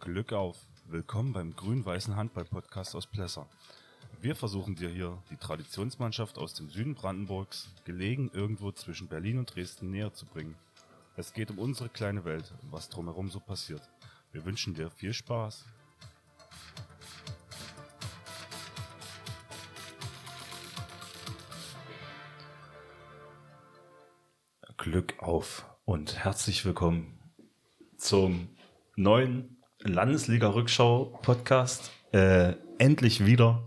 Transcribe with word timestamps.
Glück 0.00 0.32
auf! 0.32 0.56
Willkommen 0.86 1.34
beim 1.34 1.54
grün-weißen 1.54 2.16
Handball-Podcast 2.16 2.96
aus 2.96 3.06
Plesser. 3.06 3.46
Wir 4.22 4.34
versuchen 4.34 4.74
dir 4.74 4.88
hier 4.88 5.22
die 5.28 5.36
Traditionsmannschaft 5.36 6.38
aus 6.38 6.54
dem 6.54 6.70
Süden 6.70 6.94
Brandenburgs, 6.94 7.68
gelegen 7.84 8.30
irgendwo 8.32 8.72
zwischen 8.72 9.08
Berlin 9.08 9.36
und 9.36 9.54
Dresden, 9.54 9.90
näher 9.90 10.14
zu 10.14 10.24
bringen. 10.24 10.56
Es 11.16 11.34
geht 11.34 11.50
um 11.50 11.58
unsere 11.58 11.90
kleine 11.90 12.24
Welt 12.24 12.50
und 12.62 12.72
was 12.72 12.88
drumherum 12.88 13.28
so 13.28 13.40
passiert. 13.40 13.82
Wir 14.32 14.46
wünschen 14.46 14.72
dir 14.72 14.90
viel 14.90 15.12
Spaß. 15.12 15.66
Glück 24.78 25.18
auf 25.18 25.66
und 25.84 26.24
herzlich 26.24 26.64
willkommen 26.64 27.20
zum 27.98 28.48
neuen 28.96 29.59
Landesliga-Rückschau-Podcast. 29.84 31.90
Äh, 32.12 32.54
endlich 32.78 33.24
wieder. 33.24 33.62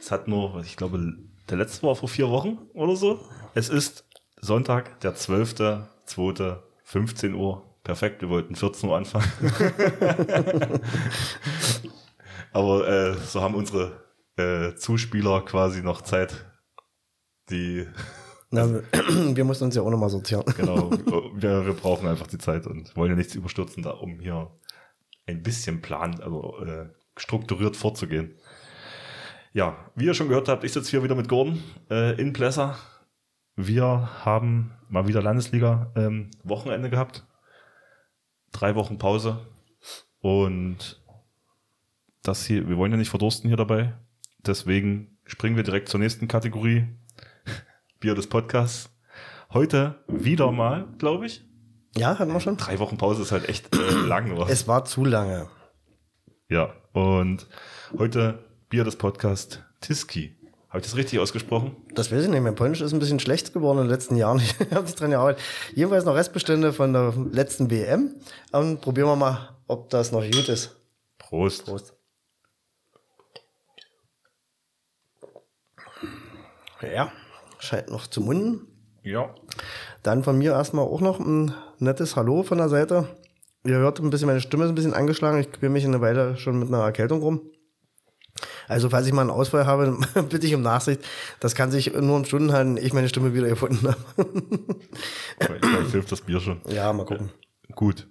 Es 0.00 0.10
hat 0.10 0.26
nur, 0.28 0.60
ich 0.60 0.76
glaube, 0.76 1.16
der 1.48 1.58
letzte 1.58 1.86
war 1.86 1.94
vor 1.94 2.08
vier 2.08 2.30
Wochen 2.30 2.58
oder 2.74 2.96
so. 2.96 3.20
Es 3.54 3.68
ist 3.68 4.04
Sonntag, 4.40 4.98
der 5.00 5.14
12.2., 5.14 6.56
15 6.82 7.34
Uhr. 7.34 7.62
Perfekt, 7.82 8.22
wir 8.22 8.30
wollten 8.30 8.56
14 8.56 8.88
Uhr 8.88 8.96
anfangen. 8.96 9.30
Aber 12.52 12.88
äh, 12.88 13.14
so 13.14 13.42
haben 13.42 13.54
unsere 13.54 14.04
äh, 14.36 14.74
Zuspieler 14.74 15.42
quasi 15.42 15.82
noch 15.82 16.02
Zeit, 16.02 16.46
die 17.50 17.86
Na, 18.50 18.68
wir 18.72 19.44
mussten 19.44 19.64
uns 19.64 19.74
ja 19.74 19.82
auch 19.82 19.90
nochmal 19.90 20.10
sortieren. 20.10 20.44
Genau, 20.56 20.90
wir, 21.34 21.66
wir 21.66 21.74
brauchen 21.74 22.08
einfach 22.08 22.26
die 22.26 22.38
Zeit 22.38 22.66
und 22.66 22.96
wollen 22.96 23.10
ja 23.10 23.16
nichts 23.16 23.34
überstürzen, 23.34 23.82
da 23.82 23.90
um 23.90 24.18
hier 24.20 24.50
ein 25.26 25.42
bisschen 25.42 25.80
plan, 25.80 26.20
also 26.20 26.58
äh, 26.64 26.88
strukturiert 27.16 27.76
vorzugehen. 27.76 28.34
Ja, 29.52 29.76
wie 29.94 30.06
ihr 30.06 30.14
schon 30.14 30.28
gehört 30.28 30.48
habt, 30.48 30.64
ich 30.64 30.72
sitze 30.72 30.90
hier 30.90 31.02
wieder 31.04 31.14
mit 31.14 31.28
Gordon 31.28 31.62
äh, 31.90 32.20
in 32.20 32.32
Plesser. 32.32 32.76
Wir 33.56 34.10
haben 34.24 34.72
mal 34.88 35.06
wieder 35.06 35.22
Landesliga 35.22 35.92
ähm, 35.94 36.30
Wochenende 36.42 36.90
gehabt. 36.90 37.24
Drei 38.50 38.74
Wochen 38.74 38.98
Pause. 38.98 39.46
Und 40.20 41.02
das 42.22 42.44
hier, 42.46 42.68
wir 42.68 42.76
wollen 42.76 42.90
ja 42.90 42.98
nicht 42.98 43.10
verdursten 43.10 43.48
hier 43.48 43.56
dabei. 43.56 43.94
Deswegen 44.38 45.18
springen 45.24 45.56
wir 45.56 45.62
direkt 45.62 45.88
zur 45.88 46.00
nächsten 46.00 46.26
Kategorie. 46.26 46.86
Bier 48.00 48.14
des 48.14 48.26
Podcasts. 48.26 48.90
Heute 49.52 50.02
wieder 50.08 50.50
mal, 50.50 50.88
glaube 50.98 51.26
ich. 51.26 51.44
Ja, 51.96 52.18
hatten 52.18 52.32
wir 52.32 52.40
schon. 52.40 52.56
Drei 52.56 52.78
Wochen 52.78 52.96
Pause 52.96 53.22
ist 53.22 53.32
halt 53.32 53.48
echt 53.48 53.74
äh, 53.74 53.78
lang, 54.06 54.32
oder? 54.32 54.48
Es 54.48 54.66
war 54.66 54.84
zu 54.84 55.04
lange. 55.04 55.48
Ja, 56.48 56.74
und 56.92 57.46
heute 57.96 58.44
Bier 58.68 58.84
des 58.84 58.96
Podcasts 58.96 59.60
Tiski. 59.80 60.36
Habe 60.68 60.80
ich 60.80 60.86
das 60.86 60.96
richtig 60.96 61.20
ausgesprochen? 61.20 61.76
Das 61.94 62.10
weiß 62.10 62.24
ich 62.24 62.28
nicht. 62.28 62.42
Mein 62.42 62.56
Polnisch 62.56 62.80
ist 62.80 62.92
ein 62.92 62.98
bisschen 62.98 63.20
schlecht 63.20 63.52
geworden 63.52 63.78
in 63.78 63.84
den 63.84 63.90
letzten 63.90 64.16
Jahren. 64.16 64.40
Ich 64.58 64.72
habe 64.72 64.82
mich 64.82 64.94
dran 64.96 65.12
gearbeitet. 65.12 65.40
Jedenfalls 65.72 66.04
noch 66.04 66.16
Restbestände 66.16 66.72
von 66.72 66.92
der 66.92 67.14
letzten 67.30 67.70
WM. 67.70 68.16
Und 68.50 68.80
probieren 68.80 69.06
wir 69.06 69.14
mal, 69.14 69.50
ob 69.68 69.88
das 69.90 70.10
noch 70.10 70.24
gut 70.24 70.48
ist. 70.48 70.74
Prost. 71.18 71.66
Prost. 71.66 71.94
Ja, 76.82 77.12
scheint 77.60 77.88
noch 77.88 78.08
zu 78.08 78.20
munden. 78.20 78.66
Ja. 79.04 79.32
Dann 80.04 80.22
von 80.22 80.36
mir 80.38 80.52
erstmal 80.52 80.84
auch 80.84 81.00
noch 81.00 81.18
ein 81.18 81.52
nettes 81.78 82.14
Hallo 82.14 82.42
von 82.42 82.58
der 82.58 82.68
Seite. 82.68 83.08
Ihr 83.64 83.78
hört 83.78 83.98
ein 84.00 84.10
bisschen, 84.10 84.26
meine 84.26 84.42
Stimme 84.42 84.64
ist 84.64 84.68
ein 84.68 84.74
bisschen 84.74 84.92
angeschlagen. 84.92 85.40
Ich 85.40 85.50
quäle 85.50 85.72
mich 85.72 85.84
eine 85.84 86.02
Weile 86.02 86.36
schon 86.36 86.58
mit 86.58 86.68
einer 86.68 86.82
Erkältung 86.84 87.22
rum. 87.22 87.40
Also, 88.68 88.90
falls 88.90 89.06
ich 89.06 89.14
mal 89.14 89.22
einen 89.22 89.30
Ausfall 89.30 89.64
habe, 89.64 89.98
bitte 90.28 90.46
ich 90.46 90.54
um 90.54 90.60
Nachsicht. 90.60 91.00
Das 91.40 91.54
kann 91.54 91.70
sich 91.70 91.94
nur 91.94 92.16
um 92.16 92.24
Stunden 92.26 92.52
halten, 92.52 92.76
ich 92.76 92.92
meine 92.92 93.08
Stimme 93.08 93.32
wieder 93.32 93.48
gefunden 93.48 93.88
habe. 93.88 94.32
Vielleicht 95.40 95.92
hilft 95.92 96.12
das 96.12 96.20
Bier 96.20 96.38
schon. 96.38 96.60
ja, 96.68 96.92
mal 96.92 97.06
gucken. 97.06 97.30
Gut. 97.74 98.06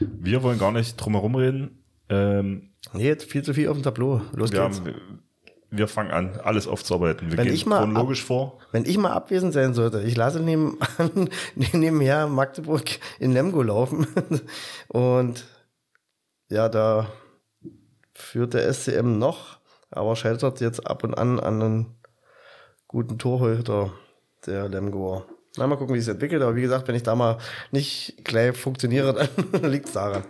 Wir 0.00 0.42
wollen 0.42 0.58
gar 0.58 0.72
nicht 0.72 0.96
drum 0.96 1.14
herum 1.14 1.36
reden. 1.36 1.84
Ähm, 2.08 2.70
Nee, 2.92 3.06
jetzt 3.06 3.30
viel 3.30 3.42
zu 3.42 3.54
viel 3.54 3.68
auf 3.68 3.76
dem 3.76 3.82
Tableau. 3.82 4.22
Los 4.32 4.50
wir, 4.50 4.62
geht's. 4.64 4.80
haben, 4.80 5.22
wir 5.70 5.88
fangen 5.88 6.10
an, 6.10 6.40
alles 6.42 6.66
aufzuarbeiten. 6.66 7.30
Wir 7.30 7.38
Wenn 7.38 7.46
gehen 7.46 7.54
ich 7.54 7.66
mal 7.66 7.80
chronologisch 7.80 8.24
vor. 8.24 8.58
Wenn 8.72 8.84
ich 8.84 8.96
mal 8.96 9.12
abwesend 9.12 9.52
sein 9.52 9.74
sollte, 9.74 10.02
ich 10.02 10.16
lasse 10.16 10.40
nebenan, 10.40 11.28
nebenher 11.54 12.26
Magdeburg 12.26 12.98
in 13.18 13.32
Lemgo 13.32 13.62
laufen. 13.62 14.06
Und 14.88 15.44
ja, 16.48 16.68
da 16.68 17.08
führt 18.14 18.54
der 18.54 18.72
SCM 18.72 19.18
noch, 19.18 19.58
aber 19.90 20.16
scheitert 20.16 20.60
jetzt 20.60 20.86
ab 20.86 21.04
und 21.04 21.14
an 21.14 21.38
an 21.38 21.62
einen 21.62 21.98
guten 22.88 23.18
Torhüter, 23.18 23.92
der 24.46 24.68
Lemgoer. 24.68 25.26
Na, 25.56 25.66
mal 25.66 25.76
gucken, 25.76 25.94
wie 25.94 25.98
es 25.98 26.04
sich 26.04 26.12
entwickelt. 26.12 26.42
Aber 26.42 26.54
wie 26.54 26.60
gesagt, 26.62 26.86
wenn 26.88 26.94
ich 26.94 27.02
da 27.02 27.14
mal 27.14 27.38
nicht 27.70 28.16
gleich 28.24 28.56
funktioniere, 28.56 29.28
dann 29.52 29.70
liegt 29.70 29.86
es 29.86 29.92
daran. 29.92 30.24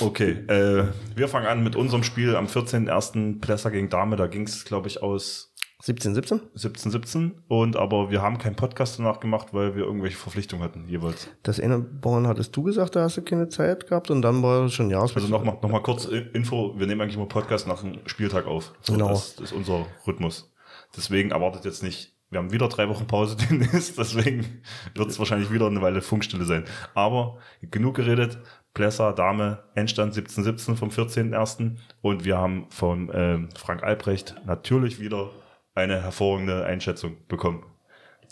Okay, 0.00 0.30
äh, 0.48 0.84
wir 1.14 1.28
fangen 1.28 1.46
an 1.46 1.62
mit 1.62 1.76
unserem 1.76 2.02
Spiel 2.02 2.36
am 2.36 2.46
14.01. 2.46 3.40
Plesser 3.40 3.70
gegen 3.70 3.88
Dame. 3.88 4.16
Da 4.16 4.26
ging 4.26 4.42
es, 4.42 4.64
glaube 4.64 4.88
ich, 4.88 5.02
aus 5.02 5.50
17, 5.82 6.14
17? 6.14 6.40
17, 6.54 6.92
17. 6.92 7.34
Und 7.48 7.76
aber 7.76 8.10
wir 8.10 8.20
haben 8.20 8.36
keinen 8.38 8.54
Podcast 8.56 8.98
danach 8.98 9.18
gemacht, 9.18 9.48
weil 9.52 9.76
wir 9.76 9.84
irgendwelche 9.84 10.16
Verpflichtungen 10.16 10.62
hatten, 10.62 10.86
jeweils. 10.88 11.28
Das 11.42 11.58
eine 11.58 11.78
Born 11.78 12.26
hattest 12.26 12.54
du 12.54 12.62
gesagt, 12.62 12.96
da 12.96 13.02
hast 13.02 13.16
du 13.16 13.22
keine 13.22 13.48
Zeit 13.48 13.86
gehabt 13.88 14.10
und 14.10 14.20
dann 14.22 14.42
war 14.42 14.66
es 14.66 14.74
schon 14.74 14.90
Jahreswechsel. 14.90 15.22
Also 15.22 15.34
nochmal 15.34 15.58
noch 15.62 15.70
mal 15.70 15.82
kurz 15.82 16.04
Info, 16.04 16.74
wir 16.78 16.86
nehmen 16.86 17.00
eigentlich 17.00 17.16
immer 17.16 17.26
Podcast 17.26 17.66
nach 17.66 17.80
dem 17.80 17.98
Spieltag 18.06 18.46
auf. 18.46 18.72
So, 18.82 18.92
Genau. 18.92 19.08
Das 19.08 19.38
ist 19.40 19.52
unser 19.52 19.86
Rhythmus. 20.06 20.52
Deswegen 20.96 21.30
erwartet 21.30 21.64
jetzt 21.64 21.82
nicht, 21.82 22.14
wir 22.30 22.38
haben 22.38 22.52
wieder 22.52 22.68
drei 22.68 22.88
Wochen 22.88 23.06
Pause 23.06 23.36
demnächst, 23.50 23.98
deswegen 23.98 24.62
wird 24.94 25.10
es 25.10 25.18
wahrscheinlich 25.18 25.50
wieder 25.50 25.66
eine 25.66 25.82
Weile 25.82 26.00
Funkstille 26.00 26.44
sein. 26.44 26.64
Aber 26.94 27.40
genug 27.60 27.96
geredet, 27.96 28.38
Plesser, 28.72 29.12
Dame, 29.12 29.64
Endstand 29.74 30.14
17-17 30.14 30.76
vom 30.76 30.90
14.01. 30.90 31.76
Und 32.02 32.24
wir 32.24 32.38
haben 32.38 32.70
von 32.70 33.10
ähm, 33.12 33.48
Frank 33.56 33.82
Albrecht 33.82 34.36
natürlich 34.46 35.00
wieder 35.00 35.32
eine 35.74 36.02
hervorragende 36.02 36.64
Einschätzung 36.64 37.16
bekommen. 37.26 37.66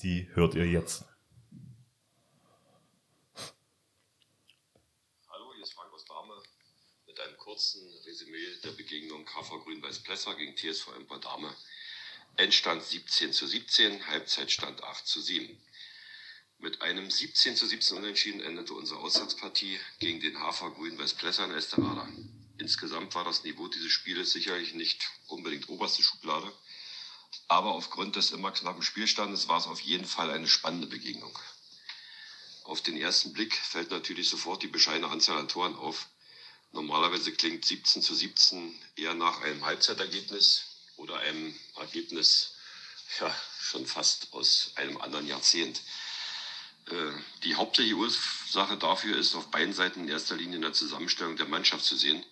Die 0.03 0.29
hört 0.35 0.55
ihr 0.55 0.67
jetzt. 0.67 1.05
Hallo, 5.29 5.53
hier 5.55 5.65
ist 5.65 5.73
Frank 5.73 5.93
aus 5.93 6.05
Dahme 6.05 6.35
mit 7.05 7.19
einem 7.19 7.37
kurzen 7.37 7.83
Resümee 8.07 8.61
der 8.63 8.71
Begegnung 8.71 9.25
KV 9.25 9.59
Grün-Weiß 9.65 10.05
Plesser 10.05 10.37
gegen 10.37 10.55
TSV 10.57 10.95
Emper 10.97 11.19
Dahme. 11.19 11.49
Endstand 12.39 12.85
17 12.85 13.33
zu 13.33 13.49
17, 13.49 14.07
Halbzeitstand 14.07 14.85
8 14.85 15.05
zu 15.05 15.21
7. 15.21 15.61
Mit 16.59 16.83
einem 16.83 17.11
17 17.11 17.57
zu 17.57 17.67
17 17.67 17.97
Unentschieden 17.97 18.41
endete 18.41 18.75
unsere 18.75 19.01
Auswärtspartie 19.01 19.81
gegen 19.99 20.21
den 20.21 20.39
HV 20.39 20.73
Grün-Weiß 20.77 21.15
Plesser 21.15 21.47
in 21.47 21.51
Esterada. 21.51 22.09
Insgesamt 22.59 23.17
war 23.17 23.25
das 23.25 23.43
Niveau 23.43 23.67
dieses 23.67 23.91
Spieles 23.91 24.31
sicherlich 24.31 24.73
nicht 24.75 25.11
unbedingt 25.27 25.69
oberste 25.69 26.05
Schublade, 26.05 26.53
aber 27.49 27.73
aufgrund 27.73 28.15
des 28.15 28.31
immer 28.31 28.53
knappen 28.53 28.85
Spielstandes 28.85 29.49
war 29.49 29.59
es 29.59 29.67
auf 29.67 29.81
jeden 29.81 30.07
Fall 30.07 30.31
eine 30.31 30.47
spannende 30.47 30.87
Begegnung. 30.87 31.37
Auf 32.63 32.81
den 32.83 32.97
ersten 32.97 33.33
Blick 33.33 33.57
fällt 33.57 33.91
natürlich 33.91 34.29
sofort 34.29 34.63
die 34.63 34.69
bescheidene 34.69 35.09
Anzahl 35.09 35.39
an 35.39 35.49
Toren 35.49 35.75
auf. 35.75 36.07
Normalerweise 36.71 37.33
klingt 37.33 37.65
17 37.65 38.01
zu 38.01 38.15
17 38.15 38.81
eher 38.95 39.15
nach 39.15 39.41
einem 39.41 39.65
Halbzeitergebnis 39.65 40.68
oder 40.99 41.19
einem 41.19 41.59
Ergebnis 41.77 42.55
ja, 43.21 43.35
schon 43.61 43.87
fast 43.87 44.33
aus 44.33 44.73
einem 44.77 45.01
anderen 45.01 45.27
Jahrzehnt. 45.27 45.81
Äh, 46.91 47.13
Die 47.45 47.55
hauptsächliche 47.55 47.97
Ursache 47.97 48.77
dafür 48.77 49.17
ist 49.17 49.35
auf 49.35 49.51
beiden 49.51 49.73
Seiten 49.75 50.01
in 50.01 50.09
erster 50.09 50.37
Linie 50.37 50.57
in 50.57 50.63
der 50.63 50.73
Zusammenstellung 50.73 51.37
der 51.37 51.49
Mannschaft 51.49 51.85
zu 51.85 51.97
sehen. 51.97 52.25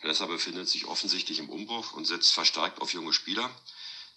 Plesser 0.00 0.26
befindet 0.26 0.68
sich 0.68 0.86
offensichtlich 0.86 1.38
im 1.38 1.50
Umbruch 1.50 1.92
und 1.92 2.06
setzt 2.06 2.32
verstärkt 2.32 2.80
auf 2.80 2.92
junge 2.92 3.12
Spieler, 3.12 3.50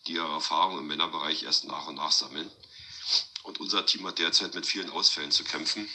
die 0.07 0.13
ihre 0.13 0.31
Erfahrung 0.31 0.79
im 0.79 0.87
Männerbereich 0.87 1.43
erst 1.43 1.65
nach 1.65 1.87
und 1.87 1.95
nach 1.95 2.11
sammeln. 2.11 2.49
Und 3.43 3.59
unser 3.59 3.85
Team 3.85 4.07
hat 4.07 4.19
derzeit 4.19 4.55
mit 4.55 4.65
vielen 4.65 4.89
Ausfällen 4.89 5.31
zu 5.31 5.43
kämpfen. 5.43 5.89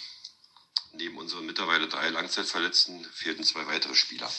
Neben 0.93 1.17
unseren 1.17 1.47
mittlerweile 1.47 1.89
drei 1.89 2.11
Langzeitverletzten 2.11 3.05
fehlten 3.13 3.45
zwei 3.45 3.67
weitere 3.67 3.95
Spieler. 3.95 4.31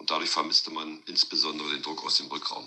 Und 0.00 0.10
dadurch 0.10 0.30
vermisste 0.30 0.70
man 0.70 1.02
insbesondere 1.04 1.68
den 1.68 1.82
Druck 1.82 2.02
aus 2.04 2.16
dem 2.16 2.28
Rückraum. 2.28 2.66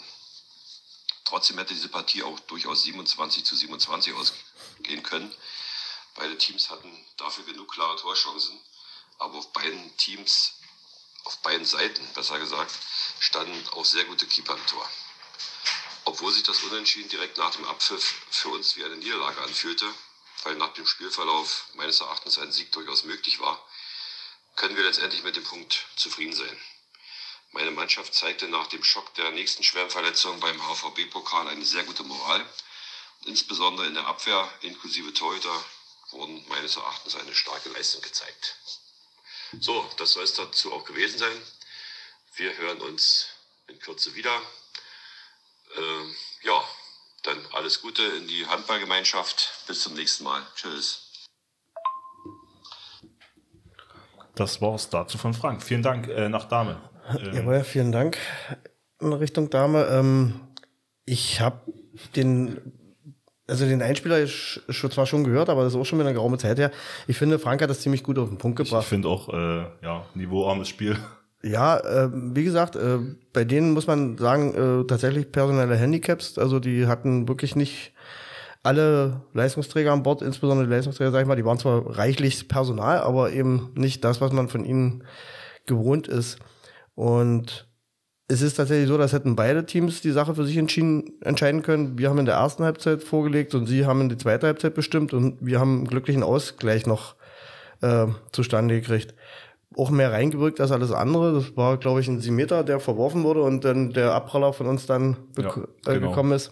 Trotzdem 1.26 1.58
hätte 1.58 1.74
diese 1.74 1.90
Partie 1.90 2.22
auch 2.22 2.40
durchaus 2.42 2.84
27 2.84 3.44
zu 3.44 3.56
27 3.56 4.14
ausgehen 4.14 5.02
können. 5.02 5.36
Beide 6.14 6.38
Teams 6.38 6.70
hatten 6.70 6.96
dafür 7.18 7.44
genug 7.46 7.72
klare 7.72 7.98
Torchancen. 7.98 8.60
Aber 9.18 9.40
auf 9.40 9.52
beiden 9.52 9.98
Teams, 9.98 10.54
auf 11.24 11.40
beiden 11.40 11.66
Seiten, 11.66 12.08
besser 12.14 12.38
gesagt, 12.38 12.72
standen 13.20 13.68
auch 13.70 13.84
sehr 13.84 14.06
gute 14.06 14.28
Keeper 14.28 14.56
im 14.56 14.66
Tor. 14.68 14.88
Obwohl 16.06 16.32
sich 16.32 16.44
das 16.44 16.62
Unentschieden 16.62 17.10
direkt 17.10 17.40
nach 17.40 17.50
dem 17.50 17.66
Abpfiff 17.66 18.14
für 18.30 18.50
uns 18.50 18.76
wie 18.76 18.84
eine 18.84 18.98
Niederlage 18.98 19.42
anfühlte, 19.42 19.92
weil 20.44 20.54
nach 20.58 20.74
dem 20.76 20.86
Spielverlauf 20.86 21.66
meines 21.74 22.00
Erachtens 22.00 22.38
ein 22.38 22.52
Sieg 22.52 22.72
durchaus 22.74 23.06
möglich 23.06 23.40
war, 23.40 23.60
können 24.56 24.76
wir 24.76 24.84
letztendlich 24.84 25.24
mit 25.24 25.36
dem 25.36 25.44
Punkt 25.44 25.88
zufrieden 25.96 26.36
sein. 26.36 26.62
Meine 27.54 27.70
Mannschaft 27.70 28.16
zeigte 28.16 28.48
nach 28.48 28.66
dem 28.68 28.84
Schock 28.84 29.14
der 29.14 29.30
nächsten 29.32 29.64
schweren 29.64 29.92
Verletzung 29.92 30.40
beim 30.40 30.60
HVB-Pokal 30.60 31.48
eine 31.48 31.64
sehr 31.64 31.84
gute 31.84 32.04
Moral. 32.04 32.44
Insbesondere 33.26 33.86
in 33.86 33.94
der 33.94 34.08
Abwehr 34.08 34.52
inklusive 34.62 35.14
Torhüter 35.14 35.64
wurden 36.12 36.44
meines 36.50 36.78
Erachtens 36.78 37.16
eine 37.16 37.34
starke 37.34 37.70
Leistung 37.70 38.02
gezeigt. 38.02 38.58
So, 39.60 39.88
das 39.98 40.14
soll 40.14 40.24
es 40.24 40.34
dazu 40.34 40.74
auch 40.74 40.84
gewesen 40.84 41.20
sein. 41.20 41.42
Wir 42.36 42.58
hören 42.58 42.82
uns 42.82 43.28
in 43.68 43.78
Kürze 43.80 44.16
wieder. 44.16 44.42
Ähm, 45.78 46.16
ja, 46.42 46.64
dann 47.22 47.46
alles 47.54 47.82
Gute 47.82 48.02
in 48.02 48.28
die 48.28 48.48
Handballgemeinschaft. 48.48 49.66
Bis 49.68 49.84
zum 49.84 49.94
nächsten 49.94 50.24
Mal. 50.24 50.46
Tschüss. 50.56 51.28
Das 54.34 54.60
war's 54.60 54.90
dazu 54.90 55.20
von 55.20 55.36
Frank. 55.36 55.62
Vielen 55.62 55.84
Dank 55.84 56.08
äh, 56.08 56.28
nach 56.30 56.46
Dame. 56.46 56.93
Ähm, 57.10 57.34
Jawohl, 57.34 57.64
vielen 57.64 57.92
Dank 57.92 58.18
in 59.02 59.14
Richtung 59.14 59.50
Dame. 59.50 59.88
Ähm, 59.92 60.34
ich 61.06 61.42
habe 61.42 61.60
den, 62.16 62.58
also 63.48 63.66
den 63.66 63.82
Einspieler 63.82 64.26
schon 64.28 64.92
zwar 64.92 65.06
schon 65.06 65.24
gehört, 65.24 65.50
aber 65.50 65.64
das 65.64 65.74
ist 65.74 65.80
auch 65.80 65.86
schon 65.86 66.00
wieder 66.00 66.08
eine 66.08 66.16
geraume 66.16 66.38
Zeit 66.38 66.58
her. 66.58 66.72
Ich 67.08 67.18
finde, 67.18 67.40
Frank 67.40 67.62
hat 67.62 67.70
das 67.70 67.82
ziemlich 67.82 68.04
gut 68.04 68.18
auf 68.18 68.30
den 68.30 68.38
Punkt 68.38 68.58
gebracht. 68.58 68.84
Ich 68.84 68.90
finde 68.90 69.10
auch, 69.10 69.30
äh, 69.30 69.66
ja, 69.82 70.06
niveauarmes 70.16 70.70
Spiel. 70.70 70.98
Ja, 71.44 71.78
äh, 71.78 72.10
wie 72.14 72.46
gesagt, 72.46 72.78
äh, 72.78 73.00
bei 73.34 73.44
denen 73.44 73.74
muss 73.74 73.86
man 73.86 74.18
sagen, 74.18 74.54
äh, 74.54 74.88
tatsächlich 74.88 75.32
personelle 75.32 75.76
Handicaps. 75.76 76.38
Also 76.38 76.60
die 76.60 76.88
hatten 76.88 77.28
wirklich 77.28 77.58
nicht 77.58 77.92
alle 78.64 79.22
Leistungsträger 79.34 79.92
an 79.92 80.04
Bord, 80.04 80.22
insbesondere 80.22 80.68
die 80.68 80.74
Leistungsträger, 80.74 81.12
sag 81.12 81.22
ich 81.22 81.28
mal, 81.28 81.36
die 81.36 81.44
waren 81.44 81.60
zwar 81.60 81.98
reichlich 81.98 82.48
Personal, 82.48 83.00
aber 83.00 83.34
eben 83.34 83.72
nicht 83.76 84.06
das, 84.06 84.22
was 84.22 84.32
man 84.32 84.48
von 84.48 84.64
ihnen 84.64 85.04
gewohnt 85.66 86.08
ist. 86.08 86.40
Und 86.96 87.68
es 88.28 88.42
ist 88.42 88.56
tatsächlich 88.56 88.88
so, 88.88 88.98
dass 88.98 89.14
hätten 89.14 89.36
beide 89.36 89.66
Teams 89.66 90.02
die 90.02 90.12
Sache 90.12 90.36
für 90.36 90.46
sich 90.46 90.58
entschieden, 90.58 91.20
entscheiden 91.22 91.62
können. 91.62 91.98
Wir 91.98 92.10
haben 92.10 92.20
in 92.20 92.26
der 92.26 92.36
ersten 92.36 92.64
Halbzeit 92.64 93.04
vorgelegt 93.04 93.54
und 93.56 93.66
sie 93.66 93.86
haben 93.86 94.02
in 94.02 94.10
die 94.10 94.18
zweite 94.18 94.48
Halbzeit 94.48 94.74
bestimmt 94.74 95.14
und 95.14 95.38
wir 95.42 95.60
haben 95.60 95.80
einen 95.80 95.88
glücklichen 95.88 96.24
Ausgleich 96.24 96.86
noch 96.86 97.16
äh, 97.82 98.08
zustande 98.32 98.80
gekriegt 98.80 99.14
auch 99.78 99.90
mehr 99.90 100.12
reingerückt 100.12 100.62
als 100.62 100.72
alles 100.72 100.92
andere. 100.92 101.34
Das 101.34 101.56
war, 101.58 101.78
glaube 101.78 102.02
ich, 102.02 102.08
ein 102.08 102.20
Simeter, 102.20 102.64
der 102.64 102.80
verworfen 102.80 103.24
wurde 103.24 103.42
und 103.42 103.64
dann 103.66 103.92
der 103.92 104.14
Abpraller 104.14 104.54
von 104.54 104.68
uns 104.68 104.86
dann 104.86 105.18
ja, 105.38 105.50
äh, 105.86 105.96
genau. 105.96 106.10
gekommen 106.10 106.32
ist. 106.34 106.52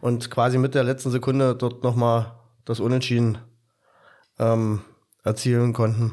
Und 0.00 0.30
quasi 0.30 0.58
mit 0.58 0.74
der 0.74 0.84
letzten 0.84 1.10
Sekunde 1.10 1.54
dort 1.56 1.82
nochmal 1.82 2.36
das 2.64 2.80
Unentschieden 2.80 3.38
ähm, 4.38 4.80
erzielen 5.24 5.72
konnten. 5.72 6.12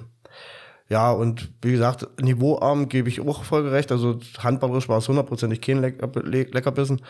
Ja, 0.88 1.12
und 1.12 1.52
wie 1.62 1.72
gesagt, 1.72 2.08
niveauarm 2.22 2.90
gebe 2.90 3.10
ich 3.10 3.22
auch 3.22 3.44
voll 3.44 3.64
gerecht. 3.64 3.92
Also 3.92 4.20
handballerisch 4.38 4.88
war 4.88 5.00
es 5.00 5.08
hundertprozentig 5.08 5.62
kein 5.62 5.82
Leckerbissen. 5.82 7.02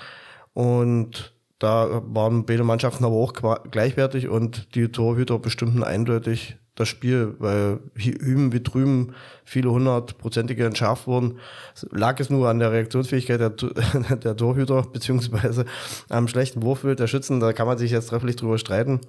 Und 0.54 1.34
da 1.60 2.02
waren 2.06 2.46
beide 2.46 2.64
Mannschaften 2.64 3.06
aber 3.06 3.16
auch 3.16 3.34
gleichwertig 3.72 4.28
und 4.28 4.76
die 4.76 4.90
Torhüter 4.90 5.40
bestimmten 5.40 5.84
eindeutig 5.84 6.58
das 6.76 6.90
Spiel, 6.90 7.36
weil 7.40 7.80
hüben 7.96 8.52
wie 8.52 8.62
drüben 8.62 9.16
viele 9.46 9.72
hundertprozentige 9.72 10.66
entschärft 10.66 11.08
wurden. 11.08 11.40
Lag 11.92 12.20
es 12.20 12.30
nur 12.30 12.50
an 12.50 12.60
der 12.60 12.72
Reaktionsfähigkeit 12.74 13.40
der, 13.40 13.50
der 14.18 14.36
Torhüter, 14.36 14.84
beziehungsweise 14.84 15.66
am 16.10 16.28
schlechten 16.28 16.64
Wurfbild 16.64 17.00
der 17.00 17.08
Schützen, 17.08 17.40
da 17.40 17.54
kann 17.54 17.68
man 17.68 17.78
sich 17.78 17.92
jetzt 17.92 18.10
trefflich 18.10 18.36
drüber 18.36 18.58
streiten. 18.58 19.00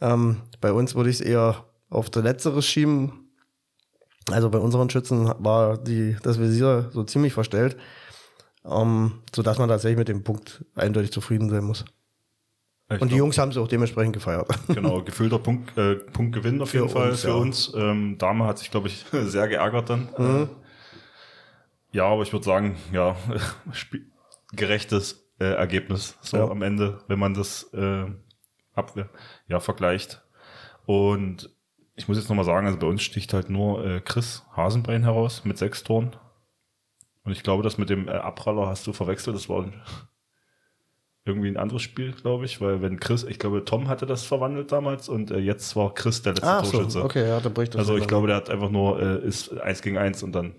Ähm, 0.00 0.38
bei 0.60 0.72
uns 0.72 0.96
würde 0.96 1.10
ich 1.10 1.20
es 1.20 1.26
eher 1.26 1.64
auf 1.90 2.10
der 2.10 2.22
Letzteres 2.22 2.66
schieben. 2.66 3.21
Also 4.30 4.50
bei 4.50 4.58
unseren 4.58 4.88
Schützen 4.90 5.32
war 5.38 5.78
die, 5.78 6.16
das 6.22 6.38
Visier 6.38 6.90
so 6.92 7.04
ziemlich 7.04 7.32
verstellt, 7.32 7.76
ähm, 8.64 9.20
sodass 9.34 9.58
man 9.58 9.68
tatsächlich 9.68 9.98
mit 9.98 10.08
dem 10.08 10.22
Punkt 10.22 10.64
eindeutig 10.74 11.12
zufrieden 11.12 11.50
sein 11.50 11.64
muss. 11.64 11.84
Ich 12.90 13.00
und 13.00 13.10
die 13.10 13.16
Jungs 13.16 13.38
haben 13.38 13.50
es 13.50 13.56
auch 13.56 13.68
dementsprechend 13.68 14.12
gefeiert. 14.12 14.48
Genau, 14.68 15.02
gefühlter 15.04 15.38
Punkt, 15.38 15.76
äh, 15.78 15.96
Punktgewinn 15.96 16.60
auf 16.60 16.72
jeden 16.74 16.88
für 16.88 16.94
Fall 16.94 17.10
uns, 17.10 17.22
für 17.22 17.28
ja. 17.28 17.34
uns. 17.34 17.72
Ähm, 17.74 18.18
Dame 18.18 18.44
hat 18.46 18.58
sich, 18.58 18.70
glaube 18.70 18.88
ich, 18.88 19.04
sehr 19.12 19.48
geärgert 19.48 19.90
dann. 19.90 20.08
Mhm. 20.16 20.48
Ja, 21.92 22.06
aber 22.06 22.22
ich 22.22 22.32
würde 22.32 22.44
sagen, 22.44 22.76
ja, 22.92 23.16
gerechtes 24.52 25.24
äh, 25.38 25.52
Ergebnis 25.54 26.16
so 26.22 26.36
ja. 26.38 26.48
am 26.48 26.62
Ende, 26.62 27.02
wenn 27.08 27.18
man 27.18 27.34
das 27.34 27.72
äh, 27.74 28.06
ab, 28.74 28.94
ja, 29.48 29.60
vergleicht. 29.60 30.22
Und 30.86 31.51
ich 32.02 32.08
muss 32.08 32.16
jetzt 32.16 32.28
nochmal 32.28 32.44
sagen, 32.44 32.66
also 32.66 32.80
bei 32.80 32.88
uns 32.88 33.00
sticht 33.00 33.32
halt 33.32 33.48
nur 33.48 33.86
äh, 33.86 34.00
Chris 34.00 34.42
Hasenbein 34.56 35.04
heraus 35.04 35.44
mit 35.44 35.56
sechs 35.56 35.84
Toren. 35.84 36.16
Und 37.22 37.30
ich 37.30 37.44
glaube, 37.44 37.62
das 37.62 37.78
mit 37.78 37.90
dem 37.90 38.08
äh, 38.08 38.10
Abpraller 38.10 38.66
hast 38.66 38.88
du 38.88 38.92
verwechselt. 38.92 39.36
Das 39.36 39.48
war 39.48 39.66
irgendwie 41.24 41.46
ein 41.46 41.56
anderes 41.56 41.82
Spiel, 41.82 42.10
glaube 42.10 42.44
ich, 42.44 42.60
weil 42.60 42.82
wenn 42.82 42.98
Chris, 42.98 43.22
ich 43.22 43.38
glaube, 43.38 43.64
Tom 43.64 43.86
hatte 43.86 44.04
das 44.04 44.24
verwandelt 44.24 44.72
damals 44.72 45.08
und 45.08 45.30
äh, 45.30 45.38
jetzt 45.38 45.76
war 45.76 45.94
Chris 45.94 46.22
der 46.22 46.32
letzte 46.32 46.48
ah, 46.48 46.62
Torschütze. 46.62 46.90
So, 46.90 47.04
okay, 47.04 47.28
ja, 47.28 47.38
da 47.38 47.48
bricht 47.50 47.74
das. 47.74 47.78
Also 47.78 47.96
ich 47.96 48.08
glaube, 48.08 48.26
der 48.26 48.34
hat 48.34 48.50
einfach 48.50 48.70
nur 48.70 49.00
äh, 49.00 49.24
ist 49.24 49.56
eins 49.60 49.80
gegen 49.80 49.96
eins 49.96 50.24
und 50.24 50.32
dann 50.32 50.56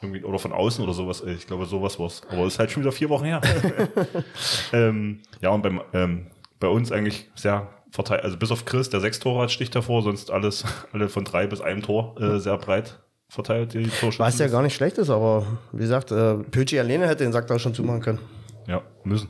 irgendwie 0.00 0.22
oder 0.22 0.38
von 0.38 0.52
außen 0.52 0.84
oder 0.84 0.92
sowas. 0.92 1.22
Äh, 1.22 1.32
ich 1.32 1.48
glaube, 1.48 1.66
sowas 1.66 1.98
war's. 1.98 2.22
Aber 2.30 2.46
ist 2.46 2.60
halt 2.60 2.70
schon 2.70 2.84
wieder 2.84 2.92
vier 2.92 3.08
Wochen 3.08 3.24
her. 3.24 3.40
ähm, 4.72 5.22
ja 5.40 5.50
und 5.50 5.62
beim 5.62 5.82
ähm, 5.92 6.30
bei 6.60 6.68
uns 6.68 6.92
eigentlich 6.92 7.28
sehr 7.34 7.68
verteilt, 7.94 8.24
also 8.24 8.36
bis 8.36 8.50
auf 8.50 8.64
Chris, 8.64 8.90
der 8.90 9.00
sechs 9.00 9.20
Tore 9.20 9.42
hat, 9.42 9.52
sticht 9.52 9.74
davor, 9.74 10.02
sonst 10.02 10.30
alles 10.30 10.64
alle 10.92 11.08
von 11.08 11.24
drei 11.24 11.46
bis 11.46 11.60
einem 11.60 11.82
Tor 11.82 12.20
äh, 12.20 12.38
sehr 12.40 12.58
breit 12.58 12.98
verteilt 13.28 13.74
die 13.74 13.84
Torschützen. 13.84 14.18
Was 14.18 14.38
ja 14.38 14.48
gar 14.48 14.62
nicht 14.62 14.74
schlecht 14.74 14.98
ist, 14.98 15.10
aber 15.10 15.46
wie 15.72 15.82
gesagt, 15.82 16.12
äh, 16.12 16.34
Pötschi 16.34 16.78
alleine 16.78 17.06
hätte 17.06 17.24
den 17.24 17.32
Sack 17.32 17.46
da 17.46 17.58
schon 17.58 17.74
zumachen 17.74 18.00
können. 18.00 18.18
Ja, 18.66 18.82
müssen. 19.04 19.28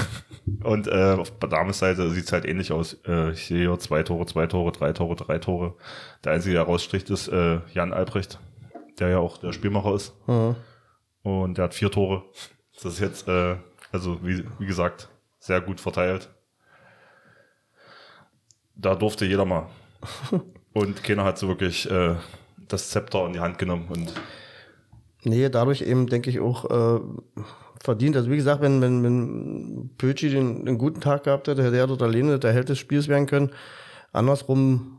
Und 0.64 0.88
äh, 0.88 1.16
auf 1.18 1.38
der 1.38 1.48
Damenseite 1.48 2.10
sieht 2.10 2.24
es 2.24 2.32
halt 2.32 2.44
ähnlich 2.44 2.72
aus. 2.72 2.98
Äh, 3.06 3.30
ich 3.30 3.46
sehe 3.46 3.68
hier 3.68 3.78
zwei 3.78 4.02
Tore, 4.02 4.26
zwei 4.26 4.46
Tore, 4.46 4.72
drei 4.72 4.92
Tore, 4.92 5.14
drei 5.14 5.38
Tore. 5.38 5.74
Der 6.24 6.32
einzige, 6.32 6.54
der 6.54 6.64
rausstricht, 6.64 7.10
ist 7.10 7.28
äh, 7.28 7.60
Jan 7.72 7.92
Albrecht, 7.92 8.40
der 8.98 9.08
ja 9.08 9.18
auch 9.18 9.38
der 9.38 9.52
Spielmacher 9.52 9.94
ist. 9.94 10.14
Mhm. 10.26 10.56
Und 11.22 11.58
der 11.58 11.64
hat 11.64 11.74
vier 11.74 11.90
Tore. 11.90 12.24
Das 12.74 12.94
ist 12.94 13.00
jetzt, 13.00 13.28
äh, 13.28 13.56
also 13.92 14.18
wie, 14.24 14.44
wie 14.58 14.66
gesagt, 14.66 15.08
sehr 15.38 15.60
gut 15.60 15.80
verteilt. 15.80 16.30
Da 18.74 18.94
durfte 18.94 19.24
jeder 19.24 19.44
mal. 19.44 19.68
Und 20.72 21.02
keiner 21.04 21.24
hat 21.24 21.38
so 21.38 21.48
wirklich 21.48 21.90
äh, 21.90 22.16
das 22.68 22.90
Zepter 22.90 23.26
in 23.26 23.34
die 23.34 23.40
Hand 23.40 23.58
genommen. 23.58 23.86
Und 23.88 24.14
nee, 25.24 25.48
dadurch 25.48 25.82
eben 25.82 26.06
denke 26.06 26.30
ich 26.30 26.40
auch, 26.40 26.64
äh, 26.70 27.00
verdient. 27.82 28.16
Also 28.16 28.30
wie 28.30 28.36
gesagt, 28.36 28.62
wenn, 28.62 28.80
wenn, 28.80 29.02
wenn 29.02 29.90
Pötschi 29.98 30.30
den, 30.30 30.64
den 30.64 30.78
guten 30.78 31.00
Tag 31.00 31.24
gehabt 31.24 31.48
hätte, 31.48 31.62
hätte 31.62 31.76
er 31.76 31.86
dort 31.86 32.02
alleine 32.02 32.38
der 32.38 32.52
Held 32.52 32.68
des 32.68 32.78
Spiels 32.78 33.08
werden 33.08 33.26
können. 33.26 33.50
Andersrum, 34.12 34.98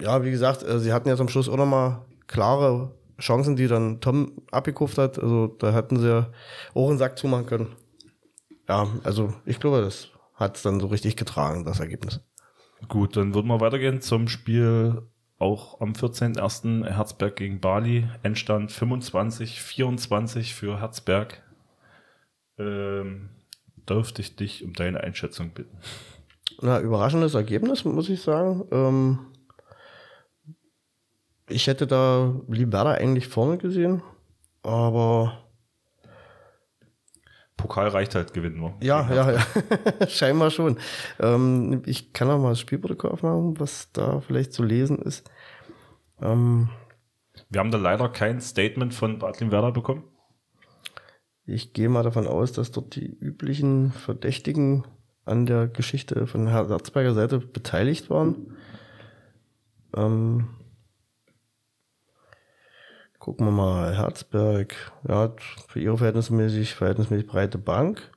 ja, 0.00 0.24
wie 0.24 0.30
gesagt, 0.30 0.62
äh, 0.62 0.78
sie 0.78 0.92
hatten 0.92 1.08
ja 1.08 1.16
zum 1.16 1.28
Schluss 1.28 1.48
auch 1.48 1.56
nochmal 1.56 2.02
klare 2.26 2.92
Chancen, 3.18 3.56
die 3.56 3.66
dann 3.66 4.00
Tom 4.00 4.32
abgekauft 4.50 4.98
hat. 4.98 5.18
Also 5.18 5.48
da 5.48 5.72
hätten 5.72 5.98
sie 5.98 6.26
auch 6.74 6.88
einen 6.88 6.98
Sack 6.98 7.18
zumachen 7.18 7.46
können. 7.46 7.68
Ja, 8.68 8.86
also 9.02 9.34
ich 9.44 9.58
glaube, 9.58 9.80
das 9.80 10.08
hat 10.34 10.56
es 10.56 10.62
dann 10.62 10.80
so 10.80 10.86
richtig 10.86 11.16
getragen, 11.16 11.64
das 11.64 11.80
Ergebnis. 11.80 12.20
Gut, 12.88 13.16
dann 13.16 13.34
würden 13.34 13.48
wir 13.48 13.60
weitergehen 13.60 14.00
zum 14.00 14.28
Spiel 14.28 15.02
auch 15.38 15.80
am 15.80 15.92
14.01. 15.92 16.86
Herzberg 16.86 17.36
gegen 17.36 17.60
Bali. 17.60 18.08
Endstand 18.22 18.70
25-24 18.70 20.54
für 20.54 20.80
Herzberg 20.80 21.42
ähm, 22.58 23.30
dürfte 23.88 24.22
ich 24.22 24.36
dich 24.36 24.64
um 24.64 24.74
deine 24.74 25.00
Einschätzung 25.00 25.50
bitten. 25.50 25.78
Na, 26.60 26.80
überraschendes 26.80 27.34
Ergebnis, 27.34 27.84
muss 27.84 28.08
ich 28.08 28.20
sagen. 28.20 28.64
Ähm, 28.70 29.18
ich 31.48 31.66
hätte 31.66 31.86
da 31.86 32.34
Liberda 32.48 32.92
eigentlich 32.92 33.26
vorne 33.26 33.58
gesehen, 33.58 34.02
aber 34.62 35.49
Pokal 37.60 37.88
reicht 37.88 38.14
halt 38.14 38.32
gewinnen 38.32 38.60
wir. 38.60 38.74
Ja, 38.80 39.08
ja, 39.12 39.32
ja. 39.32 39.40
Scheinbar 40.08 40.50
schon. 40.50 40.78
Ähm, 41.18 41.82
ich 41.84 42.12
kann 42.12 42.30
auch 42.30 42.38
mal 42.40 42.50
das 42.50 42.60
Spielprotokoll 42.60 43.10
aufmachen, 43.10 43.60
was 43.60 43.92
da 43.92 44.20
vielleicht 44.20 44.52
zu 44.52 44.62
lesen 44.62 44.98
ist. 44.98 45.30
Ähm, 46.22 46.70
wir 47.50 47.60
haben 47.60 47.70
da 47.70 47.78
leider 47.78 48.08
kein 48.08 48.40
Statement 48.40 48.94
von 48.94 49.18
Bartlin 49.18 49.52
Werder 49.52 49.72
bekommen. 49.72 50.04
Ich 51.44 51.72
gehe 51.72 51.88
mal 51.88 52.02
davon 52.02 52.26
aus, 52.26 52.52
dass 52.52 52.70
dort 52.70 52.94
die 52.94 53.06
üblichen 53.06 53.92
Verdächtigen 53.92 54.84
an 55.24 55.46
der 55.46 55.68
Geschichte 55.68 56.26
von 56.26 56.46
Herr 56.46 56.64
Satzberger 56.64 57.12
Seite 57.12 57.38
beteiligt 57.40 58.08
waren. 58.08 58.56
Ähm, 59.96 60.48
gucken 63.20 63.46
wir 63.46 63.52
mal, 63.52 63.96
Herzberg, 63.96 64.74
ja, 65.06 65.32
für 65.68 65.78
ihre 65.78 65.98
verhältnismäßig, 65.98 66.74
verhältnismäßig 66.74 67.28
breite 67.28 67.58
Bank. 67.58 68.10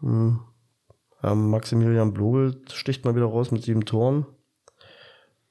Hm. 0.00 0.40
Maximilian 1.22 2.12
Blogel 2.12 2.60
sticht 2.72 3.04
mal 3.04 3.16
wieder 3.16 3.26
raus 3.26 3.50
mit 3.50 3.62
sieben 3.62 3.84
Toren. 3.84 4.26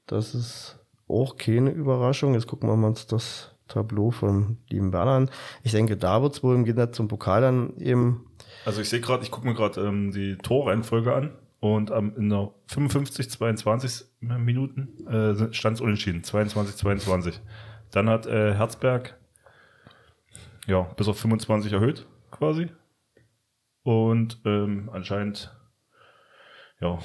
Das 0.05 0.36
ist 0.36 0.79
auch 1.10 1.38
keine 1.38 1.72
Überraschung. 1.72 2.34
Jetzt 2.34 2.48
gucken 2.48 2.69
wir 2.69 2.88
uns 2.88 3.07
das 3.07 3.55
Tableau 3.67 4.12
vom 4.12 4.57
lieben 4.69 4.93
Werner 4.93 5.12
an. 5.12 5.29
Ich 5.63 5.74
denke, 5.74 5.98
da 5.98 6.22
wird 6.22 6.36
es 6.36 6.43
wohl 6.43 6.55
im 6.55 6.63
Gegensatz 6.63 6.96
zum 6.96 7.10
Pokal 7.10 7.41
dann 7.41 7.75
eben. 7.77 8.25
Also 8.65 8.81
ich 8.81 8.89
sehe 8.89 9.01
gerade, 9.01 9.24
ich 9.24 9.31
gucke 9.31 9.48
mir 9.48 9.55
gerade 9.55 9.81
ähm, 9.81 10.12
die 10.12 10.38
Torreihenfolge 10.38 11.13
an 11.13 11.31
und 11.60 11.91
ähm, 11.91 12.13
in 12.15 12.29
der 12.29 12.51
55, 12.67 13.29
22 13.29 14.05
Minuten 14.22 15.05
äh, 15.07 15.53
stand 15.53 15.75
es 15.75 15.81
unentschieden, 15.81 16.24
22, 16.24 16.75
22. 16.77 17.41
Dann 17.91 18.10
hat 18.10 18.25
äh, 18.25 18.53
Herzberg 18.53 19.17
ja 20.67 20.82
bis 20.82 21.08
auf 21.08 21.20
25 21.20 21.72
erhöht 21.74 22.06
quasi 22.32 22.70
und 23.84 24.39
ähm, 24.46 24.89
anscheinend 24.91 25.56
ja 26.82 27.00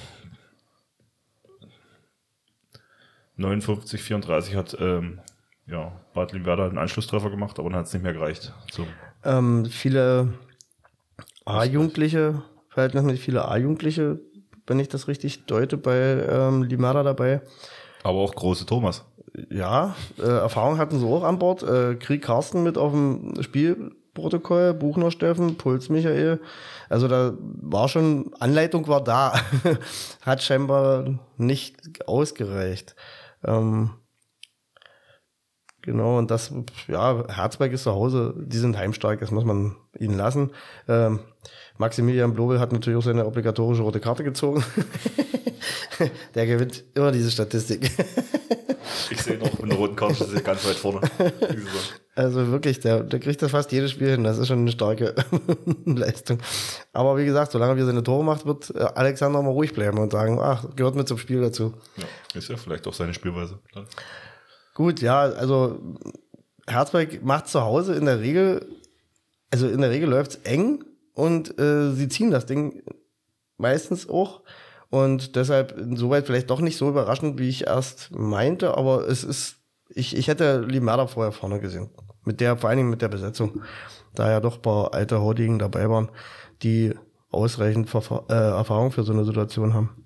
59, 3.37 4.03
34 4.03 4.57
hat 4.57 4.77
ähm, 4.81 5.21
ja, 5.67 5.93
Bad 6.15 6.33
Limwerder 6.33 6.65
einen 6.65 6.79
Anschlusstreffer 6.79 7.31
gemacht, 7.31 7.59
aber 7.59 7.71
dann 7.71 7.79
hat 7.79 7.87
es 7.87 7.93
nicht 7.93 8.03
mehr 8.03 8.12
gereicht. 8.12 8.53
So. 8.71 8.87
Ähm, 9.25 9.67
viele 9.67 10.35
A-Jugendliche, 11.45 12.43
verhältnismäßig 12.69 13.21
viele 13.23 13.49
A-Jugendliche, 13.49 14.21
wenn 14.67 14.81
ich 14.81 14.89
das 14.89 15.09
richtig 15.09 15.47
deute, 15.47 15.77
bei 15.77 16.27
ähm, 16.29 16.62
Limada 16.62 17.03
dabei. 17.03 17.43
Aber 18.03 18.19
auch 18.19 18.35
große 18.35 18.67
Thomas. 18.67 19.05
Ja, 19.51 19.97
äh, 20.19 20.23
Erfahrung 20.23 20.79
hatten 20.79 20.99
sie 20.99 21.07
auch 21.07 21.23
an 21.25 21.39
Bord. 21.39 21.62
Äh, 21.62 21.95
Krieg 21.95 22.23
Carsten 22.23 22.62
mit 22.62 22.77
auf 22.77 22.93
dem 22.93 23.43
Spielprotokoll, 23.43 24.75
Buchner 24.75 25.11
Steffen, 25.11 25.57
Puls 25.57 25.89
Michael. 25.89 26.41
Also 26.91 27.09
da 27.09 27.33
war 27.41 27.89
schon, 27.89 28.33
Anleitung 28.41 28.87
war 28.89 29.03
da. 29.03 29.35
Hat 30.23 30.43
scheinbar 30.43 31.19
nicht 31.39 32.07
ausgereicht. 32.07 32.95
Ähm, 33.45 33.91
Genau, 35.83 36.19
und 36.19 36.31
das, 36.31 36.53
ja, 36.87 37.25
Herzberg 37.29 37.73
ist 37.73 37.83
zu 37.83 37.93
Hause, 37.93 38.35
die 38.37 38.59
sind 38.59 38.79
heimstark, 38.79 39.19
das 39.19 39.33
muss 39.33 39.45
man 39.45 39.75
ihnen 39.99 40.17
lassen. 40.17 40.51
Ähm, 40.89 41.19
Maximilian 41.77 42.35
Blobel 42.35 42.61
hat 42.61 42.73
natürlich 42.73 42.99
auch 42.99 43.05
seine 43.05 43.27
obligatorische 43.27 43.83
rote 43.83 43.99
Karte 43.99 44.23
gezogen. 44.23 44.62
der 46.35 46.47
gewinnt 46.47 46.85
immer 46.95 47.11
diese 47.11 47.33
Statistik. 47.33 47.91
ich 49.11 49.23
sehe 49.23 49.39
noch 49.39 49.59
mit 49.59 49.73
der 49.73 49.79
roten 49.79 49.97
Karte 49.97 50.23
ist 50.23 50.45
ganz 50.45 50.65
weit 50.65 50.77
vorne. 50.77 51.01
Also 52.15 52.49
wirklich, 52.49 52.79
der, 52.79 53.03
der 53.03 53.19
kriegt 53.19 53.43
das 53.43 53.51
fast 53.51 53.73
jedes 53.73 53.91
Spiel 53.91 54.11
hin. 54.11 54.23
Das 54.23 54.39
ist 54.39 54.47
schon 54.47 54.61
eine 54.61 54.71
starke 54.71 55.15
Leistung. 55.85 56.39
Aber 56.93 57.17
wie 57.17 57.25
gesagt, 57.25 57.53
solange 57.53 57.77
wir 57.77 57.87
seine 57.87 58.05
Tore 58.05 58.23
macht, 58.23 58.47
wird 58.47 58.73
äh, 58.77 58.81
Alexander 58.95 59.43
mal 59.43 59.51
ruhig 59.51 59.73
bleiben 59.73 59.99
und 59.99 60.12
sagen, 60.12 60.39
ach, 60.41 60.67
gehört 60.77 60.95
mit 60.95 61.09
zum 61.09 61.19
Spiel 61.19 61.41
dazu. 61.41 61.75
Ja, 61.97 62.05
ist 62.39 62.49
ja 62.49 62.57
vielleicht 62.57 62.87
auch 62.87 62.95
seine 62.95 63.15
Spielweise. 63.15 63.59
Dann. 63.75 63.87
Gut, 64.75 65.00
ja, 65.00 65.21
also 65.21 65.79
Herzberg 66.67 67.23
macht 67.23 67.49
zu 67.49 67.61
Hause 67.61 67.95
in 67.95 68.07
der 68.07 68.21
Regel, 68.21 68.67
also 69.50 69.69
in 69.69 69.81
der 69.81 69.91
Regel 69.91 70.09
läuft's 70.09 70.37
eng 70.45 70.85
und 71.14 71.59
äh, 71.59 71.93
sie 71.93 72.09
ziehen 72.09 72.31
das 72.31 72.47
Ding 72.47 72.83
meistens 73.59 74.09
auch. 74.09 74.43
Und 74.88 75.37
deshalb 75.37 75.76
insoweit 75.79 76.26
vielleicht 76.26 76.50
doch 76.50 76.61
nicht 76.61 76.76
so 76.76 76.88
überraschend, 76.88 77.38
wie 77.38 77.49
ich 77.49 77.67
erst 77.67 78.11
meinte, 78.11 78.76
aber 78.76 79.09
es 79.09 79.25
ist, 79.25 79.57
ich, 79.88 80.17
ich 80.17 80.29
hätte 80.29 80.61
Limerda 80.61 81.07
vorher 81.07 81.33
vorne 81.33 81.61
gesehen. 81.61 81.88
Mit 82.25 82.41
der, 82.41 82.59
vor 82.59 82.69
allen 82.69 82.76
Dingen 82.76 82.91
mit 82.91 83.02
der 83.02 83.09
Besetzung. 83.09 83.62
Da 84.14 84.31
ja 84.31 84.41
doch 84.41 84.57
ein 84.57 84.62
paar 84.62 84.93
alte 84.93 85.21
Hautigen 85.21 85.59
dabei 85.59 85.88
waren, 85.88 86.11
die 86.62 86.95
ausreichend 87.31 87.88
Verfa 87.88 88.26
äh, 88.29 88.35
Erfahrung 88.35 88.93
für 88.93 89.02
so 89.02 89.14
eine 89.14 89.25
Situation 89.25 89.73
haben. 89.73 90.01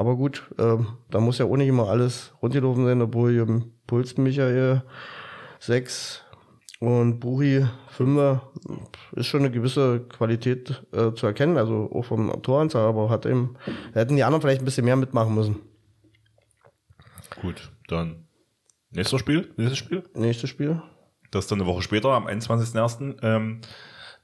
Aber 0.00 0.16
gut, 0.16 0.50
äh, 0.56 0.78
da 1.10 1.20
muss 1.20 1.36
ja 1.36 1.44
auch 1.44 1.58
nicht 1.58 1.68
immer 1.68 1.90
alles 1.90 2.32
rundgelaufen 2.40 2.86
sein, 2.86 3.02
obwohl 3.02 3.32
hier 3.32 3.62
Puls 3.86 4.16
Michael 4.16 4.82
6 5.58 6.24
und 6.78 7.20
Buri 7.20 7.66
5 7.88 8.40
ist 9.16 9.26
schon 9.26 9.40
eine 9.40 9.50
gewisse 9.50 10.00
Qualität 10.08 10.86
äh, 10.92 11.12
zu 11.12 11.26
erkennen, 11.26 11.58
also 11.58 11.90
auch 11.92 12.06
vom 12.06 12.42
Toranzahl, 12.42 12.86
aber 12.86 13.10
hat 13.10 13.26
eben, 13.26 13.58
hätten 13.92 14.16
die 14.16 14.24
anderen 14.24 14.40
vielleicht 14.40 14.62
ein 14.62 14.64
bisschen 14.64 14.86
mehr 14.86 14.96
mitmachen 14.96 15.34
müssen. 15.34 15.56
Gut, 17.42 17.70
dann 17.86 18.26
nächstes 18.92 19.20
Spiel, 19.20 19.52
nächstes 19.58 19.76
Spiel. 19.76 20.02
Nächstes 20.14 20.48
Spiel. 20.48 20.80
Das 21.30 21.44
ist 21.44 21.52
dann 21.52 21.60
eine 21.60 21.68
Woche 21.68 21.82
später, 21.82 22.08
am 22.12 22.26
21.01. 22.26 23.22
Ähm, 23.22 23.60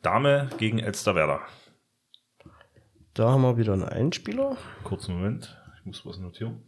Dame 0.00 0.48
gegen 0.56 0.78
Elsterwerder. 0.78 1.40
Da 3.12 3.28
haben 3.28 3.42
wir 3.42 3.58
wieder 3.58 3.74
einen 3.74 3.84
Einspieler. 3.84 4.56
Kurzen 4.82 5.16
Moment 5.16 5.54
muss 5.86 6.04
was 6.04 6.18
notieren. 6.18 6.62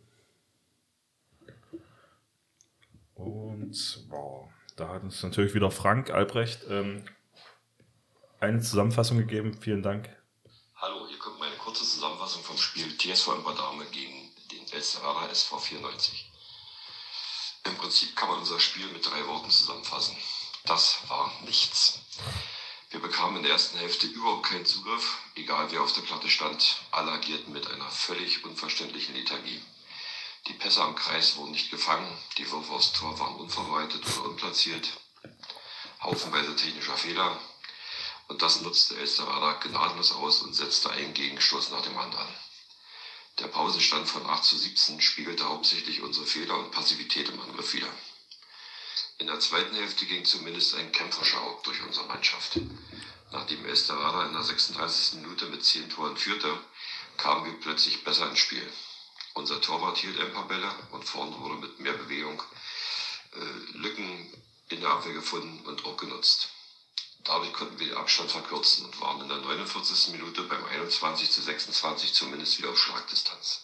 Und 3.15 4.07
wow, 4.09 4.49
da 4.77 4.89
hat 4.89 5.03
uns 5.03 5.23
natürlich 5.23 5.55
wieder 5.55 5.71
Frank 5.71 6.11
Albrecht 6.11 6.61
ähm, 6.69 7.05
eine 8.39 8.61
Zusammenfassung 8.61 9.19
gegeben. 9.19 9.59
Vielen 9.61 9.83
Dank. 9.83 10.09
Hallo, 10.77 11.09
hier 11.09 11.19
kommt 11.19 11.41
meine 11.41 11.57
kurze 11.57 11.85
Zusammenfassung 11.85 12.43
vom 12.45 12.57
Spiel 12.57 12.97
TSV 12.97 13.43
Dame 13.57 13.85
gegen 13.87 14.31
den 14.53 14.73
Elsterwerder 14.73 15.31
SV 15.31 15.59
94. 15.59 16.31
Im 17.67 17.75
Prinzip 17.75 18.15
kann 18.15 18.29
man 18.29 18.39
unser 18.39 18.61
Spiel 18.61 18.87
mit 18.93 19.05
drei 19.05 19.27
Worten 19.27 19.51
zusammenfassen. 19.51 20.17
Das 20.65 21.03
war 21.09 21.33
nichts. 21.45 22.01
Wir 22.90 23.00
bekamen 23.00 23.37
in 23.37 23.42
der 23.42 23.52
ersten 23.52 23.76
Hälfte 23.76 24.07
überhaupt 24.07 24.47
keinen 24.47 24.64
Zugriff, 24.64 25.18
egal 25.35 25.71
wer 25.71 25.83
auf 25.83 25.92
der 25.92 26.00
Platte 26.00 26.30
stand. 26.30 26.80
Alle 26.90 27.12
agierten 27.12 27.52
mit 27.52 27.71
einer 27.71 27.90
völlig 27.90 28.45
unverständlichen 28.45 29.14
Lethargie. 29.14 29.62
Die 30.47 30.54
Pässe 30.54 30.83
am 30.83 30.95
Kreis 30.95 31.37
wurden 31.37 31.50
nicht 31.50 31.71
gefangen, 31.71 32.11
die 32.38 32.50
Würfe 32.50 32.73
aufs 32.73 32.95
Tor 32.95 33.18
waren 33.18 33.37
unverarbeitet 33.37 34.02
oder 34.07 34.30
unplatziert. 34.30 34.88
Haufenweise 36.02 36.57
technischer 36.57 36.97
Fehler. 36.97 37.38
Und 38.28 38.40
das 38.40 38.62
nutzte 38.62 38.97
Elsterwerder 38.97 39.61
gnadenlos 39.61 40.12
aus 40.12 40.40
und 40.40 40.54
setzte 40.54 40.90
einen 40.90 41.12
Gegenstoß 41.12 41.71
nach 41.71 41.83
dem 41.83 41.99
anderen. 41.99 42.28
Der 43.38 43.49
Pausenstand 43.49 44.09
von 44.09 44.26
8 44.26 44.42
zu 44.42 44.57
17 44.57 45.02
spiegelte 45.02 45.47
hauptsächlich 45.47 46.00
unsere 46.00 46.26
Fehler 46.26 46.59
und 46.59 46.71
Passivität 46.71 47.28
im 47.28 47.40
Angriff 47.40 47.75
wider. 47.75 47.92
In 49.19 49.27
der 49.27 49.41
zweiten 49.41 49.75
Hälfte 49.75 50.07
ging 50.07 50.25
zumindest 50.25 50.75
ein 50.75 50.93
Kämpferschau 50.93 51.61
durch 51.65 51.83
unsere 51.83 52.07
Mannschaft. 52.07 52.61
Nachdem 53.33 53.67
Esterada 53.67 54.25
in 54.27 54.33
der 54.33 54.45
36. 54.45 55.15
Minute 55.15 55.47
mit 55.47 55.65
10 55.65 55.91
Toren 55.91 56.17
führte, 56.17 56.57
kamen 57.17 57.45
wir 57.45 57.61
plötzlich 57.61 58.05
besser 58.05 58.31
ins 58.31 58.39
Spiel. 58.39 58.65
Unser 59.35 59.61
Torwart 59.61 59.99
hielt 59.99 60.19
ein 60.21 60.33
paar 60.33 60.47
Bälle 60.47 60.73
und 60.93 61.05
vorn 61.05 61.37
wurde 61.41 61.57
mit 61.57 61.81
mehr 61.81 61.95
Bewegung 61.95 62.41
äh, 63.33 63.77
Lücken 63.77 64.33
in 64.69 64.81
der 64.81 64.91
Abwehr 64.91 65.13
gefunden 65.13 65.67
und 65.67 65.85
auch 65.85 65.97
genutzt. 65.97 66.49
Dadurch 67.25 67.53
konnten 67.53 67.79
wir 67.79 67.89
den 67.89 67.97
Abstand 67.97 68.31
verkürzen 68.31 68.85
und 68.85 69.01
waren 69.01 69.21
in 69.21 69.29
der 69.29 69.39
49. 69.39 70.13
Minute 70.13 70.43
beim 70.45 70.65
21 70.65 71.31
zu 71.31 71.43
26 71.43 72.15
zumindest 72.15 72.59
wieder 72.59 72.71
auf 72.71 72.79
Schlagdistanz. 72.79 73.63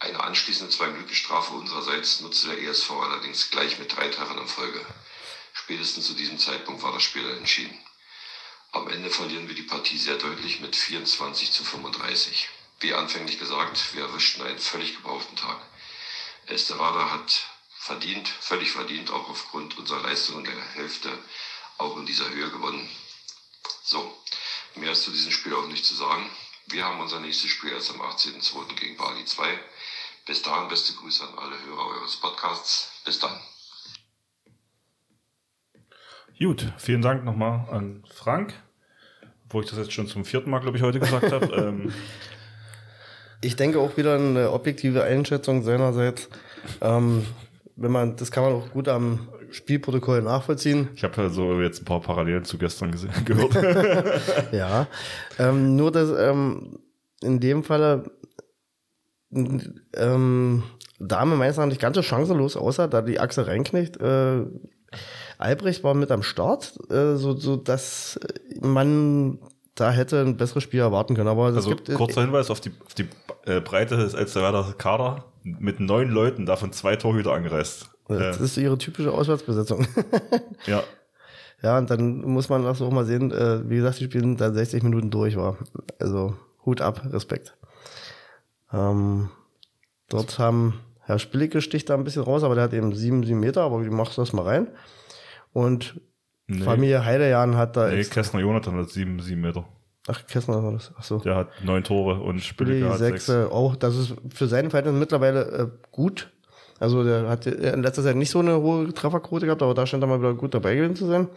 Eine 0.00 0.24
anschließende 0.24 0.72
Zwei-Minuten-Strafe 0.72 1.52
unsererseits 1.52 2.20
nutzte 2.20 2.48
der 2.48 2.62
ESV 2.62 2.90
allerdings 2.90 3.50
gleich 3.50 3.78
mit 3.78 3.94
drei 3.94 4.08
Treffern 4.08 4.38
in 4.38 4.48
Folge. 4.48 4.84
Spätestens 5.52 6.06
zu 6.06 6.14
diesem 6.14 6.38
Zeitpunkt 6.38 6.82
war 6.82 6.92
das 6.92 7.02
Spiel 7.02 7.28
entschieden. 7.28 7.78
Am 8.72 8.88
Ende 8.88 9.10
verlieren 9.10 9.46
wir 9.46 9.54
die 9.54 9.62
Partie 9.62 9.98
sehr 9.98 10.16
deutlich 10.16 10.60
mit 10.60 10.74
24 10.74 11.52
zu 11.52 11.64
35. 11.64 12.48
Wie 12.80 12.94
anfänglich 12.94 13.38
gesagt, 13.38 13.94
wir 13.94 14.04
erwischten 14.04 14.40
einen 14.40 14.58
völlig 14.58 14.96
gebrauchten 14.96 15.36
Tag. 15.36 15.60
Esterada 16.46 17.10
hat 17.10 17.42
verdient, 17.76 18.26
völlig 18.26 18.70
verdient, 18.72 19.10
auch 19.10 19.28
aufgrund 19.28 19.76
unserer 19.76 20.00
Leistung 20.00 20.38
in 20.38 20.44
der 20.44 20.64
Hälfte, 20.76 21.10
auch 21.76 21.98
in 21.98 22.06
dieser 22.06 22.30
Höhe 22.30 22.50
gewonnen. 22.50 22.88
So, 23.84 24.18
mehr 24.76 24.92
ist 24.92 25.02
zu 25.02 25.10
diesem 25.10 25.32
Spiel 25.32 25.54
auch 25.54 25.66
nicht 25.66 25.84
zu 25.84 25.94
sagen. 25.94 26.30
Wir 26.66 26.84
haben 26.84 27.00
unser 27.00 27.20
nächstes 27.20 27.50
Spiel 27.50 27.72
erst 27.72 27.90
am 27.90 28.00
18.02. 28.00 28.74
gegen 28.76 28.96
Bali 28.96 29.24
2. 29.24 29.58
Bis 30.26 30.42
dahin 30.42 30.68
beste 30.68 30.92
Grüße 30.94 31.24
an 31.24 31.38
alle 31.38 31.56
Hörer 31.64 31.86
eures 31.98 32.16
Podcasts. 32.16 33.02
Bis 33.04 33.18
dann. 33.18 33.32
Gut, 36.38 36.72
vielen 36.78 37.02
Dank 37.02 37.24
nochmal 37.24 37.68
an 37.70 38.04
Frank, 38.14 38.54
wo 39.48 39.60
ich 39.60 39.68
das 39.68 39.78
jetzt 39.78 39.92
schon 39.92 40.06
zum 40.06 40.24
vierten 40.24 40.50
Mal, 40.50 40.60
glaube 40.60 40.76
ich, 40.76 40.82
heute 40.82 41.00
gesagt 41.00 41.32
habe. 41.32 41.46
ähm, 41.54 41.92
ich 43.42 43.56
denke 43.56 43.78
auch 43.78 43.96
wieder 43.96 44.14
eine 44.14 44.52
objektive 44.52 45.02
Einschätzung 45.04 45.62
seinerseits. 45.62 46.28
Ähm, 46.80 47.26
wenn 47.76 47.92
man, 47.92 48.16
das 48.16 48.30
kann 48.30 48.44
man 48.44 48.52
auch 48.52 48.70
gut 48.70 48.88
am 48.88 49.28
Spielprotokoll 49.50 50.22
nachvollziehen. 50.22 50.88
Ich 50.94 51.02
habe 51.02 51.20
also 51.22 51.60
jetzt 51.60 51.82
ein 51.82 51.84
paar 51.84 52.00
Parallelen 52.00 52.44
zu 52.44 52.58
gestern 52.58 52.92
gesehen, 52.92 53.12
gehört. 53.24 53.54
ja, 54.52 54.86
ähm, 55.38 55.76
nur 55.76 55.90
dass 55.90 56.10
ähm, 56.10 56.78
in 57.22 57.40
dem 57.40 57.64
Falle 57.64 58.10
ähm, 59.32 60.62
Dame 60.98 61.36
meines 61.36 61.56
Erachtens 61.56 61.72
nicht 61.74 61.80
ganz 61.80 61.96
so 61.96 62.02
chancenlos 62.02 62.56
aussah, 62.56 62.88
da 62.88 63.02
die 63.02 63.20
Achse 63.20 63.46
reinknicht. 63.46 63.96
Äh, 63.98 64.44
Albrecht 65.38 65.84
war 65.84 65.94
mit 65.94 66.10
am 66.10 66.22
Start, 66.22 66.74
äh, 66.90 67.16
so, 67.16 67.36
so 67.36 67.56
dass 67.56 68.18
man 68.60 69.38
da 69.74 69.90
hätte 69.90 70.20
ein 70.20 70.36
besseres 70.36 70.62
Spiel 70.64 70.80
erwarten 70.80 71.14
können. 71.14 71.28
Aber 71.28 71.46
also 71.46 71.70
gibt, 71.70 71.94
kurzer 71.94 72.20
Hinweis 72.22 72.50
auf 72.50 72.60
die, 72.60 72.72
auf 72.84 72.94
die 72.94 73.08
äh, 73.46 73.60
Breite 73.60 73.96
des 73.96 74.14
Elsterwerder 74.14 74.74
Kader 74.76 75.24
mit 75.42 75.80
neun 75.80 76.10
Leuten, 76.10 76.44
davon 76.44 76.72
zwei 76.72 76.96
Torhüter 76.96 77.32
angereist. 77.32 77.88
Das 78.08 78.40
Äh, 78.40 78.44
ist 78.44 78.56
ihre 78.58 78.76
typische 78.76 79.12
Auswärtsbesetzung. 79.12 79.86
ja, 80.66 80.82
ja, 81.62 81.78
und 81.78 81.90
dann 81.90 82.22
muss 82.22 82.48
man 82.48 82.64
das 82.64 82.80
auch 82.80 82.90
mal 82.90 83.04
sehen, 83.04 83.30
äh, 83.32 83.68
wie 83.68 83.76
gesagt, 83.76 84.00
die 84.00 84.04
spielen 84.04 84.36
dann 84.36 84.54
60 84.54 84.82
Minuten 84.82 85.10
durch 85.10 85.36
war. 85.36 85.58
Also 85.98 86.34
Hut 86.64 86.80
ab, 86.80 87.02
Respekt. 87.10 87.56
Ähm, 88.72 89.30
dort 90.08 90.38
haben 90.38 90.80
Herr 91.00 91.18
Spillicke 91.18 91.60
sticht 91.60 91.90
da 91.90 91.94
ein 91.94 92.04
bisschen 92.04 92.22
raus, 92.22 92.44
aber 92.44 92.54
der 92.54 92.64
hat 92.64 92.72
eben 92.72 92.94
sieben, 92.94 93.24
sieben 93.24 93.40
Meter, 93.40 93.62
aber 93.62 93.84
wie 93.84 93.90
machst 93.90 94.16
du 94.16 94.22
das 94.22 94.32
mal 94.32 94.42
rein? 94.42 94.68
Und 95.52 96.00
nee, 96.46 96.62
Familie 96.62 97.04
Heidejan 97.04 97.56
hat 97.56 97.76
da 97.76 97.88
nee 97.88 98.04
Kästner 98.04 98.40
Jonathan 98.40 98.76
hat 98.76 98.90
sieben, 98.90 99.20
sieben 99.20 99.40
Meter. 99.40 99.64
Ach, 100.06 100.26
Kessner 100.26 100.62
war 100.62 100.72
das. 100.72 100.92
Ach 100.96 101.02
so. 101.02 101.18
Der 101.18 101.36
hat 101.36 101.48
neun 101.64 101.84
Tore 101.84 102.20
und 102.20 102.40
Spilliger 102.40 102.90
hat 102.90 102.98
sechs, 102.98 103.26
sechs. 103.26 103.50
auch, 103.50 103.76
das 103.76 103.96
ist 103.96 104.14
für 104.32 104.46
seinen 104.46 104.70
Verhältnis 104.70 104.98
mittlerweile 104.98 105.42
äh, 105.42 105.68
gut. 105.90 106.30
Also 106.78 107.04
der 107.04 107.28
hat 107.28 107.46
in 107.46 107.82
letzter 107.82 108.02
Zeit 108.02 108.16
nicht 108.16 108.30
so 108.30 108.38
eine 108.38 108.58
hohe 108.60 108.94
Trefferquote 108.94 109.44
gehabt, 109.44 109.62
aber 109.62 109.74
da 109.74 109.86
scheint 109.86 110.02
er 110.02 110.06
mal 110.06 110.20
wieder 110.20 110.32
gut 110.32 110.54
dabei 110.54 110.74
gewesen 110.74 110.96
zu 110.96 111.06
sein. 111.06 111.28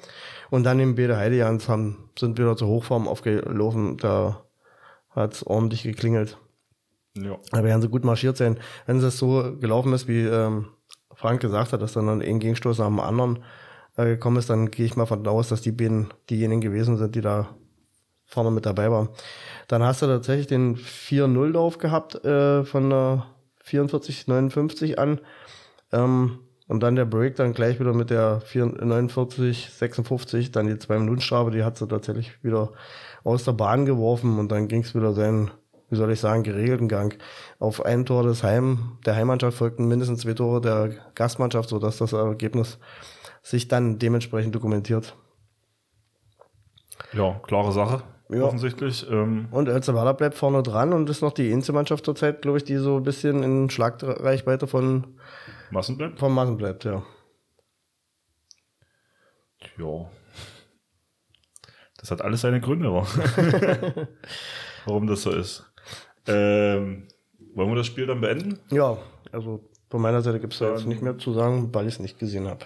Und 0.50 0.64
dann 0.64 0.80
im 0.80 0.96
Bede 0.96 1.18
Heidejans 1.18 1.68
haben, 1.68 2.10
sind 2.18 2.38
wieder 2.38 2.56
zur 2.56 2.70
Hochform 2.70 3.10
aufgelaufen. 3.10 3.98
Da 3.98 4.46
hat's 5.10 5.44
ordentlich 5.44 5.84
geklingelt. 5.84 6.38
Ja. 7.16 7.38
Da 7.52 7.64
werden 7.64 7.82
sie 7.82 7.90
gut 7.90 8.04
marschiert 8.04 8.38
sein. 8.38 8.60
Wenn 8.86 8.98
es 8.98 9.18
so 9.18 9.56
gelaufen 9.60 9.94
ist, 9.94 10.08
wie 10.08 10.22
ähm, 10.22 10.68
Frank 11.14 11.42
gesagt 11.42 11.74
hat, 11.74 11.82
dass 11.82 11.94
dann 11.94 12.22
ein 12.22 12.40
Gegenstoß 12.40 12.80
nach 12.80 12.88
dem 12.88 13.00
anderen 13.00 13.44
äh, 13.98 14.06
gekommen 14.06 14.38
ist, 14.38 14.50
dann 14.50 14.72
gehe 14.72 14.86
ich 14.86 14.96
mal 14.96 15.06
von 15.06 15.26
aus, 15.28 15.50
dass 15.50 15.62
die 15.62 15.72
beiden 15.72 16.12
diejenigen 16.30 16.62
gewesen 16.62 16.98
sind, 16.98 17.16
die 17.16 17.22
da 17.22 17.56
vorne 18.26 18.52
mit 18.52 18.66
dabei 18.66 18.90
waren. 18.92 19.10
Dann 19.68 19.84
hast 19.84 20.02
du 20.02 20.08
tatsächlich 20.08 20.48
den 20.48 20.76
4-0-Lauf 20.76 21.78
gehabt 21.78 22.24
äh, 22.26 22.64
von 22.64 22.90
der 22.90 23.26
44, 23.64 24.28
59 24.28 25.00
an. 25.00 25.20
Ähm, 25.92 26.40
und 26.68 26.82
dann 26.82 26.96
der 26.96 27.06
Break 27.06 27.36
dann 27.36 27.54
gleich 27.54 27.80
wieder 27.80 27.94
mit 27.94 28.10
der 28.10 28.42
4, 28.42 28.66
49, 28.84 29.70
56, 29.70 30.52
dann 30.52 30.68
die 30.68 30.74
2-Minuten-Strafe, 30.74 31.52
die 31.52 31.64
hat 31.64 31.78
sie 31.78 31.88
tatsächlich 31.88 32.44
wieder 32.44 32.72
aus 33.24 33.44
der 33.44 33.52
Bahn 33.52 33.86
geworfen 33.86 34.40
und 34.40 34.52
dann 34.52 34.68
ging 34.68 34.82
es 34.82 34.96
wieder 34.96 35.14
seinen, 35.14 35.52
wie 35.94 35.98
soll 35.98 36.12
ich 36.12 36.20
sagen, 36.20 36.44
geregelten 36.44 36.88
Gang. 36.90 37.18
Auf 37.60 37.86
ein 37.86 38.06
Tor 38.06 38.24
des 38.24 38.44
Heim, 38.44 38.98
der 39.06 39.16
Heimmannschaft 39.16 39.58
folgten 39.58 39.88
mindestens 39.88 40.22
zwei 40.22 40.34
Tore 40.34 40.60
der 40.60 40.90
Gastmannschaft, 41.16 41.70
sodass 41.70 41.98
das 42.00 42.14
Ergebnis 42.14 42.80
sich 43.44 43.68
dann 43.68 44.00
dementsprechend 44.00 44.56
dokumentiert. 44.56 45.16
ja, 47.14 47.40
klare 47.44 47.72
Sache. 47.72 48.04
Ja. 48.30 48.44
Offensichtlich. 48.44 49.06
Ähm, 49.12 49.48
Und 49.52 49.68
Elsterwerda 49.68 50.14
bleibt 50.14 50.36
vorne 50.36 50.64
dran 50.64 50.94
und 50.94 51.10
ist 51.10 51.22
noch 51.22 51.34
die 51.34 51.54
einzige 51.54 51.74
Mannschaft 51.74 52.06
zurzeit, 52.06 52.42
glaube 52.42 52.58
ich, 52.58 52.64
die 52.64 52.78
so 52.78 52.98
ein 52.98 53.04
bisschen 53.04 53.44
in 53.44 53.70
Schlagreichweite 53.70 54.66
von, 54.66 55.20
Massenblatt? 55.70 56.18
von 56.18 56.34
Massen 56.34 56.58
bleibt, 56.58 56.84
ja. 56.86 57.04
Ja. 59.78 60.10
Das 61.98 62.12
hat 62.12 62.22
alles 62.22 62.42
seine 62.42 62.60
Gründe, 62.60 62.92
wa? 62.92 63.06
warum 64.86 65.08
das 65.08 65.22
so 65.22 65.32
ist. 65.32 65.72
Ähm, 66.28 67.08
wollen 67.56 67.70
wir 67.70 67.76
das 67.76 67.88
Spiel 67.88 68.06
dann 68.08 68.22
beenden? 68.22 68.60
Ja, 68.72 68.98
also 69.32 69.62
von 69.90 70.02
meiner 70.02 70.22
Seite 70.22 70.40
gibt 70.40 70.54
es 70.54 70.60
da 70.60 70.72
jetzt 70.72 70.86
nicht 70.88 71.02
mehr 71.02 71.18
zu 71.18 71.34
sagen, 71.34 71.70
weil 71.74 71.88
ich 71.88 71.96
es 71.96 72.00
nicht 72.00 72.18
gesehen 72.20 72.48
habe. 72.48 72.66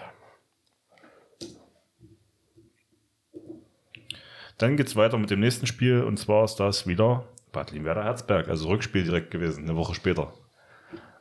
Dann 4.57 4.75
geht's 4.77 4.95
weiter 4.95 5.17
mit 5.17 5.29
dem 5.29 5.39
nächsten 5.39 5.67
Spiel 5.67 6.03
und 6.03 6.17
zwar 6.17 6.45
ist 6.45 6.55
das 6.55 6.87
wieder 6.87 7.25
Bad 7.51 7.71
Limwerder 7.71 8.03
Herzberg, 8.03 8.47
also 8.49 8.67
Rückspiel 8.69 9.03
direkt 9.03 9.31
gewesen, 9.31 9.63
eine 9.65 9.75
Woche 9.75 9.93
später. 9.93 10.33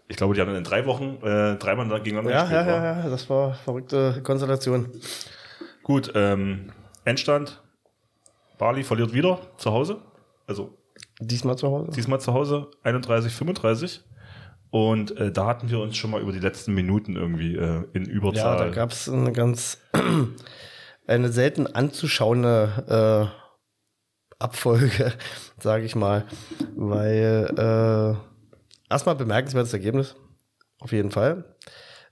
Ich 0.08 0.16
glaube, 0.16 0.34
die 0.34 0.40
haben 0.40 0.54
in 0.54 0.64
drei 0.64 0.86
Wochen 0.86 1.18
äh, 1.22 1.56
dreimal 1.56 1.86
gegeneinander 2.00 2.30
Ja, 2.30 2.42
gespielt. 2.42 2.66
ja, 2.66 2.84
ja, 2.84 3.00
ja, 3.04 3.10
das 3.10 3.28
war 3.28 3.54
verrückte 3.54 4.22
Konstellation. 4.22 4.90
Gut, 5.82 6.12
ähm, 6.14 6.72
Endstand. 7.04 7.62
Bali 8.58 8.84
verliert 8.84 9.12
wieder 9.12 9.38
zu 9.58 9.72
Hause. 9.72 9.98
Also 10.46 10.75
Diesmal 11.20 11.56
zu 11.56 11.68
Hause. 11.68 11.90
diesmal 11.92 12.20
zu 12.20 12.32
Hause 12.34 12.70
31, 12.82 13.32
35. 13.32 14.02
Und 14.70 15.16
äh, 15.18 15.32
da 15.32 15.46
hatten 15.46 15.70
wir 15.70 15.78
uns 15.80 15.96
schon 15.96 16.10
mal 16.10 16.20
über 16.20 16.32
die 16.32 16.40
letzten 16.40 16.74
Minuten 16.74 17.16
irgendwie 17.16 17.56
äh, 17.56 17.84
in 17.94 18.04
Ja, 18.04 18.10
Überzahl. 18.12 18.58
da 18.58 18.68
gab 18.68 18.90
es 18.90 19.08
eine 19.08 19.32
ganz, 19.32 19.78
eine 21.06 21.30
selten 21.30 21.66
anzuschauende 21.66 23.30
äh, 23.32 24.36
Abfolge, 24.38 25.12
sage 25.58 25.84
ich 25.84 25.94
mal. 25.94 26.26
Weil 26.74 27.48
äh, 27.56 28.92
erstmal 28.92 29.14
bemerkenswertes 29.14 29.72
Ergebnis, 29.72 30.16
auf 30.80 30.92
jeden 30.92 31.10
Fall. 31.10 31.56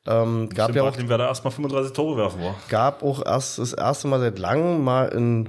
Ähm, 0.07 0.49
gab 0.51 0.67
Stimmt, 0.67 0.77
ja 0.77 0.83
auch 0.83 0.91
Bad 0.93 0.99
Limwerder 1.01 1.29
erstmal 1.29 1.51
35 1.53 1.93
Tore 1.93 2.17
werfen 2.19 2.43
war. 2.43 2.55
gab 2.69 3.03
auch 3.03 3.25
erst 3.25 3.59
das 3.59 3.73
erste 3.73 4.07
Mal 4.09 4.21
seit 4.21 4.39
langem 4.39 4.83
mal 4.85 5.11
ein 5.15 5.49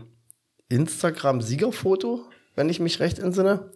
Instagram-Siegerfoto, 0.69 2.23
wenn 2.55 2.69
ich 2.69 2.79
mich 2.79 2.99
recht 2.99 3.19
entsinne, 3.19 3.71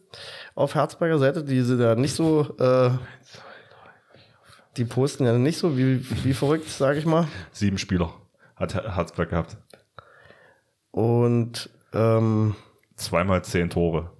auf 0.55 0.75
Herzberger 0.75 1.19
Seite. 1.19 1.43
Die 1.43 1.61
sind 1.61 1.79
ja 1.81 1.95
nicht 1.95 2.15
so, 2.15 2.55
äh, 2.59 2.91
die 4.77 4.85
posten 4.85 5.25
ja 5.25 5.33
nicht 5.37 5.57
so 5.57 5.77
wie, 5.77 6.05
wie 6.23 6.33
verrückt, 6.33 6.69
sage 6.69 6.99
ich 6.99 7.05
mal. 7.05 7.27
Sieben 7.51 7.77
Spieler 7.77 8.13
hat 8.55 8.73
Her- 8.73 8.95
Herzberg 8.95 9.29
gehabt. 9.29 9.57
Und, 10.91 11.69
ähm, 11.93 12.55
Zweimal 12.95 13.43
zehn 13.43 13.69
Tore. 13.69 14.11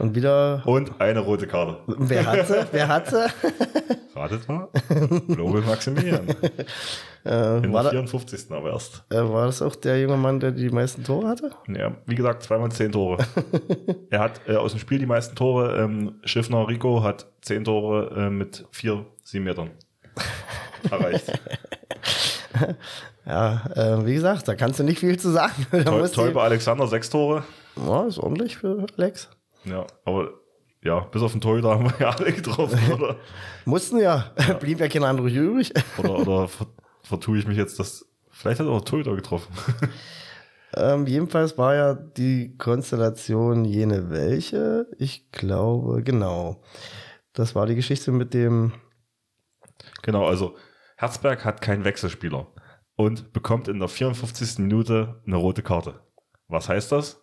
Und 0.00 0.14
wieder, 0.14 0.62
Und 0.66 1.00
eine 1.00 1.20
rote 1.20 1.46
Karte. 1.46 1.78
wer 1.86 2.26
hat 2.26 2.46
sie? 2.48 2.66
Wer 2.72 2.88
hat 2.88 3.08
sie? 3.08 3.26
Ratet 4.14 4.48
mal. 4.48 4.68
Global 5.28 5.60
Maximilian. 5.62 6.26
Äh, 7.22 7.30
war, 7.30 7.60
der 7.82 7.82
da, 7.82 7.90
54. 7.90 8.46
aber 8.50 8.70
erst. 8.72 9.04
äh, 9.10 9.16
war 9.16 9.44
das 9.44 9.60
auch 9.60 9.76
der 9.76 10.00
junge 10.00 10.16
Mann, 10.16 10.40
der 10.40 10.52
die 10.52 10.70
meisten 10.70 11.04
Tore 11.04 11.28
hatte? 11.28 11.50
Ja, 11.68 11.94
wie 12.06 12.14
gesagt, 12.14 12.42
zweimal 12.44 12.72
zehn 12.72 12.92
Tore. 12.92 13.18
er 14.10 14.20
hat 14.20 14.40
äh, 14.48 14.56
aus 14.56 14.70
dem 14.72 14.80
Spiel 14.80 14.98
die 15.00 15.04
meisten 15.04 15.36
Tore. 15.36 15.76
Ähm, 15.82 16.14
Schiffner 16.24 16.66
Rico 16.66 17.02
hat 17.02 17.26
zehn 17.42 17.64
Tore 17.64 18.10
äh, 18.16 18.30
mit 18.30 18.64
vier, 18.70 19.04
sieben 19.22 19.44
Metern 19.44 19.68
erreicht. 20.90 21.30
Ja, 23.26 23.66
äh, 23.76 24.06
wie 24.06 24.14
gesagt, 24.14 24.48
da 24.48 24.54
kannst 24.54 24.80
du 24.80 24.84
nicht 24.84 24.98
viel 25.00 25.18
zu 25.18 25.30
sagen. 25.30 25.66
Teu 25.70 26.00
du- 26.00 26.08
Teuber 26.08 26.42
Alexander, 26.44 26.86
sechs 26.86 27.10
Tore. 27.10 27.44
ja, 27.76 28.06
ist 28.06 28.18
ordentlich 28.18 28.56
für 28.56 28.86
Alex. 28.96 29.28
Ja, 29.64 29.86
aber 30.04 30.30
ja, 30.82 31.00
bis 31.00 31.22
auf 31.22 31.32
den 31.32 31.40
Torhüter 31.40 31.70
haben 31.70 31.84
wir 31.84 31.94
ja 32.00 32.10
alle 32.10 32.32
getroffen, 32.32 32.78
oder? 32.92 33.16
Mussten 33.64 33.98
ja, 33.98 34.32
blieb 34.60 34.80
ja 34.80 34.88
kein 34.88 35.04
anderer 35.04 35.28
übrig. 35.28 35.72
Oder, 35.98 36.18
oder 36.18 36.48
ver 36.48 36.66
vertue 37.02 37.38
ich 37.38 37.46
mich 37.46 37.56
jetzt, 37.56 37.78
dass. 37.78 38.06
Vielleicht 38.30 38.60
hat 38.60 38.66
er 38.66 38.72
auch 38.72 38.84
Torhüter 38.84 39.16
getroffen. 39.16 39.52
Ähm, 40.74 41.06
jedenfalls 41.06 41.58
war 41.58 41.74
ja 41.74 41.94
die 41.94 42.56
Konstellation 42.56 43.64
jene 43.64 44.10
welche. 44.10 44.86
Ich 44.98 45.30
glaube, 45.32 46.02
genau. 46.02 46.62
Das 47.32 47.54
war 47.54 47.66
die 47.66 47.74
Geschichte 47.74 48.12
mit 48.12 48.32
dem. 48.32 48.72
genau, 50.02 50.26
also 50.26 50.56
Herzberg 50.96 51.44
hat 51.44 51.60
keinen 51.60 51.84
Wechselspieler 51.84 52.46
und 52.94 53.32
bekommt 53.32 53.66
in 53.66 53.78
der 53.78 53.88
54. 53.88 54.58
Minute 54.58 55.20
eine 55.26 55.36
rote 55.36 55.62
Karte. 55.62 56.00
Was 56.48 56.68
heißt 56.68 56.92
das? 56.92 57.20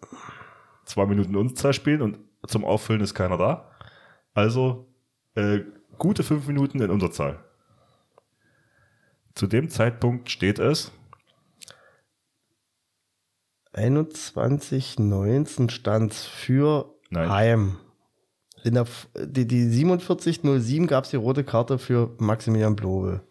Zwei 0.86 1.06
Minuten 1.06 1.36
Unterzahl 1.36 1.74
spielen 1.74 2.02
und 2.02 2.20
zum 2.46 2.66
Auffüllen 2.66 3.02
ist 3.02 3.14
keiner 3.14 3.38
da. 3.38 3.72
Also 4.34 4.88
äh, 5.36 5.62
gute 5.98 6.24
fünf 6.24 6.48
Minuten 6.48 6.82
in 6.82 6.92
Unterzahl. 6.92 7.44
Zu 9.36 9.48
dem 9.48 9.70
Zeitpunkt 9.70 10.30
steht 10.30 10.60
es 10.60 10.92
21.19 13.78 15.70
stand 15.70 16.14
für 16.14 16.94
Nein. 17.10 17.30
Heim. 17.30 17.78
In 18.64 18.74
der, 18.74 18.88
die, 19.16 19.46
die 19.46 19.66
47.07 19.66 20.88
gab 20.88 21.04
es 21.04 21.12
die 21.12 21.16
rote 21.16 21.44
Karte 21.44 21.78
für 21.78 22.16
Maximilian 22.18 22.76
Blobe. 22.76 23.22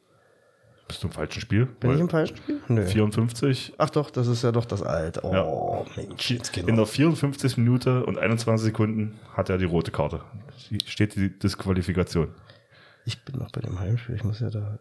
Bist 0.88 1.02
du 1.02 1.08
im 1.08 1.12
falschen 1.12 1.40
Spiel? 1.40 1.66
Bin 1.66 1.90
Weil 1.90 1.96
ich 1.96 2.00
im 2.02 2.08
falschen 2.08 2.36
Spiel? 2.36 2.60
Nö. 2.68 2.86
54. 2.86 3.74
Ach 3.78 3.90
doch, 3.90 4.10
das 4.10 4.28
ist 4.28 4.42
ja 4.42 4.52
doch 4.52 4.64
das 4.64 4.82
Alte. 4.82 5.20
Oh, 5.24 5.84
Mensch, 5.96 6.30
jetzt 6.30 6.52
genau. 6.52 6.68
In 6.68 6.76
der 6.76 6.86
54. 6.86 7.56
Minute 7.56 8.06
und 8.06 8.18
21 8.18 8.66
Sekunden 8.66 9.18
hat 9.32 9.50
er 9.50 9.58
die 9.58 9.64
rote 9.64 9.90
Karte. 9.90 10.20
Steht 10.86 11.16
die 11.16 11.36
Disqualifikation. 11.36 12.32
Ich 13.04 13.24
bin 13.24 13.38
noch 13.38 13.50
bei 13.50 13.60
dem 13.60 13.78
Heimspiel. 13.78 14.14
Ich 14.14 14.24
muss 14.24 14.40
ja 14.40 14.50
da 14.50 14.78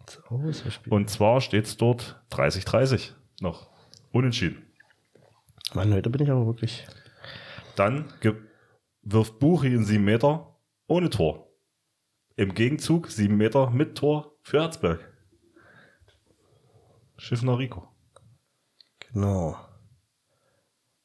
ins 0.00 0.20
Auswärtsspiel. 0.28 0.92
Und 0.92 1.10
zwar 1.10 1.40
steht 1.40 1.66
es 1.66 1.76
dort 1.76 2.22
30-30 2.30 3.12
noch. 3.40 3.68
Unentschieden. 4.12 4.62
Mann, 5.74 5.92
heute 5.92 6.08
bin 6.08 6.22
ich 6.22 6.30
aber 6.30 6.46
wirklich. 6.46 6.86
Dann 7.76 8.06
wirft 9.02 9.38
Buchi 9.40 9.74
in 9.74 9.84
7 9.84 10.02
Meter 10.02 10.56
ohne 10.86 11.10
Tor. 11.10 11.48
Im 12.36 12.54
Gegenzug 12.54 13.10
7 13.10 13.36
Meter 13.36 13.70
mit 13.70 13.96
Tor 13.96 14.36
für 14.42 14.60
Herzberg. 14.60 15.13
Schiffner 17.16 17.58
Rico. 17.58 17.88
Genau. 19.12 19.56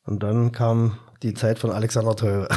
Und 0.06 0.24
dann 0.24 0.52
kam 0.52 0.98
die 1.22 1.34
Zeit 1.34 1.60
von 1.60 1.72
Alexander 1.72 2.16
Teure. 2.16 2.50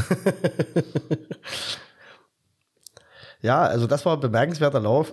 ja, 3.43 3.63
also 3.63 3.87
das 3.87 4.07
war 4.07 4.15
ein 4.15 4.21
bemerkenswerter 4.21 4.81
Lauf. 4.81 5.13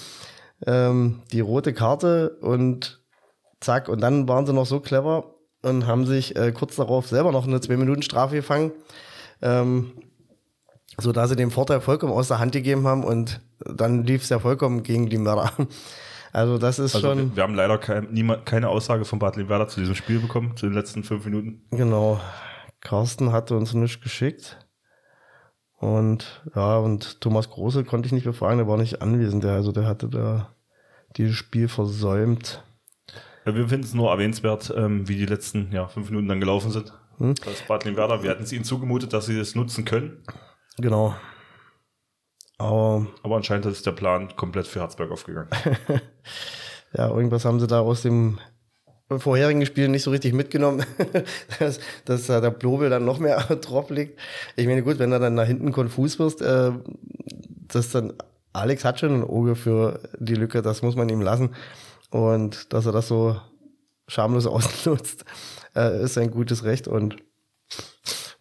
ähm, 0.66 1.22
die 1.32 1.40
rote 1.40 1.72
Karte 1.72 2.38
und 2.40 3.00
zack, 3.60 3.88
und 3.88 4.00
dann 4.00 4.28
waren 4.28 4.46
sie 4.46 4.52
noch 4.52 4.66
so 4.66 4.80
clever 4.80 5.34
und 5.62 5.86
haben 5.86 6.06
sich 6.06 6.36
äh, 6.36 6.52
kurz 6.52 6.76
darauf 6.76 7.08
selber 7.08 7.32
noch 7.32 7.46
eine 7.46 7.58
2-Minuten-Strafe 7.58 8.36
gefangen, 8.36 8.72
ähm, 9.42 9.92
so 10.98 11.12
dass 11.12 11.30
sie 11.30 11.36
den 11.36 11.50
Vorteil 11.50 11.80
vollkommen 11.80 12.12
aus 12.12 12.28
der 12.28 12.38
Hand 12.38 12.52
gegeben 12.52 12.86
haben 12.86 13.04
und 13.04 13.40
dann 13.60 14.04
lief 14.04 14.22
es 14.22 14.28
ja 14.28 14.38
vollkommen 14.38 14.82
gegen 14.82 15.08
die 15.08 15.18
Mörder. 15.18 15.52
Also 16.32 16.58
das 16.58 16.78
ist 16.78 16.94
Also 16.94 17.08
schon. 17.08 17.36
wir, 17.36 17.42
haben 17.42 17.54
leider 17.54 17.78
kein, 17.78 18.08
niemand, 18.12 18.46
keine 18.46 18.68
Aussage 18.68 19.04
von 19.04 19.18
Bad 19.18 19.36
Limwerder 19.36 19.68
zu 19.68 19.80
diesem 19.80 19.94
Spiel 19.94 20.20
bekommen, 20.20 20.56
zu 20.56 20.66
den 20.66 20.74
letzten 20.74 21.04
fünf 21.04 21.24
Minuten. 21.24 21.62
Genau. 21.70 22.20
Carsten 22.80 23.32
hatte 23.32 23.56
uns 23.56 23.74
nichts 23.74 24.00
geschickt. 24.00 24.58
Und 25.76 26.42
ja, 26.54 26.76
und 26.78 27.20
Thomas 27.20 27.50
Große 27.50 27.84
konnte 27.84 28.06
ich 28.06 28.12
nicht 28.12 28.24
befragen, 28.24 28.58
der 28.58 28.66
war 28.66 28.76
nicht 28.76 29.00
anwesend. 29.00 29.44
Der, 29.44 29.52
also 29.52 29.72
der 29.72 29.86
hatte 29.86 30.08
da 30.08 30.54
dieses 31.16 31.36
Spiel 31.36 31.68
versäumt. 31.68 32.62
Ja, 33.46 33.54
wir 33.54 33.68
finden 33.68 33.84
es 33.84 33.94
nur 33.94 34.10
erwähnenswert, 34.10 34.72
ähm, 34.76 35.08
wie 35.08 35.16
die 35.16 35.26
letzten 35.26 35.72
ja, 35.72 35.86
fünf 35.88 36.10
Minuten 36.10 36.28
dann 36.28 36.40
gelaufen 36.40 36.70
sind. 36.70 36.92
Hm? 37.18 37.34
Das 37.44 37.62
Bad 37.62 37.84
Limwerder, 37.84 38.22
wir 38.22 38.30
hatten 38.30 38.42
es 38.42 38.52
ihnen 38.52 38.64
zugemutet, 38.64 39.12
dass 39.12 39.26
sie 39.26 39.38
das 39.38 39.54
nutzen 39.54 39.84
können. 39.84 40.22
Genau. 40.78 41.14
Aber 42.58 43.06
Aber 43.22 43.36
anscheinend 43.36 43.66
ist 43.66 43.86
der 43.86 43.92
Plan 43.92 44.34
komplett 44.36 44.66
für 44.66 44.80
Herzberg 44.80 45.10
aufgegangen. 45.10 45.48
ja, 46.92 47.08
irgendwas 47.08 47.44
haben 47.44 47.60
sie 47.60 47.66
da 47.66 47.80
aus 47.80 48.02
dem 48.02 48.38
vorherigen 49.16 49.64
Spiel 49.64 49.88
nicht 49.88 50.02
so 50.02 50.10
richtig 50.10 50.34
mitgenommen, 50.34 50.84
dass, 51.58 51.80
dass 52.04 52.26
da 52.26 52.40
der 52.40 52.50
Blobel 52.50 52.90
dann 52.90 53.04
noch 53.04 53.18
mehr 53.18 53.38
drauf 53.62 53.90
liegt. 53.90 54.18
Ich 54.56 54.66
meine, 54.66 54.82
gut, 54.82 54.98
wenn 54.98 55.10
du 55.10 55.18
dann 55.18 55.34
nach 55.34 55.46
hinten 55.46 55.72
konfus 55.72 56.18
wirst, 56.18 56.42
äh, 56.42 56.72
dass 57.68 57.90
dann 57.90 58.12
Alex 58.52 58.84
hat 58.84 59.00
schon 59.00 59.14
ein 59.14 59.24
Auge 59.24 59.54
für 59.54 60.00
die 60.18 60.34
Lücke, 60.34 60.62
das 60.62 60.82
muss 60.82 60.96
man 60.96 61.08
ihm 61.08 61.20
lassen. 61.20 61.54
Und 62.10 62.72
dass 62.72 62.86
er 62.86 62.92
das 62.92 63.08
so 63.08 63.40
schamlos 64.08 64.46
ausnutzt, 64.46 65.24
äh, 65.76 66.02
ist 66.02 66.18
ein 66.18 66.30
gutes 66.30 66.64
Recht 66.64 66.88
und 66.88 67.16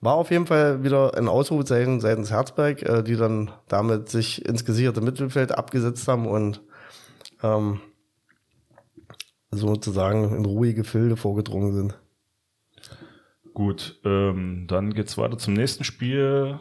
war 0.02 0.16
auf 0.16 0.32
jeden 0.32 0.46
Fall 0.46 0.84
wieder 0.84 1.18
ein 1.18 1.28
Ausrufezeichen 1.28 2.00
seitens 2.00 2.32
Herzberg, 2.32 2.84
äh, 2.84 3.04
die 3.04 3.16
dann 3.16 3.52
damit 3.68 4.10
sich 4.10 4.46
ins 4.46 4.66
gesicherte 4.66 5.02
Mittelfeld 5.02 5.52
abgesetzt 5.58 6.08
haben 6.08 6.28
und 6.28 6.62
ähm, 7.44 7.82
sozusagen 9.52 10.36
in 10.36 10.46
ruhige 10.46 10.82
Gefilde 10.82 11.18
vorgedrungen 11.18 11.74
sind. 11.74 12.00
Gut, 13.54 14.00
ähm, 14.06 14.66
dann 14.68 14.94
geht's 14.94 15.18
weiter 15.18 15.38
zum 15.38 15.54
nächsten 15.54 15.84
Spiel. 15.84 16.60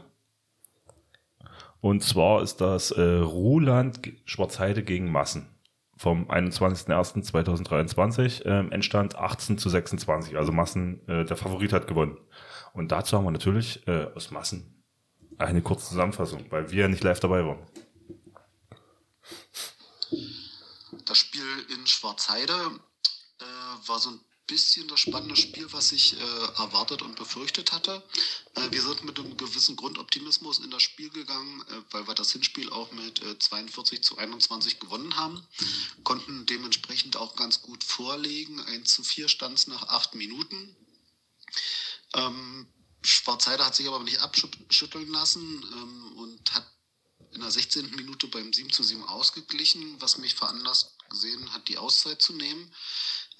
Und 1.80 2.02
zwar 2.02 2.42
ist 2.42 2.60
das 2.62 2.90
äh, 2.90 3.02
Ruhland 3.02 4.00
Schwarzheide 4.24 4.82
gegen 4.82 5.12
Massen 5.12 5.55
vom 5.96 6.30
21.01.2023. 6.30 8.44
Ähm, 8.44 8.70
Endstand 8.70 9.16
18 9.16 9.58
zu 9.58 9.68
26. 9.68 10.36
Also 10.36 10.52
Massen, 10.52 11.06
äh, 11.08 11.24
der 11.24 11.36
Favorit 11.36 11.72
hat 11.72 11.86
gewonnen. 11.86 12.18
Und 12.72 12.92
dazu 12.92 13.16
haben 13.16 13.24
wir 13.24 13.30
natürlich 13.30 13.86
äh, 13.88 14.06
aus 14.14 14.30
Massen 14.30 14.84
eine 15.38 15.62
kurze 15.62 15.88
Zusammenfassung, 15.88 16.50
weil 16.50 16.70
wir 16.70 16.82
ja 16.82 16.88
nicht 16.88 17.04
live 17.04 17.20
dabei 17.20 17.44
waren. 17.44 17.66
Das 21.04 21.18
Spiel 21.18 21.42
in 21.74 21.86
Schwarzheide 21.86 22.54
äh, 23.40 23.88
war 23.88 23.98
so 23.98 24.10
ein 24.10 24.20
bisschen 24.46 24.86
das 24.88 25.00
spannende 25.00 25.36
Spiel, 25.36 25.72
was 25.72 25.92
ich 25.92 26.14
äh, 26.14 26.44
erwartet 26.56 27.02
und 27.02 27.16
befürchtet 27.16 27.72
hatte. 27.72 28.02
Äh, 28.54 28.70
wir 28.70 28.82
sind 28.82 29.04
mit 29.04 29.18
einem 29.18 29.36
gewissen 29.36 29.76
Grundoptimismus 29.76 30.60
in 30.60 30.70
das 30.70 30.82
Spiel 30.82 31.10
gegangen, 31.10 31.62
äh, 31.62 31.82
weil 31.90 32.06
wir 32.06 32.14
das 32.14 32.32
Hinspiel 32.32 32.70
auch 32.70 32.92
mit 32.92 33.22
äh, 33.22 33.38
42 33.38 34.02
zu 34.02 34.18
21 34.18 34.78
gewonnen 34.80 35.16
haben, 35.16 35.44
konnten 36.04 36.46
dementsprechend 36.46 37.16
auch 37.16 37.36
ganz 37.36 37.62
gut 37.62 37.82
vorlegen. 37.82 38.60
1 38.60 38.94
zu 38.94 39.02
4 39.02 39.28
stand 39.28 39.58
es 39.58 39.66
nach 39.66 39.88
acht 39.88 40.14
Minuten. 40.14 40.76
Ähm, 42.14 42.66
Schwarzheide 43.02 43.64
hat 43.64 43.74
sich 43.74 43.86
aber 43.86 44.02
nicht 44.02 44.20
abschütteln 44.20 45.08
lassen 45.08 45.64
ähm, 45.72 46.12
und 46.18 46.54
hat 46.54 46.66
in 47.32 47.40
der 47.40 47.50
16. 47.50 47.90
Minute 47.96 48.28
beim 48.28 48.52
7 48.52 48.72
zu 48.72 48.82
7 48.82 49.02
ausgeglichen, 49.04 50.00
was 50.00 50.18
mich 50.18 50.34
veranlasst 50.34 50.96
gesehen 51.10 51.52
hat, 51.52 51.68
die 51.68 51.78
Auszeit 51.78 52.20
zu 52.22 52.32
nehmen. 52.32 52.72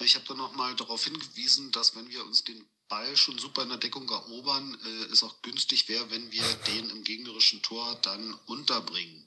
Ich 0.00 0.14
habe 0.14 0.26
dann 0.26 0.36
nochmal 0.36 0.74
darauf 0.76 1.04
hingewiesen, 1.04 1.72
dass 1.72 1.96
wenn 1.96 2.08
wir 2.08 2.24
uns 2.24 2.44
den 2.44 2.66
Ball 2.88 3.16
schon 3.16 3.38
super 3.38 3.62
in 3.62 3.70
der 3.70 3.78
Deckung 3.78 4.08
erobern, 4.08 4.78
äh, 4.84 5.12
es 5.12 5.22
auch 5.22 5.42
günstig 5.42 5.88
wäre, 5.88 6.10
wenn 6.10 6.30
wir 6.30 6.44
den 6.68 6.90
im 6.90 7.02
gegnerischen 7.02 7.62
Tor 7.62 7.96
dann 8.02 8.34
unterbringen. 8.46 9.26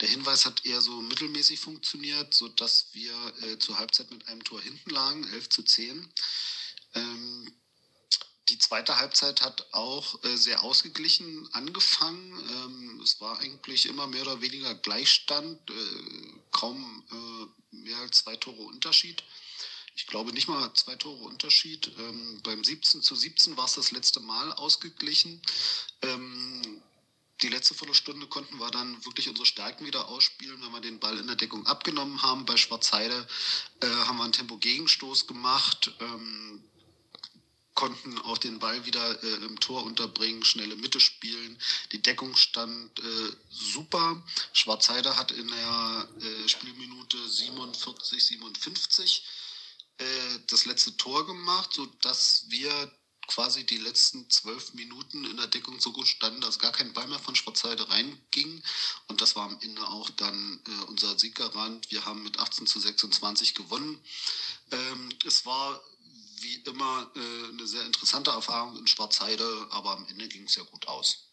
Der 0.00 0.08
Hinweis 0.08 0.44
hat 0.44 0.66
eher 0.66 0.80
so 0.80 1.00
mittelmäßig 1.00 1.60
funktioniert, 1.60 2.34
sodass 2.34 2.88
wir 2.92 3.14
äh, 3.42 3.58
zur 3.58 3.78
Halbzeit 3.78 4.10
mit 4.10 4.26
einem 4.28 4.44
Tor 4.44 4.60
hinten 4.60 4.90
lagen, 4.90 5.24
11 5.32 5.48
zu 5.48 5.62
10. 5.62 6.12
Ähm, 6.94 7.52
die 8.50 8.58
zweite 8.58 8.98
Halbzeit 8.98 9.42
hat 9.42 9.72
auch 9.72 10.22
äh, 10.24 10.36
sehr 10.36 10.62
ausgeglichen 10.64 11.48
angefangen. 11.54 12.32
Ähm, 12.50 13.00
es 13.00 13.20
war 13.20 13.38
eigentlich 13.38 13.86
immer 13.86 14.08
mehr 14.08 14.22
oder 14.22 14.40
weniger 14.40 14.74
Gleichstand, 14.74 15.70
äh, 15.70 16.32
kaum 16.50 17.04
äh, 17.12 17.76
mehr 17.76 17.98
als 17.98 18.18
zwei 18.18 18.36
Tore 18.36 18.62
Unterschied. 18.62 19.22
Ich 20.00 20.06
glaube 20.06 20.32
nicht 20.32 20.48
mal 20.48 20.72
zwei 20.72 20.96
Tore 20.96 21.24
Unterschied. 21.24 21.92
Ähm, 21.98 22.40
beim 22.42 22.64
17 22.64 23.02
zu 23.02 23.14
17 23.14 23.58
war 23.58 23.66
es 23.66 23.74
das 23.74 23.90
letzte 23.90 24.20
Mal 24.20 24.50
ausgeglichen. 24.54 25.42
Ähm, 26.00 26.82
die 27.42 27.50
letzte 27.50 27.74
Viertelstunde 27.74 28.26
konnten 28.26 28.56
wir 28.56 28.70
dann 28.70 29.04
wirklich 29.04 29.28
unsere 29.28 29.44
Stärken 29.44 29.84
wieder 29.84 30.08
ausspielen, 30.08 30.62
wenn 30.62 30.72
wir 30.72 30.80
den 30.80 31.00
Ball 31.00 31.18
in 31.18 31.26
der 31.26 31.36
Deckung 31.36 31.66
abgenommen 31.66 32.22
haben. 32.22 32.46
Bei 32.46 32.56
Schwarzheide 32.56 33.28
äh, 33.82 33.86
haben 33.86 34.16
wir 34.16 34.24
einen 34.24 34.32
Tempo-Gegenstoß 34.32 35.26
gemacht. 35.26 35.92
Ähm, 36.00 36.64
konnten 37.74 38.18
auch 38.20 38.38
den 38.38 38.58
Ball 38.58 38.86
wieder 38.86 39.22
äh, 39.22 39.44
im 39.44 39.60
Tor 39.60 39.84
unterbringen, 39.84 40.44
schnelle 40.44 40.76
Mitte 40.76 40.98
spielen. 41.00 41.58
Die 41.92 42.00
Deckung 42.00 42.36
stand 42.36 42.98
äh, 43.00 43.32
super. 43.50 44.22
Schwarzheide 44.54 45.18
hat 45.18 45.30
in 45.30 45.48
der 45.48 46.08
äh, 46.22 46.48
Spielminute 46.48 47.18
47, 47.28 48.24
57 48.24 49.24
äh, 50.00 50.38
das 50.48 50.64
letzte 50.64 50.96
Tor 50.96 51.26
gemacht, 51.26 51.72
sodass 51.74 52.46
wir 52.48 52.92
quasi 53.26 53.64
die 53.64 53.76
letzten 53.76 54.28
zwölf 54.28 54.74
Minuten 54.74 55.24
in 55.24 55.36
der 55.36 55.46
Deckung 55.46 55.78
so 55.78 55.92
gut 55.92 56.08
standen, 56.08 56.40
dass 56.40 56.58
gar 56.58 56.72
kein 56.72 56.92
Ball 56.92 57.06
mehr 57.06 57.18
von 57.20 57.36
Schwarzheide 57.36 57.88
reinging. 57.88 58.62
Und 59.06 59.20
das 59.20 59.36
war 59.36 59.44
am 59.44 59.58
Ende 59.60 59.86
auch 59.86 60.10
dann 60.10 60.60
äh, 60.66 60.84
unser 60.86 61.16
Sieggarant. 61.18 61.90
Wir 61.90 62.04
haben 62.04 62.22
mit 62.24 62.40
18 62.40 62.66
zu 62.66 62.80
26 62.80 63.54
gewonnen. 63.54 64.00
Ähm, 64.72 65.10
es 65.24 65.46
war 65.46 65.80
wie 66.40 66.56
immer 66.62 67.10
äh, 67.14 67.48
eine 67.50 67.66
sehr 67.66 67.84
interessante 67.84 68.30
Erfahrung 68.30 68.76
in 68.78 68.86
Schwarzheide, 68.86 69.68
aber 69.70 69.92
am 69.92 70.06
Ende 70.06 70.26
ging 70.26 70.44
es 70.44 70.56
ja 70.56 70.64
gut 70.64 70.88
aus. 70.88 71.29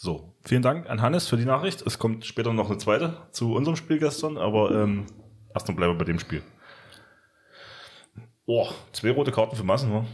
So, 0.00 0.32
vielen 0.44 0.62
Dank 0.62 0.88
an 0.88 1.02
Hannes 1.02 1.26
für 1.26 1.36
die 1.36 1.44
Nachricht. 1.44 1.82
Es 1.84 1.98
kommt 1.98 2.24
später 2.24 2.52
noch 2.52 2.68
eine 2.70 2.78
zweite 2.78 3.16
zu 3.32 3.52
unserem 3.56 3.74
Spiel 3.74 3.98
gestern, 3.98 4.38
aber 4.38 4.70
ähm, 4.70 5.06
erstmal 5.52 5.76
bleiben 5.76 5.94
wir 5.94 5.98
bei 5.98 6.04
dem 6.04 6.20
Spiel. 6.20 6.40
Boah, 8.46 8.72
zwei 8.92 9.10
rote 9.10 9.32
Karten 9.32 9.56
für 9.56 9.64
Massen, 9.64 9.92
wa? 9.92 10.06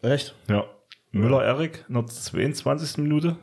Echt? 0.00 0.34
Ja. 0.48 0.64
Müller 1.10 1.44
Erik 1.44 1.84
in 1.88 1.94
der 1.94 2.06
22. 2.06 2.96
Minute 2.96 3.36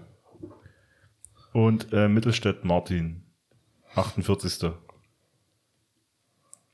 und 1.54 1.94
äh, 1.94 2.08
Mittelstädt 2.08 2.66
Martin 2.66 3.24
48. 3.94 4.72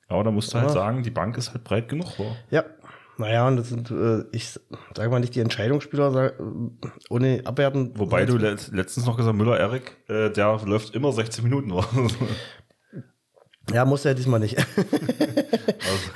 Aber 0.08 0.24
da 0.24 0.32
musst 0.32 0.54
du 0.54 0.58
halt 0.58 0.70
Ja. 0.70 0.74
sagen, 0.74 1.04
die 1.04 1.12
Bank 1.12 1.36
ist 1.38 1.52
halt 1.52 1.66
breit 1.66 1.90
genug, 1.90 2.18
wa? 2.18 2.34
Ja. 2.50 2.64
Naja, 3.20 3.46
und 3.50 3.58
das 3.58 3.68
sind, 3.68 3.92
äh, 3.92 4.24
ich 4.32 4.58
sage 4.96 5.10
mal 5.10 5.20
nicht 5.20 5.36
die 5.36 5.42
Entscheidungsspieler, 5.42 6.12
sag, 6.12 6.40
äh, 6.40 6.44
ohne 7.10 7.42
abwerten. 7.44 7.92
Wobei 7.96 8.26
du 8.26 8.38
let 8.38 8.70
letztens 8.72 9.06
noch 9.06 9.18
gesagt 9.18 9.36
Müller 9.36 9.60
Erik, 9.60 9.98
äh, 10.08 10.30
der 10.30 10.62
läuft 10.66 10.96
immer 10.96 11.12
60 11.12 11.44
Minuten? 11.44 11.74
Ja, 13.72 13.86
muss 13.86 14.04
er 14.04 14.16
diesmal 14.16 14.40
nicht. 14.40 14.58
Also, 14.58 14.80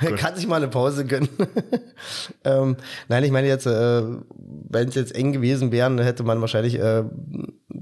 Er 0.00 0.16
kann 0.16 0.34
sich 0.34 0.48
mal 0.48 0.56
eine 0.56 0.66
Pause 0.66 1.04
gönnen. 1.04 1.28
ähm, 2.44 2.76
nein, 3.06 3.22
ich 3.22 3.30
meine 3.30 3.46
jetzt, 3.46 3.66
äh, 3.66 4.02
wenn 4.34 4.88
es 4.88 4.96
jetzt 4.96 5.14
eng 5.14 5.32
gewesen 5.32 5.70
wären, 5.70 5.96
dann 5.96 6.04
hätte 6.04 6.24
man 6.24 6.40
wahrscheinlich 6.40 6.76
äh, 6.80 7.04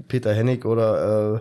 Peter 0.07 0.31
Hennig 0.31 0.65
oder 0.65 1.37
äh, 1.37 1.39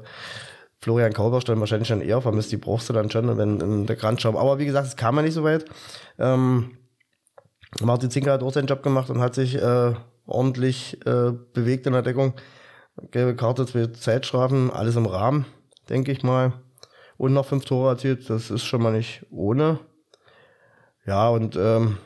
Florian 0.80 1.12
Kauberstein 1.12 1.60
wahrscheinlich 1.60 1.88
schon 1.88 2.00
eher 2.00 2.22
vermisst. 2.22 2.52
Die 2.52 2.56
brauchst 2.56 2.88
du 2.88 2.94
dann 2.94 3.10
schon, 3.10 3.36
wenn 3.36 3.60
in 3.60 3.86
der 3.86 3.96
Grandschau. 3.96 4.38
Aber 4.38 4.58
wie 4.58 4.64
gesagt, 4.64 4.86
es 4.86 4.96
kam 4.96 5.16
ja 5.16 5.22
nicht 5.22 5.34
so 5.34 5.44
weit. 5.44 5.66
Ähm, 6.18 6.70
Martin 7.80 8.10
Zinker 8.10 8.32
hat 8.32 8.42
auch 8.42 8.52
seinen 8.52 8.66
Job 8.66 8.82
gemacht 8.82 9.10
und 9.10 9.20
hat 9.20 9.34
sich 9.34 9.54
äh, 9.54 9.94
ordentlich 10.26 10.98
äh, 11.06 11.32
bewegt 11.52 11.86
in 11.86 11.92
der 11.92 12.02
Deckung. 12.02 12.34
Gelbe 13.10 13.34
Karte, 13.34 13.64
zwei 13.66 13.86
Zeitstrafen, 13.86 14.70
alles 14.70 14.96
im 14.96 15.06
Rahmen, 15.06 15.46
denke 15.88 16.12
ich 16.12 16.22
mal. 16.22 16.52
Und 17.16 17.32
noch 17.32 17.46
fünf 17.46 17.64
Tore 17.64 17.90
erzielt, 17.90 18.28
das 18.28 18.50
ist 18.50 18.64
schon 18.64 18.82
mal 18.82 18.92
nicht 18.92 19.24
ohne. 19.30 19.78
Ja, 21.06 21.28
und 21.30 21.56
ähm, 21.56 21.98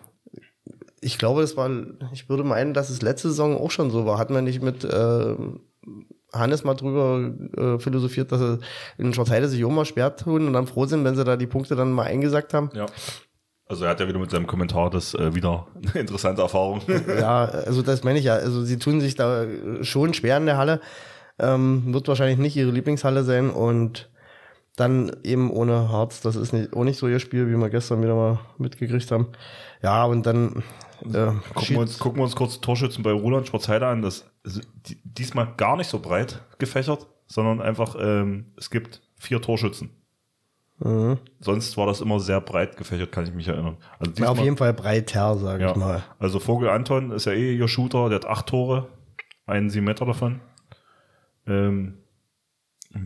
ich 1.01 1.19
glaube, 1.19 1.41
das 1.41 1.57
war, 1.57 1.71
ich 2.13 2.29
würde 2.29 2.45
meinen, 2.45 2.73
dass 2.73 2.91
es 2.91 3.03
letzte 3.03 3.29
Saison 3.29 3.57
auch 3.57 3.71
schon 3.71 3.91
so 3.91 4.07
war. 4.07 4.19
Hatten 4.19 4.35
wir 4.35 4.43
nicht 4.43 4.63
mit 4.63 4.85
äh, 4.85 5.37
Hannes 6.33 6.65
mal 6.65 6.75
drüber 6.75 7.33
äh, 7.57 7.79
philosophiert, 7.79 8.33
dass 8.33 8.41
er 8.41 8.59
in 8.99 9.13
Schwarzheide 9.13 9.49
sich 9.49 9.65
auch 9.65 9.71
mal 9.71 9.85
schwer 9.85 10.17
tun 10.17 10.47
und 10.47 10.53
dann 10.53 10.67
froh 10.67 10.87
sind, 10.87 11.05
wenn 11.05 11.17
sie 11.17 11.25
da 11.25 11.37
die 11.37 11.47
Punkte 11.47 11.77
dann 11.77 11.93
mal 11.93 12.05
eingesackt 12.05 12.55
haben. 12.55 12.71
Ja. 12.75 12.87
Also 13.69 13.85
er 13.85 13.91
hat 13.91 14.01
ja 14.01 14.09
wieder 14.09 14.19
mit 14.19 14.31
seinem 14.31 14.47
Kommentar 14.47 14.91
das 14.91 15.15
äh, 15.15 15.35
wieder 15.35 15.67
eine 15.83 16.01
interessante 16.01 16.43
Erfahrung. 16.43 16.83
Ja, 17.09 17.45
also 17.45 17.83
das 17.83 18.05
meine 18.05 18.19
ich 18.19 18.25
ja. 18.25 18.35
Also 18.35 18.65
sie 18.65 18.79
tun 18.79 19.01
sich 19.01 19.15
da 19.15 19.47
schon 19.83 20.15
schwer 20.15 20.37
in 20.37 20.47
der 20.47 20.57
Halle. 20.57 20.81
Ähm, 21.39 21.93
wird 21.93 22.09
wahrscheinlich 22.09 22.39
nicht 22.39 22.57
ihre 22.57 22.71
Lieblingshalle 22.71 23.25
sein 23.25 23.51
und 23.51 24.09
dann 24.77 25.15
eben 25.23 25.51
ohne 25.51 25.91
Harz. 25.91 26.21
Das 26.21 26.37
ist 26.37 26.53
nicht, 26.53 26.75
auch 26.75 26.85
nicht 26.85 26.99
so 26.99 27.09
ihr 27.09 27.19
Spiel, 27.19 27.49
wie 27.49 27.57
wir 27.57 27.71
gestern 27.71 28.03
wieder 28.03 28.15
mal 28.15 28.39
mitgekriegt 28.59 29.11
haben. 29.11 29.29
Ja, 29.83 30.05
und 30.05 30.25
dann 30.25 30.63
äh, 31.03 31.33
gucken, 31.55 31.69
wir 31.69 31.79
uns, 31.81 31.99
gucken 31.99 32.21
wir 32.21 32.25
uns 32.25 32.37
kurz 32.37 32.61
Torschützen 32.61 33.03
bei 33.03 33.13
Roland 33.13 33.49
Schwarzheide 33.49 33.87
an. 33.87 34.03
Das 34.03 34.25
diesmal 35.05 35.55
gar 35.57 35.77
nicht 35.77 35.89
so 35.89 35.99
breit 35.99 36.43
gefächert, 36.59 37.07
sondern 37.27 37.61
einfach, 37.61 37.97
ähm, 37.99 38.53
es 38.57 38.71
gibt 38.71 39.03
vier 39.19 39.41
Torschützen. 39.43 39.91
Mhm. 40.79 41.19
Sonst 41.41 41.77
war 41.79 41.87
das 41.87 42.01
immer 42.03 42.21
sehr 42.21 42.41
breit 42.41 42.77
gefächert, 42.77 43.11
kann 43.11 43.25
ich 43.25 43.33
mich 43.33 43.49
erinnern. 43.49 43.77
Also 43.99 44.13
Ja, 44.23 44.29
auf 44.29 44.33
diesmal- 44.35 44.45
jeden 44.45 44.57
Fall 44.59 44.75
breiter, 44.75 45.37
sage 45.39 45.63
Ja. 45.65 45.71
ich 45.71 45.77
mal. 45.77 46.03
Also 46.19 46.39
Vogel 46.39 46.69
Anton 46.69 47.13
ist 47.13 47.25
ja 47.25 47.33
eh 47.33 47.57
ihr 47.57 47.69
Shooter, 47.69 48.09
der 48.11 48.17
hat 48.17 48.27
acht 48.27 48.47
Tore, 48.49 48.89
einen 49.47 49.71
sieben 49.71 49.87
Meter 49.87 50.05
davon. 50.05 50.41
Ähm, 51.47 51.99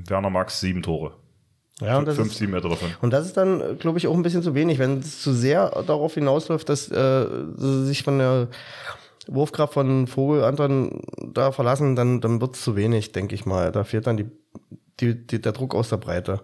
Werner 0.08 0.30
Max 0.30 0.60
sieben 0.60 0.82
Tore. 0.82 1.12
Ja, 1.80 1.98
und 1.98 2.06
das, 2.06 2.16
Fünf, 2.16 2.32
ist, 2.32 2.38
sieben 2.38 2.52
Meter 2.52 2.68
davon. 2.68 2.90
und 3.00 3.10
das 3.12 3.24
ist 3.26 3.36
dann, 3.36 3.78
glaube 3.78 3.98
ich, 3.98 4.06
auch 4.06 4.14
ein 4.14 4.22
bisschen 4.22 4.42
zu 4.42 4.54
wenig. 4.54 4.78
Wenn 4.78 4.98
es 4.98 5.22
zu 5.22 5.32
sehr 5.32 5.70
darauf 5.86 6.14
hinausläuft, 6.14 6.68
dass 6.68 6.90
äh, 6.90 7.26
sie 7.56 7.86
sich 7.86 8.02
von 8.02 8.18
der 8.18 8.48
Wurfkraft 9.28 9.74
von 9.74 10.06
Vogel 10.06 10.44
Anton 10.44 11.02
da 11.32 11.52
verlassen, 11.52 11.96
dann, 11.96 12.20
dann 12.20 12.40
wird 12.40 12.56
es 12.56 12.62
zu 12.64 12.76
wenig, 12.76 13.12
denke 13.12 13.34
ich 13.34 13.46
mal. 13.46 13.72
Da 13.72 13.84
fehlt 13.84 14.06
dann 14.06 14.16
die, 14.18 14.26
die, 15.00 15.26
die, 15.26 15.40
der 15.40 15.52
Druck 15.52 15.74
aus 15.74 15.88
der 15.88 15.96
Breite. 15.98 16.42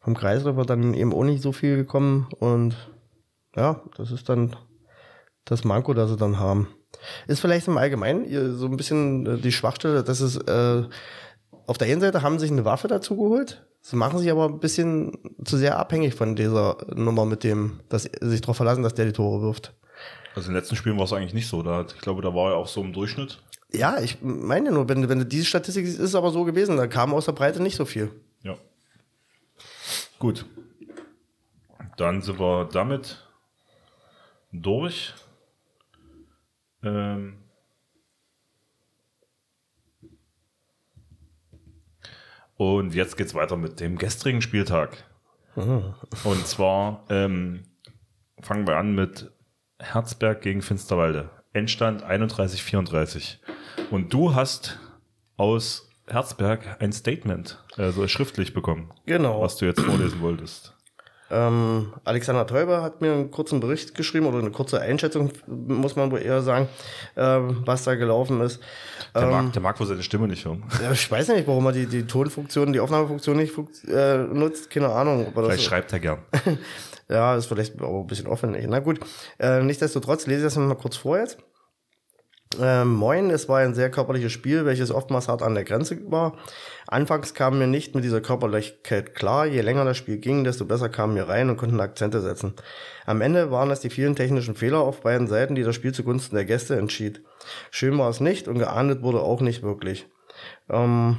Vom 0.00 0.16
Kreislauf 0.16 0.56
wird 0.56 0.70
dann 0.70 0.94
eben 0.94 1.12
auch 1.12 1.24
nicht 1.24 1.42
so 1.42 1.52
viel 1.52 1.76
gekommen 1.76 2.28
und 2.38 2.74
ja, 3.54 3.82
das 3.96 4.10
ist 4.10 4.28
dann 4.28 4.56
das 5.44 5.64
Manko, 5.64 5.94
das 5.94 6.10
sie 6.10 6.16
dann 6.16 6.38
haben. 6.38 6.68
Ist 7.26 7.40
vielleicht 7.40 7.68
im 7.68 7.78
Allgemeinen 7.78 8.56
so 8.56 8.66
ein 8.66 8.76
bisschen 8.76 9.26
äh, 9.26 9.36
die 9.38 9.52
Schwachstelle, 9.52 10.02
dass 10.02 10.20
es 10.20 10.36
äh, 10.36 10.84
auf 11.66 11.78
der 11.78 11.88
einen 11.88 12.00
Seite 12.00 12.22
haben 12.22 12.38
sie 12.38 12.46
sich 12.46 12.52
eine 12.52 12.64
Waffe 12.64 12.88
dazu 12.88 13.16
geholt, 13.16 13.64
sie 13.80 13.96
machen 13.96 14.18
sich 14.18 14.30
aber 14.30 14.46
ein 14.46 14.60
bisschen 14.60 15.16
zu 15.44 15.56
sehr 15.56 15.78
abhängig 15.78 16.14
von 16.14 16.34
dieser 16.34 16.78
Nummer 16.94 17.26
mit 17.26 17.44
dem, 17.44 17.80
dass 17.88 18.04
sie 18.04 18.10
sich 18.20 18.40
darauf 18.40 18.56
verlassen, 18.56 18.82
dass 18.82 18.94
der 18.94 19.06
die 19.06 19.12
Tore 19.12 19.42
wirft. 19.42 19.74
Also 20.34 20.48
in 20.48 20.54
den 20.54 20.60
letzten 20.60 20.76
Spielen 20.76 20.96
war 20.96 21.04
es 21.04 21.12
eigentlich 21.12 21.34
nicht 21.34 21.48
so. 21.48 21.62
Da, 21.62 21.82
ich 21.82 22.00
glaube, 22.00 22.22
da 22.22 22.34
war 22.34 22.52
er 22.52 22.56
auch 22.56 22.68
so 22.68 22.80
im 22.80 22.92
Durchschnitt. 22.92 23.42
Ja, 23.72 24.00
ich 24.00 24.18
meine 24.20 24.72
nur, 24.72 24.88
wenn, 24.88 25.08
wenn 25.08 25.28
diese 25.28 25.44
Statistik 25.44 25.84
ist, 25.84 25.94
ist 25.94 26.00
es 26.00 26.14
aber 26.14 26.30
so 26.30 26.44
gewesen, 26.44 26.76
da 26.76 26.86
kam 26.86 27.14
aus 27.14 27.26
der 27.26 27.32
Breite 27.32 27.62
nicht 27.62 27.76
so 27.76 27.84
viel. 27.84 28.10
Ja. 28.42 28.56
Gut. 30.20 30.44
Dann 31.96 32.20
sind 32.20 32.38
wir 32.38 32.66
damit 32.66 33.26
durch. 34.52 35.14
Ähm 36.84 37.38
Und 42.56 42.94
jetzt 42.94 43.16
geht's 43.16 43.34
weiter 43.34 43.56
mit 43.56 43.80
dem 43.80 43.96
gestrigen 43.96 44.42
Spieltag. 44.42 45.04
Und 46.24 46.46
zwar 46.46 47.06
ähm, 47.08 47.62
fangen 48.42 48.66
wir 48.66 48.76
an 48.76 48.94
mit 48.94 49.32
Herzberg 49.78 50.42
gegen 50.42 50.60
Finsterwalde. 50.60 51.30
Endstand 51.54 52.04
31-34. 52.04 53.38
Und 53.90 54.12
du 54.12 54.34
hast 54.34 54.78
aus 55.38 55.89
Herzberg 56.12 56.76
ein 56.80 56.92
Statement, 56.92 57.62
also 57.76 58.06
schriftlich 58.08 58.52
bekommen, 58.54 58.90
Genau. 59.06 59.40
was 59.42 59.56
du 59.56 59.66
jetzt 59.66 59.80
vorlesen 59.80 60.20
wolltest. 60.20 60.74
Ähm, 61.32 61.92
Alexander 62.04 62.44
Teuber 62.44 62.82
hat 62.82 63.00
mir 63.02 63.12
einen 63.12 63.30
kurzen 63.30 63.60
Bericht 63.60 63.94
geschrieben 63.94 64.26
oder 64.26 64.38
eine 64.40 64.50
kurze 64.50 64.80
Einschätzung, 64.80 65.30
muss 65.46 65.94
man 65.94 66.10
wohl 66.10 66.20
eher 66.20 66.42
sagen, 66.42 66.68
ähm, 67.16 67.62
was 67.64 67.84
da 67.84 67.94
gelaufen 67.94 68.40
ist. 68.40 68.60
Der, 69.14 69.22
Ähm, 69.22 69.30
mag, 69.30 69.52
der 69.52 69.62
mag 69.62 69.78
wohl 69.78 69.86
seine 69.86 70.02
Stimme 70.02 70.26
nicht 70.26 70.44
hören. 70.44 70.64
ja, 70.82 70.90
ich 70.90 71.08
weiß 71.08 71.28
ja 71.28 71.34
nicht, 71.34 71.46
warum 71.46 71.66
er 71.66 71.72
die, 71.72 71.86
die 71.86 72.04
Tonfunktion, 72.04 72.72
die 72.72 72.80
Aufnahmefunktion 72.80 73.36
nicht 73.36 73.54
äh, 73.86 74.16
nutzt. 74.18 74.70
Keine 74.70 74.88
Ahnung. 74.88 75.28
Vielleicht 75.32 75.62
schreibt 75.62 75.92
er 75.92 76.00
gern. 76.00 76.18
Ja, 77.08 77.34
ist 77.34 77.46
vielleicht 77.46 77.82
auch 77.82 78.02
ein 78.02 78.06
bisschen 78.06 78.28
aufwendig. 78.28 78.64
Na 78.68 78.78
gut, 78.78 79.00
äh, 79.40 79.60
nichtsdestotrotz 79.64 80.26
lese 80.28 80.42
ich 80.42 80.44
das 80.44 80.56
mal 80.56 80.76
kurz 80.76 80.96
vor 80.96 81.18
jetzt. 81.18 81.38
Ähm, 82.58 82.94
moin, 82.94 83.30
es 83.30 83.48
war 83.48 83.60
ein 83.60 83.74
sehr 83.74 83.90
körperliches 83.90 84.32
Spiel, 84.32 84.64
welches 84.64 84.90
oftmals 84.90 85.28
hart 85.28 85.42
an 85.42 85.54
der 85.54 85.62
Grenze 85.62 85.98
war. 86.10 86.36
Anfangs 86.88 87.32
kam 87.32 87.60
mir 87.60 87.68
nicht 87.68 87.94
mit 87.94 88.02
dieser 88.02 88.20
Körperlichkeit 88.20 89.14
klar. 89.14 89.46
Je 89.46 89.60
länger 89.60 89.84
das 89.84 89.96
Spiel 89.96 90.18
ging, 90.18 90.42
desto 90.42 90.64
besser 90.64 90.88
kamen 90.88 91.14
wir 91.14 91.28
rein 91.28 91.48
und 91.48 91.56
konnten 91.58 91.78
Akzente 91.80 92.20
setzen. 92.20 92.54
Am 93.06 93.20
Ende 93.20 93.52
waren 93.52 93.70
es 93.70 93.80
die 93.80 93.90
vielen 93.90 94.16
technischen 94.16 94.56
Fehler 94.56 94.80
auf 94.80 95.02
beiden 95.02 95.28
Seiten, 95.28 95.54
die 95.54 95.62
das 95.62 95.76
Spiel 95.76 95.92
zugunsten 95.92 96.34
der 96.34 96.44
Gäste 96.44 96.76
entschied. 96.76 97.22
Schön 97.70 97.96
war 97.98 98.10
es 98.10 98.18
nicht 98.18 98.48
und 98.48 98.58
geahndet 98.58 99.02
wurde 99.02 99.20
auch 99.20 99.40
nicht 99.40 99.62
wirklich. 99.62 100.08
Ähm, 100.68 101.18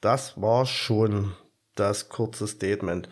das 0.00 0.40
war 0.40 0.66
schon 0.66 1.32
das 1.76 2.08
kurze 2.08 2.46
Statement. 2.46 3.08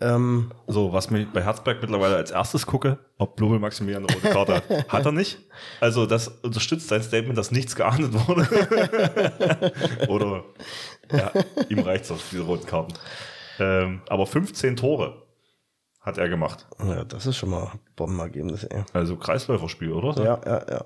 Ähm, 0.00 0.52
So, 0.66 0.92
was 0.92 1.10
mich 1.10 1.28
bei 1.32 1.42
Herzberg 1.42 1.80
mittlerweile 1.80 2.16
als 2.16 2.30
erstes 2.30 2.66
gucke, 2.66 2.98
ob 3.18 3.36
Blubel 3.36 3.58
Maximilian 3.58 4.04
eine 4.06 4.14
rote 4.14 4.30
Karte 4.30 4.54
hat. 4.56 4.88
Hat 4.88 5.06
er 5.06 5.12
nicht? 5.12 5.38
Also, 5.80 6.06
das 6.06 6.28
unterstützt 6.42 6.88
sein 6.88 7.02
Statement, 7.02 7.38
dass 7.38 7.50
nichts 7.50 7.74
geahndet 7.76 8.12
wurde. 8.28 9.72
Oder, 10.08 10.44
ja, 11.12 11.32
ihm 11.68 11.80
reicht's 11.80 12.10
auf 12.10 12.22
diese 12.30 12.42
roten 12.42 12.66
Karten. 12.66 12.94
Ähm, 13.58 14.02
aber 14.08 14.26
15 14.26 14.76
Tore 14.76 15.22
hat 16.00 16.16
er 16.18 16.28
gemacht. 16.28 16.66
Ja, 16.78 17.04
das 17.04 17.26
ist 17.26 17.36
schon 17.36 17.50
mal 17.50 17.72
Bombenergebnis, 17.96 18.64
ey. 18.64 18.84
Also 18.92 19.16
Kreisläuferspiel, 19.16 19.92
oder? 19.92 20.22
Ja, 20.22 20.40
ja, 20.46 20.66
ja. 20.70 20.84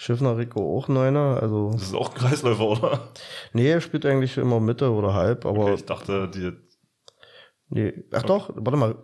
Schiffner 0.00 0.36
Rico 0.38 0.76
auch 0.78 0.86
Neuner, 0.86 1.38
also. 1.42 1.70
Das 1.72 1.82
ist 1.82 1.94
auch 1.94 2.10
ein 2.10 2.14
Kreisläufer, 2.14 2.62
oder? 2.64 3.08
Nee, 3.52 3.68
er 3.68 3.80
spielt 3.80 4.06
eigentlich 4.06 4.36
immer 4.38 4.60
Mitte 4.60 4.92
oder 4.92 5.12
halb, 5.12 5.44
aber. 5.44 5.62
Okay, 5.64 5.74
ich 5.74 5.84
dachte, 5.84 6.28
die 6.28 6.52
Nee. 7.68 7.92
Ach 8.12 8.22
doch, 8.22 8.50
warte 8.54 8.76
mal. 8.78 8.94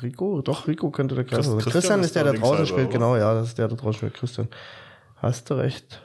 Rico? 0.00 0.40
Doch, 0.42 0.68
Rico 0.68 0.90
könnte 0.92 1.16
der 1.16 1.24
Kreis 1.24 1.38
Christ- 1.38 1.48
sein. 1.50 1.58
Christian 1.58 1.72
Christian 1.72 2.00
ist 2.02 2.14
der, 2.14 2.22
der 2.22 2.32
der 2.34 2.40
draußen 2.40 2.66
spielt, 2.66 2.90
genau, 2.92 3.16
ja, 3.16 3.34
das 3.34 3.48
ist 3.48 3.58
der, 3.58 3.66
der 3.66 3.76
draußen 3.76 3.94
spielt. 3.94 4.14
Christian. 4.14 4.48
Hast 5.16 5.50
du 5.50 5.54
recht. 5.54 6.00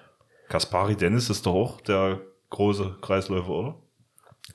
Kaspari 0.50 0.96
Dennis 0.96 1.30
ist 1.30 1.46
doch 1.46 1.54
auch 1.54 1.82
der 1.82 2.20
große 2.50 2.96
Kreisläufer, 3.02 3.50
oder? 3.50 3.76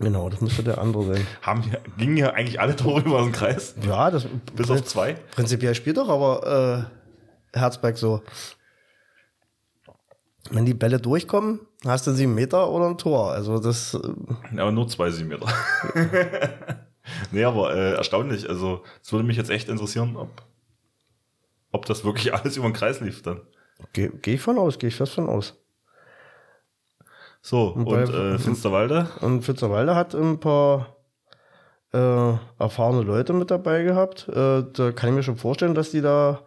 Genau, 0.01 0.29
das 0.29 0.41
müsste 0.41 0.65
der 0.65 0.79
andere 0.79 1.05
sein. 1.15 1.27
Haben 1.43 1.63
gingen 1.97 2.17
hier 2.17 2.35
eigentlich 2.35 2.61
alle 2.61 2.75
Tore 2.75 3.01
über 3.03 3.21
den 3.23 3.31
Kreis? 3.33 3.77
Ja, 3.87 4.11
das 4.11 4.27
Bis 4.57 4.69
auf 4.71 4.83
zwei? 4.85 5.15
prinzipiell 5.31 5.75
spielt 5.77 5.97
doch 5.99 6.09
aber 6.09 6.89
äh, 7.55 7.57
Herzberg 7.59 7.97
so. 7.97 8.23
Wenn 10.51 10.65
die 10.67 10.75
Bälle 10.75 10.99
durchkommen, 10.99 11.61
hast 11.85 12.07
du 12.07 12.13
sieben 12.13 12.35
Meter 12.35 12.71
oder 12.71 12.87
ein 12.87 12.99
Tor. 12.99 13.31
Also 13.33 13.59
das, 13.61 13.95
äh, 13.95 14.59
Aber 14.61 14.73
nur 14.73 14.89
zwei 14.89 15.11
sieben 15.11 15.29
Meter. 15.29 15.47
nee, 17.31 17.45
aber 17.45 17.75
äh, 17.75 17.93
erstaunlich. 17.95 18.49
Also, 18.49 18.83
es 19.03 19.13
würde 19.13 19.25
mich 19.25 19.37
jetzt 19.37 19.51
echt 19.51 19.69
interessieren, 19.69 20.17
ob, 20.17 20.43
ob 21.73 21.87
das 21.87 22.05
wirklich 22.05 22.35
alles 22.39 22.57
über 22.57 22.69
den 22.69 22.73
Kreis 22.75 23.01
lief 23.01 23.23
dann. 23.23 23.41
gehe 23.93 24.11
geh 24.11 24.35
ich 24.35 24.41
von 24.41 24.59
aus, 24.59 24.79
gehe 24.79 24.89
ich 24.89 24.97
fest 24.97 25.15
von 25.15 25.29
aus. 25.29 25.57
So, 27.43 27.69
und, 27.69 27.85
bei- 27.87 28.03
äh, 28.03 28.39
Finsterwalde. 28.39 29.09
Und 29.21 29.43
Fitzerwalde 29.43 29.95
hat 29.95 30.15
ein 30.15 30.41
paar 30.41 30.97
äh, 31.93 32.35
erfahrene 32.59 33.03
Leute 33.03 33.33
mit 33.33 33.51
dabei 33.51 33.83
gehabt. 33.83 34.29
Äh, 34.29 34.65
da 34.73 34.93
kann 34.93 35.09
ich 35.11 35.15
mir 35.15 35.23
schon 35.23 35.39
vorstellen, 35.39 35.75
dass 35.75 35.91
die 35.91 36.03
da 36.03 36.43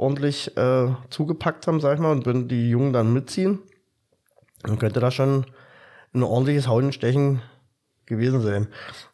ordentlich 0.00 0.56
äh, 0.56 0.88
zugepackt 1.10 1.66
haben, 1.66 1.80
sag 1.80 1.94
ich 1.94 2.00
mal. 2.00 2.12
Und 2.12 2.26
wenn 2.26 2.48
die 2.48 2.70
Jungen 2.70 2.92
dann 2.92 3.12
mitziehen, 3.12 3.60
dann 4.62 4.78
könnte 4.78 5.00
da 5.00 5.10
schon 5.10 5.46
ein 6.14 6.22
ordentliches 6.22 6.66
Hautenstechen 6.66 7.42
gewesen 8.06 8.40
sein. 8.40 8.68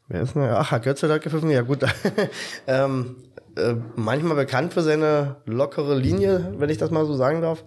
Wer 0.09 0.23
ist 0.23 0.35
denn? 0.35 0.43
Ach, 0.43 0.71
Herr 0.71 0.81
Götze 0.81 1.13
hat 1.13 1.23
gepfiffen. 1.23 1.51
Ja 1.51 1.63
gut. 1.63 1.81
ähm, 2.67 3.17
äh, 3.57 3.75
manchmal 3.97 4.37
bekannt 4.37 4.75
für 4.75 4.83
seine 4.83 5.37
lockere 5.45 5.99
Linie, 5.99 6.55
wenn 6.59 6.71
ich 6.71 6.79
das 6.79 6.91
mal 6.91 7.05
so 7.05 7.15
sagen 7.15 7.43
darf. 7.43 7.65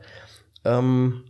Ähm, 0.63 1.25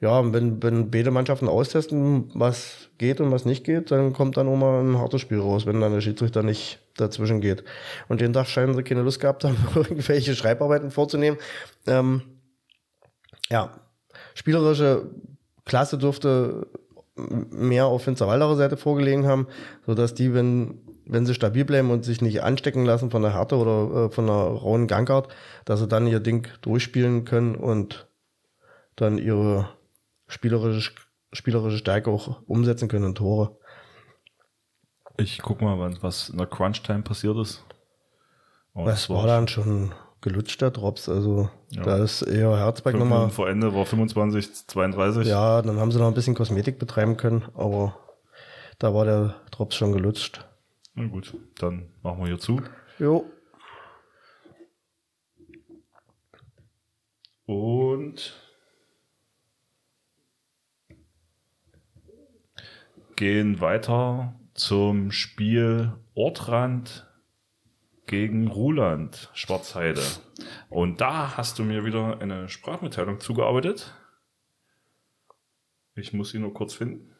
ja, 0.00 0.32
wenn, 0.32 0.62
wenn 0.62 0.90
beide 0.90 1.10
Mannschaften 1.10 1.48
austesten, 1.48 2.30
was 2.34 2.88
geht 2.98 3.20
und 3.20 3.30
was 3.30 3.44
nicht 3.44 3.64
geht, 3.64 3.90
dann 3.90 4.12
kommt 4.12 4.36
dann 4.36 4.48
auch 4.48 4.56
mal 4.56 4.82
ein 4.82 4.98
hartes 4.98 5.20
Spiel 5.20 5.40
raus, 5.40 5.66
wenn 5.66 5.80
dann 5.80 5.92
der 5.92 6.00
Schiedsrichter 6.00 6.42
nicht 6.42 6.80
dazwischen 6.96 7.40
geht. 7.40 7.64
Und 8.08 8.20
den 8.20 8.32
Tag 8.32 8.48
scheinen 8.48 8.74
sie 8.74 8.82
keine 8.82 9.02
Lust 9.02 9.20
gehabt 9.20 9.44
haben, 9.44 9.56
irgendwelche 9.74 10.34
Schreibarbeiten 10.34 10.90
vorzunehmen. 10.90 11.38
Ähm, 11.86 12.22
ja, 13.48 13.80
spielerische 14.34 15.10
Klasse 15.64 15.98
dürfte 15.98 16.66
mehr 17.16 17.86
auf 17.86 18.04
Finsterwalderer 18.04 18.56
Seite 18.56 18.76
vorgelegen 18.76 19.26
haben, 19.26 19.46
sodass 19.86 20.14
die, 20.14 20.34
wenn, 20.34 20.82
wenn 21.06 21.24
sie 21.24 21.34
stabil 21.34 21.64
bleiben 21.64 21.90
und 21.90 22.04
sich 22.04 22.20
nicht 22.20 22.42
anstecken 22.42 22.84
lassen 22.84 23.10
von 23.10 23.22
der 23.22 23.34
Härte 23.34 23.56
oder 23.56 24.06
äh, 24.06 24.10
von 24.10 24.24
einer 24.24 24.34
rauen 24.34 24.86
Gangart, 24.86 25.34
dass 25.64 25.80
sie 25.80 25.88
dann 25.88 26.06
ihr 26.06 26.20
Ding 26.20 26.48
durchspielen 26.60 27.24
können 27.24 27.54
und 27.54 28.08
dann 28.96 29.18
ihre 29.18 29.68
spielerische, 30.28 30.92
spielerische 31.32 31.78
Stärke 31.78 32.10
auch 32.10 32.42
umsetzen 32.46 32.88
können 32.88 33.06
in 33.06 33.14
Tore. 33.14 33.56
Ich 35.18 35.40
guck 35.42 35.60
mal, 35.62 35.78
wann- 35.78 35.98
was 36.02 36.28
in 36.28 36.38
der 36.38 36.46
Crunch-Time 36.46 37.02
passiert 37.02 37.36
ist. 37.38 37.64
Oh, 38.74 38.84
Das 38.84 39.08
war 39.08 39.26
dann 39.26 39.48
schon 39.48 39.94
gelutschter 40.20 40.70
Drops, 40.70 41.08
also 41.08 41.48
da 41.70 41.98
ist 42.02 42.22
eher 42.22 42.56
Herzberg 42.58 42.96
Fünf 42.96 43.08
nochmal. 43.08 43.30
Vor 43.30 43.48
Ende 43.48 43.72
war 43.74 43.86
25, 43.86 44.66
32. 44.66 45.26
Ja, 45.26 45.62
dann 45.62 45.78
haben 45.78 45.92
sie 45.92 45.98
noch 45.98 46.08
ein 46.08 46.14
bisschen 46.14 46.34
Kosmetik 46.34 46.78
betreiben 46.78 47.16
können, 47.16 47.44
aber 47.54 47.96
da 48.78 48.92
war 48.92 49.04
der 49.04 49.36
Drops 49.52 49.76
schon 49.76 49.92
gelutscht. 49.92 50.44
Na 50.94 51.06
gut, 51.06 51.34
dann 51.58 51.88
machen 52.02 52.18
wir 52.20 52.26
hier 52.26 52.38
zu. 52.38 52.60
Jo. 52.98 53.24
Und 57.46 58.34
gehen 63.14 63.60
weiter 63.60 64.34
zum 64.56 65.10
Spiel 65.12 65.92
Ortrand 66.14 67.06
gegen 68.06 68.48
Ruland 68.48 69.30
Schwarzheide. 69.34 70.02
Und 70.68 71.00
da 71.00 71.36
hast 71.36 71.58
du 71.58 71.64
mir 71.64 71.84
wieder 71.84 72.20
eine 72.20 72.48
Sprachmitteilung 72.48 73.20
zugearbeitet. 73.20 73.94
Ich 75.94 76.12
muss 76.12 76.30
sie 76.30 76.38
nur 76.38 76.54
kurz 76.54 76.74
finden. 76.74 77.14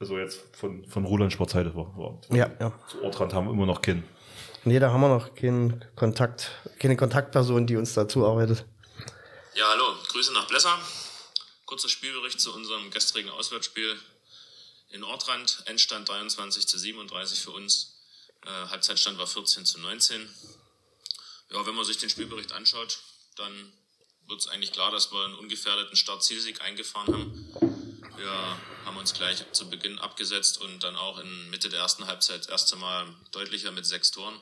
Also 0.00 0.18
jetzt 0.18 0.56
von, 0.56 0.84
von 0.86 1.04
Ruland 1.04 1.32
Schwarzheide. 1.32 1.74
War, 1.74 1.96
war. 1.96 2.20
Ja, 2.30 2.50
ja. 2.60 2.72
Zu 2.86 3.02
Ortrand 3.02 3.34
haben 3.34 3.46
wir 3.46 3.52
immer 3.52 3.66
noch 3.66 3.82
keinen. 3.82 4.04
Nee, 4.64 4.78
da 4.78 4.92
haben 4.92 5.00
wir 5.00 5.08
noch 5.08 5.34
keinen 5.34 5.84
Kontakt, 5.96 6.50
keine 6.78 6.96
Kontaktperson, 6.96 7.66
die 7.66 7.76
uns 7.76 7.94
dazu 7.94 8.26
arbeitet. 8.26 8.64
Ja, 9.54 9.64
hallo, 9.70 9.84
Grüße 10.12 10.32
nach 10.34 10.46
Blesser. 10.46 10.78
Kurzer 11.68 11.90
Spielbericht 11.90 12.40
zu 12.40 12.54
unserem 12.54 12.90
gestrigen 12.90 13.28
Auswärtsspiel 13.28 14.00
in 14.88 15.04
Ortrand. 15.04 15.64
Endstand 15.66 16.08
23 16.08 16.66
zu 16.66 16.78
37 16.78 17.40
für 17.40 17.50
uns. 17.50 17.92
Äh, 18.42 18.48
Halbzeitstand 18.48 19.18
war 19.18 19.26
14 19.26 19.66
zu 19.66 19.78
19. 19.78 20.34
Ja, 21.50 21.66
wenn 21.66 21.74
man 21.74 21.84
sich 21.84 21.98
den 21.98 22.08
Spielbericht 22.08 22.52
anschaut, 22.52 23.00
dann 23.36 23.70
wird 24.28 24.40
es 24.40 24.48
eigentlich 24.48 24.72
klar, 24.72 24.90
dass 24.90 25.12
wir 25.12 25.22
einen 25.22 25.34
ungefährdeten 25.34 25.94
Start-Zielsieg 25.94 26.62
eingefahren 26.62 27.12
haben. 27.12 28.12
Wir 28.16 28.32
haben 28.86 28.96
uns 28.96 29.12
gleich 29.12 29.44
zu 29.52 29.68
Beginn 29.68 29.98
abgesetzt 29.98 30.56
und 30.62 30.82
dann 30.82 30.96
auch 30.96 31.18
in 31.18 31.50
Mitte 31.50 31.68
der 31.68 31.80
ersten 31.80 32.06
Halbzeit 32.06 32.40
das 32.40 32.48
erste 32.48 32.76
Mal 32.76 33.14
deutlicher 33.32 33.72
mit 33.72 33.84
sechs 33.84 34.10
Toren. 34.10 34.40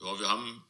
Ja, 0.00 0.18
wir 0.18 0.30
haben 0.30 0.64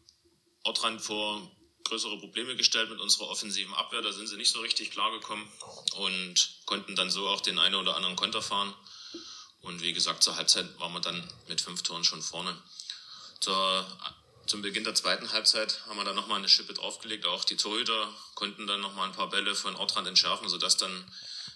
Ortrand 0.64 1.00
vor 1.00 1.48
größere 1.88 2.18
Probleme 2.18 2.56
gestellt 2.56 2.90
mit 2.90 3.00
unserer 3.00 3.28
offensiven 3.28 3.74
Abwehr. 3.74 4.02
Da 4.02 4.12
sind 4.12 4.26
sie 4.26 4.36
nicht 4.36 4.50
so 4.50 4.60
richtig 4.60 4.90
klargekommen 4.90 5.46
und 5.96 6.50
konnten 6.66 6.96
dann 6.96 7.10
so 7.10 7.28
auch 7.28 7.40
den 7.40 7.58
einen 7.58 7.74
oder 7.74 7.96
anderen 7.96 8.16
Konter 8.16 8.42
fahren. 8.42 8.74
Und 9.62 9.82
wie 9.82 9.92
gesagt, 9.92 10.22
zur 10.22 10.36
Halbzeit 10.36 10.78
waren 10.78 10.92
wir 10.92 11.00
dann 11.00 11.28
mit 11.48 11.60
fünf 11.60 11.82
Toren 11.82 12.04
schon 12.04 12.22
vorne. 12.22 12.56
Zur, 13.40 13.86
zum 14.46 14.62
Beginn 14.62 14.84
der 14.84 14.94
zweiten 14.94 15.32
Halbzeit 15.32 15.84
haben 15.86 15.96
wir 15.96 16.04
dann 16.04 16.16
nochmal 16.16 16.38
eine 16.38 16.48
Schippe 16.48 16.74
draufgelegt. 16.74 17.26
Auch 17.26 17.44
die 17.44 17.56
Torhüter 17.56 18.14
konnten 18.34 18.66
dann 18.66 18.80
nochmal 18.80 19.08
ein 19.08 19.14
paar 19.14 19.30
Bälle 19.30 19.54
von 19.54 19.74
Ortrand 19.76 20.06
entschärfen, 20.06 20.48
sodass 20.48 20.76
dann 20.76 21.12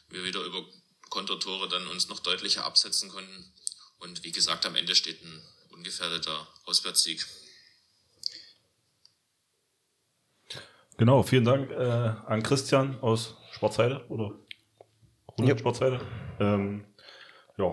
wir 0.09 0.25
wieder 0.25 0.41
über 0.41 0.65
Kontertore 1.09 1.69
dann 1.69 1.87
uns 1.89 2.09
noch 2.09 2.21
deutlicher 2.21 2.65
absetzen 2.65 3.11
konnten. 3.11 3.53
Und 3.99 4.25
wie 4.25 4.33
gesagt, 4.33 4.67
am 4.67 4.77
Ende 4.77 4.97
steht 4.97 5.23
ein 5.23 5.43
ungefährdeter 5.71 6.49
Auswärtssieg. 6.65 7.25
Genau, 11.01 11.23
vielen 11.23 11.47
Dank 11.47 11.71
äh, 11.71 12.11
an 12.27 12.43
Christian 12.43 12.99
aus 13.01 13.35
Schwarzheide 13.53 14.05
oder 14.11 14.33
Yep. 15.41 15.61
Schwarzheide. 15.61 15.99
Ähm, 16.39 16.85
ja, 17.57 17.73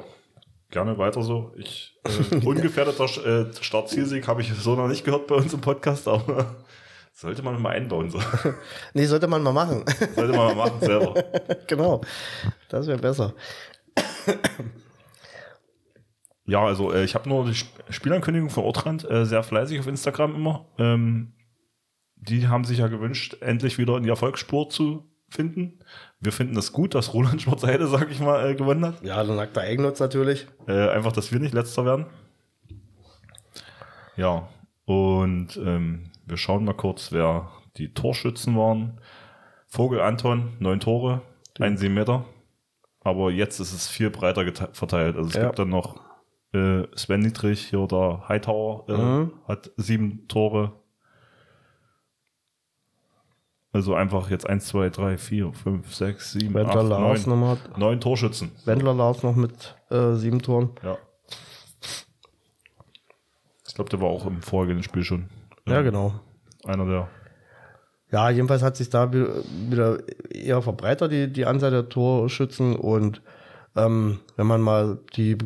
gerne 0.72 0.98
weiter 0.98 1.22
so. 1.22 1.52
Ich 1.58 2.00
äh, 2.06 2.36
ungefährdeter 2.46 3.04
äh, 3.04 3.54
Startzielsieg 3.60 4.30
habe 4.30 4.40
ich 4.40 4.54
so 4.54 4.78
noch 4.78 4.88
nicht 4.88 5.04
gehört 5.04 5.28
bei 5.28 5.36
uns 5.36 5.54
im 5.54 5.60
Podcast, 5.60 6.08
aber 6.08 6.56
sollte 7.14 7.44
man 7.44 7.62
mal 7.62 7.72
einbauen. 7.72 8.10
So. 8.10 8.22
Nee, 8.94 9.04
sollte 9.04 9.28
man 9.28 9.44
mal 9.44 9.52
machen. 9.52 9.84
Sollte 10.16 10.32
man 10.32 10.56
mal 10.56 10.56
machen 10.56 10.80
selber. 10.80 11.22
genau. 11.68 12.00
Das 12.70 12.88
wäre 12.88 12.98
besser. 12.98 13.34
Ja, 16.46 16.66
also 16.66 16.94
äh, 16.94 17.04
ich 17.04 17.14
habe 17.14 17.28
nur 17.28 17.44
die 17.44 17.52
Sp 17.60 17.76
Spielankündigung 17.90 18.50
von 18.50 18.64
Ortrand 18.64 19.04
äh, 19.12 19.26
sehr 19.26 19.44
fleißig 19.44 19.82
auf 19.82 19.88
Instagram 19.88 20.34
immer. 20.34 20.66
Ähm, 20.78 21.34
die 22.20 22.48
haben 22.48 22.64
sich 22.66 22.80
ja 22.80 22.88
gewünscht, 22.88 23.38
endlich 23.42 23.78
wieder 23.78 23.98
in 23.98 24.04
die 24.04 24.10
Erfolgsspur 24.10 24.70
zu 24.70 25.06
finden. 25.30 25.80
Wir 26.20 26.32
finden 26.32 26.58
es 26.58 26.72
gut, 26.72 26.96
dass 26.96 27.14
Roland 27.14 27.42
Schwarzheide, 27.42 27.88
sag 27.88 28.10
ich 28.12 28.20
mal, 28.20 28.50
äh, 28.50 28.56
gewonnen 28.56 28.86
hat. 28.86 29.04
Ja, 29.04 29.24
dann 29.24 29.36
nackter 29.36 29.62
Eigennutz 29.62 30.00
natürlich. 30.00 30.48
Äh, 30.68 30.90
einfach, 30.90 31.12
dass 31.12 31.32
wir 31.32 31.40
nicht 31.40 31.54
letzter 31.54 31.86
werden. 31.86 32.06
Ja, 34.16 34.48
und 34.86 35.58
ähm, 35.58 36.12
wir 36.26 36.38
schauen 36.38 36.66
mal 36.66 36.74
kurz, 36.74 37.12
wer 37.12 37.50
die 37.78 37.94
Torschützen 37.94 38.56
waren. 38.58 39.00
Vogel 39.68 40.02
Anton, 40.02 40.54
neun 40.60 40.80
Tore, 40.80 41.22
ein 41.60 41.78
sieben 41.78 41.94
Meter. 41.94 42.26
Aber 43.02 43.32
jetzt 43.32 43.60
ist 43.60 43.74
es 43.74 43.88
viel 43.88 44.10
breiter 44.10 44.44
verteilt. 44.74 45.16
Also 45.16 45.30
es 45.30 45.36
Ja. 45.36 45.46
gibt 45.46 45.60
dann 45.60 45.70
noch 45.70 46.00
äh, 46.54 46.84
Sven 46.96 47.20
Niedrich, 47.20 47.68
hier 47.68 47.86
der 47.88 48.24
Hightower, 48.30 48.86
äh, 48.90 48.94
Mhm. 48.98 49.32
hat 49.48 49.70
sieben 49.76 50.28
Tore. 50.30 50.72
Also 53.74 53.94
einfach 53.94 54.30
jetzt 54.30 54.48
eins, 54.50 54.66
zwei, 54.68 54.90
drei, 54.90 55.18
vier, 55.18 55.52
fünf, 55.54 55.94
sechs, 55.94 56.32
sieben, 56.32 56.54
Wendler 56.54 56.82
acht, 56.82 56.90
Lars 56.90 57.28
neun. 57.28 57.40
nochmal. 57.40 57.58
Neun 57.78 58.00
Torschützen. 58.02 58.52
Wendler 58.66 58.94
Lars 58.94 59.24
noch 59.24 59.36
mit 59.36 59.76
äh, 59.90 60.14
sieben 60.14 60.42
Toren. 60.42 60.72
Ja. 60.84 60.98
Ich 63.68 63.76
glaube, 63.76 63.90
der 63.90 64.02
war 64.02 64.08
auch 64.10 64.26
im 64.26 64.42
vorgehenden 64.42 64.84
Spiel 64.84 65.04
schon. 65.04 65.30
Ja, 65.68 65.80
ähm, 65.80 65.86
genau. 65.86 66.14
Einer 66.66 66.86
der. 66.86 67.10
Ja, 68.12 68.30
jedenfalls 68.30 68.64
hat 68.64 68.78
sich 68.78 68.90
da 68.90 69.12
wi- 69.12 69.28
wieder 69.70 70.00
eher 70.32 70.62
verbreitert, 70.62 71.12
die, 71.12 71.32
die 71.32 71.46
Anzahl 71.46 71.72
der 71.72 71.90
Torschützen. 71.90 72.76
Und 72.76 73.22
ähm, 73.76 74.20
wenn 74.38 74.48
man 74.48 74.62
mal 74.62 75.00
die 75.16 75.38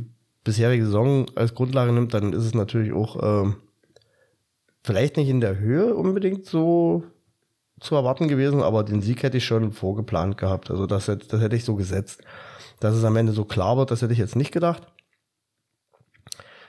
bisherige 0.43 0.85
Saison 0.85 1.25
als 1.35 1.55
Grundlage 1.55 1.91
nimmt, 1.91 2.13
dann 2.13 2.33
ist 2.33 2.45
es 2.45 2.53
natürlich 2.53 2.93
auch 2.93 3.17
ähm, 3.21 3.55
vielleicht 4.83 5.17
nicht 5.17 5.27
in 5.29 5.41
der 5.41 5.57
Höhe 5.57 5.93
unbedingt 5.95 6.45
so 6.45 7.03
zu 7.81 7.95
erwarten 7.95 8.27
gewesen, 8.27 8.61
aber 8.61 8.83
den 8.83 9.01
Sieg 9.01 9.23
hätte 9.23 9.37
ich 9.37 9.45
schon 9.45 9.71
vorgeplant 9.71 10.37
gehabt. 10.37 10.69
Also 10.71 10.85
das, 10.85 11.07
hätte- 11.07 11.27
das 11.27 11.41
hätte 11.41 11.55
ich 11.55 11.65
so 11.65 11.75
gesetzt. 11.75 12.21
Dass 12.79 12.95
es 12.95 13.03
am 13.03 13.15
Ende 13.15 13.31
so 13.33 13.43
klar 13.43 13.75
wird, 13.77 13.91
das 13.91 14.01
hätte 14.01 14.13
ich 14.13 14.19
jetzt 14.19 14.35
nicht 14.35 14.51
gedacht. 14.51 14.83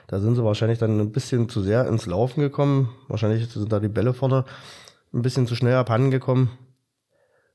Da 0.07 0.19
sind 0.19 0.35
sie 0.35 0.43
wahrscheinlich 0.43 0.79
dann 0.79 0.99
ein 0.99 1.11
bisschen 1.11 1.49
zu 1.49 1.61
sehr 1.61 1.87
ins 1.87 2.05
Laufen 2.07 2.41
gekommen. 2.41 2.89
Wahrscheinlich 3.07 3.47
sind 3.49 3.71
da 3.71 3.79
die 3.79 3.87
Bälle 3.87 4.13
vorne 4.13 4.43
ein 5.13 5.21
bisschen 5.21 5.47
zu 5.47 5.55
schnell 5.55 5.75
abhanden 5.75 6.11
gekommen. 6.11 6.51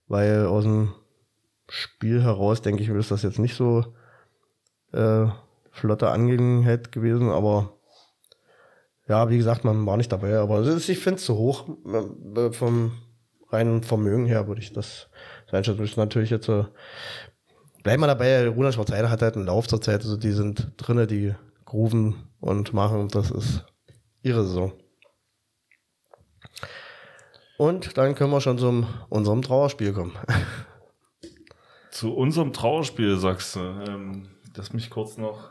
Weil 0.06 0.46
aus 0.46 0.64
dem 0.64 0.94
Spiel 1.68 2.22
heraus, 2.22 2.62
denke 2.62 2.82
ich, 2.82 2.88
ist 2.88 3.10
das 3.10 3.22
jetzt 3.22 3.38
nicht 3.38 3.54
so 3.56 3.84
äh, 4.92 5.26
flotte 5.70 6.10
Angelegenheit 6.10 6.90
gewesen. 6.92 7.28
Aber 7.30 7.74
ja, 9.08 9.28
wie 9.30 9.36
gesagt, 9.36 9.64
man 9.64 9.84
war 9.84 9.96
nicht 9.96 10.10
dabei. 10.12 10.38
Aber 10.38 10.62
ich 10.64 10.98
finde 10.98 11.18
es 11.18 11.24
zu 11.24 11.36
hoch. 11.36 11.68
Äh, 12.36 12.52
Vom 12.52 12.92
reinen 13.50 13.82
Vermögen 13.82 14.26
her 14.26 14.46
würde 14.46 14.60
ich 14.60 14.72
das 14.72 15.08
so 15.50 15.56
einschätzen. 15.56 15.80
Das 15.80 15.90
ist 15.90 15.96
natürlich 15.96 16.30
jetzt 16.30 16.46
so. 16.46 16.66
Bleiben 17.82 18.02
wir 18.02 18.06
dabei, 18.06 18.48
Runa 18.48 18.72
Schwarzheide 18.72 19.10
hat 19.10 19.22
halt 19.22 19.36
einen 19.36 19.46
Lauf 19.46 19.68
zur 19.68 19.80
Zeit, 19.80 20.02
also 20.02 20.16
die 20.16 20.32
sind 20.32 20.72
drinne, 20.76 21.06
die 21.06 21.34
grooven 21.64 22.16
und 22.40 22.72
machen, 22.72 23.08
das 23.08 23.30
ist 23.30 23.64
ihre 24.22 24.44
Saison. 24.44 24.72
Und 27.56 27.96
dann 27.96 28.14
können 28.14 28.30
wir 28.30 28.40
schon 28.40 28.58
zum 28.58 28.86
unserem 29.08 29.42
Trauerspiel 29.42 29.92
kommen. 29.92 30.16
Zu 31.90 32.14
unserem 32.14 32.52
Trauerspiel, 32.52 33.18
sagst 33.18 33.56
du. 33.56 33.60
Ähm, 33.60 34.28
lass 34.54 34.72
mich 34.72 34.90
kurz 34.90 35.16
noch. 35.16 35.50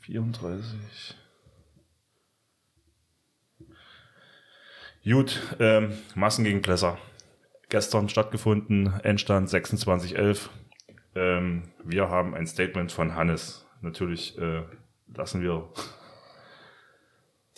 34. 0.00 1.16
Gut, 5.04 5.40
ähm, 5.58 5.96
Massen 6.14 6.44
gegen 6.44 6.62
Plesser. 6.62 6.98
Gestern 7.68 8.08
stattgefunden, 8.08 9.00
Endstand 9.02 9.48
26-11. 9.48 10.48
Ähm, 11.14 11.72
wir 11.84 12.08
haben 12.08 12.34
ein 12.34 12.46
Statement 12.46 12.92
von 12.92 13.14
Hannes. 13.14 13.66
Natürlich 13.80 14.36
äh, 14.38 14.64
lassen 15.14 15.42
wir 15.42 15.72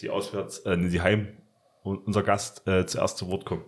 die 0.00 0.10
Auswärts, 0.10 0.60
äh, 0.60 0.76
die 0.76 1.00
Heim, 1.00 1.36
unser 1.82 2.22
Gast 2.22 2.66
äh, 2.66 2.86
zuerst 2.86 3.18
zu 3.18 3.28
Wort 3.28 3.44
kommen. 3.44 3.64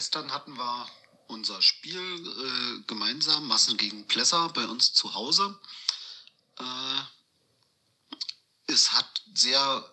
gestern 0.00 0.32
hatten 0.32 0.56
wir 0.56 0.86
unser 1.26 1.60
Spiel 1.60 2.00
äh, 2.00 2.82
gemeinsam, 2.86 3.46
Massen 3.46 3.76
gegen 3.76 4.06
Plesser, 4.06 4.48
bei 4.54 4.64
uns 4.64 4.94
zu 4.94 5.12
Hause. 5.12 5.60
Äh, 6.58 7.02
es 8.72 8.92
hat 8.92 9.22
sehr 9.34 9.84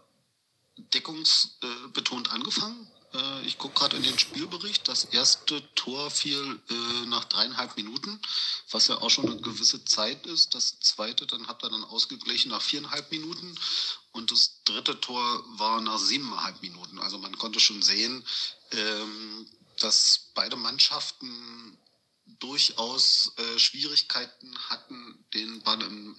deckungsbetont 0.77 2.31
angefangen. 2.31 2.87
Äh, 3.13 3.41
ich 3.45 3.57
gucke 3.57 3.79
gerade 3.79 3.97
in 3.97 4.03
den 4.03 4.19
Spielbericht. 4.19 4.87
Das 4.87 5.05
erste 5.05 5.61
Tor 5.75 6.09
fiel 6.11 6.59
äh, 6.69 7.05
nach 7.07 7.25
dreieinhalb 7.25 7.75
Minuten, 7.77 8.19
was 8.71 8.87
ja 8.87 8.97
auch 9.01 9.09
schon 9.09 9.29
eine 9.29 9.41
gewisse 9.41 9.83
Zeit 9.85 10.25
ist. 10.25 10.55
Das 10.55 10.79
zweite, 10.79 11.25
dann 11.25 11.47
hat 11.47 11.63
er 11.63 11.69
dann 11.69 11.83
ausgeglichen 11.83 12.51
nach 12.51 12.61
viereinhalb 12.61 13.11
Minuten. 13.11 13.55
Und 14.11 14.31
das 14.31 14.63
dritte 14.65 14.99
Tor 14.99 15.43
war 15.57 15.81
nach 15.81 15.99
siebeneinhalb 15.99 16.61
Minuten. 16.61 16.99
Also 16.99 17.17
man 17.17 17.37
konnte 17.37 17.59
schon 17.59 17.81
sehen, 17.81 18.23
ähm, 18.71 19.47
dass 19.79 20.31
beide 20.33 20.55
Mannschaften 20.55 21.77
durchaus 22.39 23.31
äh, 23.37 23.59
Schwierigkeiten 23.59 24.57
hatten, 24.69 25.25
den 25.33 25.61
Ball 25.61 25.81
im 25.81 26.15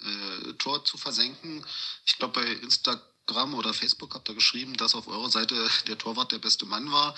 äh, 0.49 0.53
Tor 0.55 0.85
zu 0.85 0.97
versenken. 0.97 1.65
Ich 2.07 2.17
glaube, 2.17 2.41
bei 2.41 2.47
Instagram 2.47 3.03
oder 3.37 3.75
Facebook 3.75 4.15
habt 4.15 4.29
ihr 4.29 4.35
geschrieben, 4.35 4.75
dass 4.77 4.95
auf 4.95 5.07
eurer 5.07 5.31
Seite 5.31 5.55
der 5.87 5.99
Torwart 5.99 6.33
der 6.33 6.39
beste 6.39 6.67
Mann 6.67 6.91
war. 6.91 7.15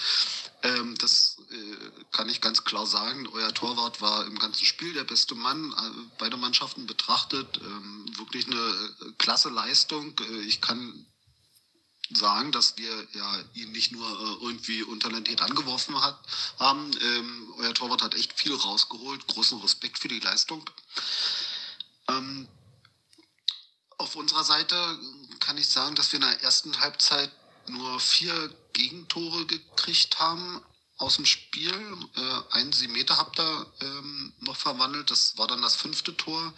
Ähm, 0.62 0.96
das 0.98 1.36
äh, 1.50 2.04
kann 2.10 2.28
ich 2.28 2.40
ganz 2.40 2.64
klar 2.64 2.86
sagen. 2.86 3.28
Euer 3.28 3.54
Torwart 3.54 4.00
war 4.00 4.26
im 4.26 4.38
ganzen 4.38 4.64
Spiel 4.64 4.92
der 4.92 5.04
beste 5.04 5.34
Mann, 5.34 5.72
äh, 5.72 6.08
beide 6.18 6.36
Mannschaften 6.36 6.86
betrachtet. 6.86 7.60
Ähm, 7.62 8.06
wirklich 8.16 8.46
eine 8.46 8.56
äh, 8.56 9.12
klasse 9.18 9.50
Leistung. 9.50 10.18
Äh, 10.20 10.40
ich 10.40 10.60
kann 10.60 11.06
sagen, 12.12 12.50
dass 12.50 12.76
wir 12.76 13.08
ja 13.12 13.44
ihn 13.54 13.70
nicht 13.70 13.92
nur 13.92 14.08
äh, 14.08 14.44
irgendwie 14.44 14.82
untalentiert 14.82 15.42
angeworfen 15.42 16.00
hat, 16.02 16.18
haben. 16.58 16.90
Ähm, 17.00 17.54
euer 17.58 17.74
Torwart 17.74 18.02
hat 18.02 18.14
echt 18.14 18.32
viel 18.32 18.54
rausgeholt. 18.54 19.26
Großen 19.28 19.60
Respekt 19.60 19.98
für 19.98 20.08
die 20.08 20.20
Leistung. 20.20 20.68
Ähm, 22.08 22.48
auf 23.98 24.16
unserer 24.16 24.44
Seite 24.44 24.98
kann 25.40 25.58
ich 25.58 25.68
sagen, 25.68 25.94
dass 25.94 26.12
wir 26.12 26.20
in 26.20 26.26
der 26.26 26.42
ersten 26.42 26.78
Halbzeit 26.80 27.30
nur 27.66 27.98
vier 28.00 28.54
Gegentore 28.72 29.46
gekriegt 29.46 30.18
haben 30.20 30.62
aus 30.98 31.16
dem 31.16 31.26
Spiel. 31.26 31.72
Äh, 32.16 32.54
einen 32.54 32.92
Meter 32.92 33.16
habt 33.16 33.38
ihr 33.38 33.66
ähm, 33.80 34.32
noch 34.40 34.56
verwandelt. 34.56 35.10
Das 35.10 35.36
war 35.38 35.46
dann 35.46 35.62
das 35.62 35.76
fünfte 35.76 36.16
Tor, 36.16 36.52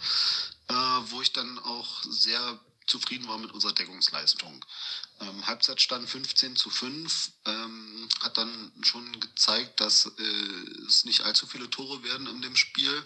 äh, 0.67 0.73
wo 0.73 1.21
ich 1.21 1.31
dann 1.31 1.59
auch 1.59 2.03
sehr 2.03 2.59
zufrieden 2.85 3.27
war 3.27 3.37
mit 3.37 3.51
unserer 3.51 3.73
Deckungsleistung. 3.73 4.63
Ähm, 5.21 5.47
Halbzeitstand 5.47 6.09
15 6.09 6.55
zu 6.55 6.69
5 6.69 7.31
ähm, 7.45 8.09
hat 8.21 8.37
dann 8.37 8.71
schon 8.81 9.19
gezeigt, 9.19 9.79
dass 9.79 10.07
äh, 10.07 10.85
es 10.87 11.05
nicht 11.05 11.21
allzu 11.21 11.47
viele 11.47 11.69
Tore 11.69 12.03
werden 12.03 12.27
in 12.27 12.41
dem 12.41 12.55
Spiel. 12.55 13.03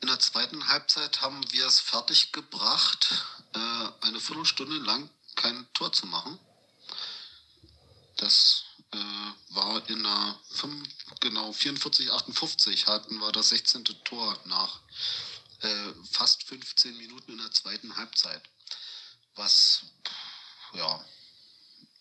In 0.00 0.08
der 0.08 0.20
zweiten 0.20 0.68
Halbzeit 0.68 1.20
haben 1.20 1.40
wir 1.52 1.66
es 1.66 1.80
fertig 1.80 2.32
gebracht, 2.32 3.24
äh, 3.54 4.06
eine 4.06 4.20
Viertelstunde 4.20 4.76
lang 4.78 5.10
kein 5.34 5.66
Tor 5.74 5.92
zu 5.92 6.06
machen. 6.06 6.38
Das 8.16 8.64
äh, 8.92 9.54
war 9.54 9.88
in 9.88 10.02
der 10.02 10.38
5, 10.50 10.88
genau 11.20 11.52
44, 11.52 12.12
58 12.12 12.86
hatten 12.86 13.18
wir 13.18 13.32
das 13.32 13.50
16. 13.50 13.84
Tor 14.04 14.38
nach 14.44 14.80
äh, 15.60 15.92
fast 16.10 16.44
15 16.44 16.96
Minuten 16.96 17.32
in 17.32 17.38
der 17.38 17.50
zweiten 17.52 17.96
Halbzeit. 17.96 18.42
Was 19.34 19.82
ja 20.74 21.04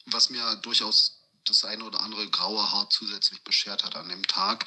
was 0.07 0.29
mir 0.29 0.55
durchaus 0.57 1.16
das 1.49 1.65
eine 1.65 1.83
oder 1.83 2.01
andere 2.01 2.29
graue 2.29 2.71
Haar 2.71 2.89
zusätzlich 2.89 3.41
beschert 3.43 3.83
hat 3.83 3.95
an 3.95 4.09
dem 4.09 4.25
Tag, 4.27 4.65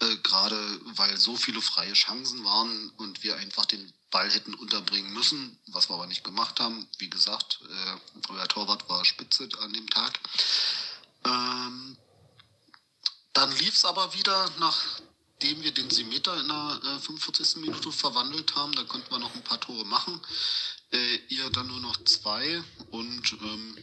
äh, 0.00 0.16
gerade 0.16 0.80
weil 0.96 1.16
so 1.18 1.36
viele 1.36 1.60
freie 1.60 1.92
Chancen 1.92 2.44
waren 2.44 2.90
und 2.96 3.22
wir 3.22 3.36
einfach 3.36 3.66
den 3.66 3.92
Ball 4.10 4.30
hätten 4.30 4.54
unterbringen 4.54 5.12
müssen, 5.12 5.58
was 5.68 5.88
wir 5.88 5.94
aber 5.94 6.06
nicht 6.06 6.24
gemacht 6.24 6.58
haben. 6.60 6.88
Wie 6.98 7.10
gesagt, 7.10 7.60
äh, 7.62 8.30
euer 8.32 8.48
Torwart 8.48 8.88
war 8.88 9.04
spitze 9.04 9.48
an 9.60 9.72
dem 9.72 9.88
Tag. 9.88 10.18
Ähm, 11.24 11.96
dann 13.32 13.56
lief 13.58 13.74
es 13.74 13.84
aber 13.84 14.12
wieder, 14.14 14.50
nachdem 14.58 15.62
wir 15.62 15.72
den 15.72 15.90
Simeter 15.90 16.38
in 16.40 16.48
der 16.48 16.80
äh, 16.84 16.98
45. 16.98 17.56
Minute 17.56 17.92
verwandelt 17.92 18.56
haben. 18.56 18.72
Da 18.74 18.84
konnten 18.84 19.10
wir 19.10 19.18
noch 19.18 19.34
ein 19.34 19.44
paar 19.44 19.60
Tore 19.60 19.84
machen. 19.84 20.20
Äh, 20.92 21.16
ihr 21.28 21.48
dann 21.50 21.68
nur 21.68 21.80
noch 21.80 21.96
zwei 22.04 22.62
und 22.90 23.32
ähm, 23.40 23.78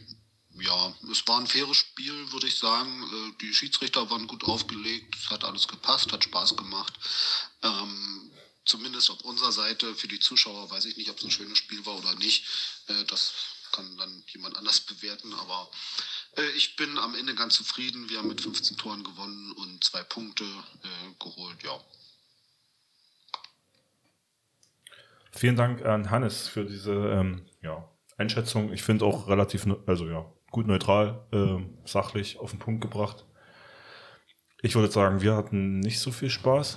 ja, 0.60 0.94
es 1.10 1.26
war 1.26 1.40
ein 1.40 1.46
faires 1.46 1.76
Spiel, 1.76 2.32
würde 2.32 2.46
ich 2.46 2.58
sagen. 2.58 3.02
Äh, 3.02 3.32
die 3.40 3.54
Schiedsrichter 3.54 4.10
waren 4.10 4.26
gut 4.26 4.44
aufgelegt, 4.44 5.16
es 5.16 5.30
hat 5.30 5.44
alles 5.44 5.68
gepasst, 5.68 6.12
hat 6.12 6.24
Spaß 6.24 6.56
gemacht. 6.56 6.92
Ähm, 7.62 8.30
zumindest 8.64 9.10
auf 9.10 9.22
unserer 9.22 9.52
Seite 9.52 9.94
für 9.94 10.08
die 10.08 10.20
Zuschauer 10.20 10.70
weiß 10.70 10.84
ich 10.86 10.96
nicht, 10.96 11.10
ob 11.10 11.18
es 11.18 11.24
ein 11.24 11.30
schönes 11.30 11.58
Spiel 11.58 11.84
war 11.86 11.98
oder 11.98 12.14
nicht. 12.16 12.44
Äh, 12.88 13.04
das 13.06 13.32
kann 13.72 13.96
dann 13.98 14.22
jemand 14.28 14.56
anders 14.56 14.80
bewerten, 14.80 15.32
aber 15.34 15.68
äh, 16.36 16.48
ich 16.56 16.76
bin 16.76 16.98
am 16.98 17.14
Ende 17.14 17.34
ganz 17.34 17.54
zufrieden. 17.54 18.08
Wir 18.08 18.18
haben 18.18 18.28
mit 18.28 18.40
15 18.40 18.76
Toren 18.76 19.04
gewonnen 19.04 19.52
und 19.52 19.84
zwei 19.84 20.02
Punkte 20.02 20.44
äh, 20.44 21.14
geholt, 21.18 21.62
ja. 21.62 21.80
Vielen 25.32 25.56
Dank 25.56 25.84
an 25.84 26.10
Hannes 26.10 26.48
für 26.48 26.64
diese 26.64 26.92
ähm, 26.92 27.46
ja, 27.62 27.88
Einschätzung. 28.16 28.72
Ich 28.72 28.82
finde 28.82 29.04
auch 29.04 29.28
relativ, 29.28 29.66
also 29.86 30.08
ja, 30.08 30.26
gut 30.50 30.66
neutral, 30.66 31.26
äh, 31.32 31.56
sachlich 31.84 32.38
auf 32.38 32.50
den 32.50 32.58
Punkt 32.58 32.80
gebracht. 32.80 33.24
Ich 34.60 34.74
würde 34.74 34.90
sagen, 34.90 35.22
wir 35.22 35.36
hatten 35.36 35.78
nicht 35.78 36.00
so 36.00 36.10
viel 36.10 36.30
Spaß. 36.30 36.76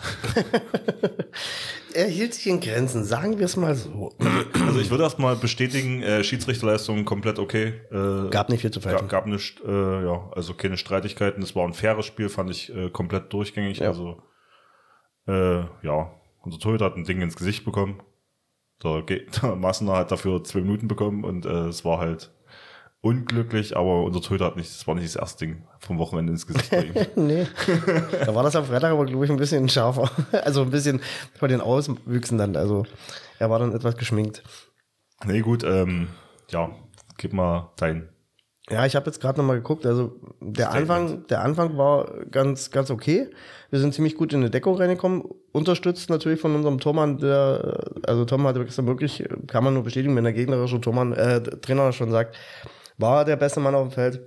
er 1.95 2.07
hielt 2.07 2.35
sich 2.35 2.45
in 2.45 2.59
Grenzen, 2.59 3.03
sagen 3.03 3.39
wir 3.39 3.45
es 3.45 3.57
mal 3.57 3.73
so. 3.75 4.13
Also 4.67 4.79
ich 4.79 4.91
würde 4.91 5.03
erstmal 5.03 5.35
bestätigen, 5.35 6.03
äh, 6.03 6.23
Schiedsrichterleistung 6.23 7.03
komplett 7.05 7.39
okay. 7.39 7.81
Äh, 7.91 8.29
gab 8.29 8.49
nicht 8.49 8.61
viel 8.61 8.71
zu 8.71 8.81
fälschen. 8.81 9.07
Gab, 9.07 9.25
gab 9.25 9.25
nicht, 9.25 9.59
äh, 9.61 10.05
ja, 10.05 10.29
also 10.33 10.53
keine 10.53 10.77
Streitigkeiten. 10.77 11.41
Es 11.41 11.55
war 11.55 11.65
ein 11.65 11.73
faires 11.73 12.05
Spiel, 12.05 12.29
fand 12.29 12.51
ich 12.51 12.73
äh, 12.73 12.89
komplett 12.91 13.33
durchgängig. 13.33 13.79
Ja. 13.79 13.87
Also 13.87 14.21
äh, 15.27 15.61
ja, 15.81 16.11
unser 16.43 16.59
Torhüter 16.59 16.85
hat 16.85 16.97
ein 16.97 17.05
Ding 17.05 17.21
ins 17.21 17.35
Gesicht 17.35 17.65
bekommen. 17.65 18.01
Der, 18.83 19.01
der 19.41 19.55
Massener 19.55 19.97
hat 19.97 20.11
dafür 20.11 20.43
zwei 20.43 20.61
Minuten 20.61 20.87
bekommen 20.87 21.23
und 21.23 21.45
äh, 21.45 21.67
es 21.67 21.83
war 21.83 21.97
halt 21.97 22.31
unglücklich, 23.01 23.75
aber 23.75 24.03
unser 24.03 24.21
Torhüter 24.21 24.45
hat 24.45 24.57
nicht, 24.57 24.69
das 24.69 24.87
war 24.87 24.95
nicht 24.95 25.07
das 25.07 25.15
erste 25.15 25.45
Ding 25.45 25.63
vom 25.79 25.97
Wochenende 25.97 26.31
ins 26.33 26.45
Gesicht 26.45 26.69
bei 26.69 26.83
ihm. 26.85 26.93
nee. 27.15 27.47
Da 28.25 28.33
war 28.33 28.43
das 28.43 28.55
am 28.55 28.65
Freitag 28.65 28.91
aber, 28.91 29.05
glaube 29.05 29.25
ich, 29.25 29.31
ein 29.31 29.37
bisschen 29.37 29.67
schärfer. 29.69 30.09
Also 30.31 30.61
ein 30.61 30.69
bisschen 30.69 31.01
von 31.37 31.49
den 31.49 31.61
Auswüchsen 31.61 32.37
dann. 32.37 32.55
Also 32.55 32.85
er 33.39 33.49
war 33.49 33.59
dann 33.59 33.73
etwas 33.73 33.97
geschminkt. 33.97 34.43
Nee, 35.25 35.41
gut, 35.41 35.63
ähm, 35.63 36.09
ja, 36.49 36.69
gib 37.17 37.33
mal 37.33 37.71
dein. 37.77 38.09
Ja, 38.69 38.85
ich 38.85 38.95
habe 38.95 39.07
jetzt 39.07 39.19
gerade 39.19 39.39
nochmal 39.39 39.57
geguckt. 39.57 39.85
Also 39.85 40.19
der 40.39 40.71
Anfang, 40.71 41.25
der 41.27 41.41
Anfang 41.41 41.77
war 41.77 42.25
ganz, 42.29 42.71
ganz 42.71 42.91
okay. 42.91 43.29
Wir 43.71 43.79
sind 43.79 43.93
ziemlich 43.93 44.15
gut 44.15 44.33
in 44.33 44.39
eine 44.39 44.49
Deckung 44.49 44.75
reingekommen, 44.75 45.23
unterstützt 45.51 46.09
natürlich 46.09 46.39
von 46.39 46.55
unserem 46.55 46.79
Tormann, 46.79 47.17
der, 47.17 47.79
also 48.03 48.25
Tom 48.25 48.45
hatte 48.45 48.63
gestern 48.63 48.87
wirklich, 48.87 49.23
kann 49.47 49.63
man 49.63 49.73
nur 49.73 49.83
bestätigen, 49.83 50.15
wenn 50.15 50.23
der 50.23 50.33
gegnerische 50.33 50.79
Tormann, 50.81 51.13
äh, 51.13 51.41
Trainer 51.41 51.91
schon 51.91 52.11
sagt, 52.11 52.35
war 53.01 53.25
der 53.25 53.35
beste 53.35 53.59
Mann 53.59 53.75
auf 53.75 53.87
dem 53.87 53.91
Feld. 53.91 54.21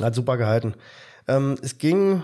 Hat 0.00 0.14
super 0.14 0.36
gehalten. 0.36 0.74
Ähm, 1.28 1.56
es 1.62 1.78
ging, 1.78 2.22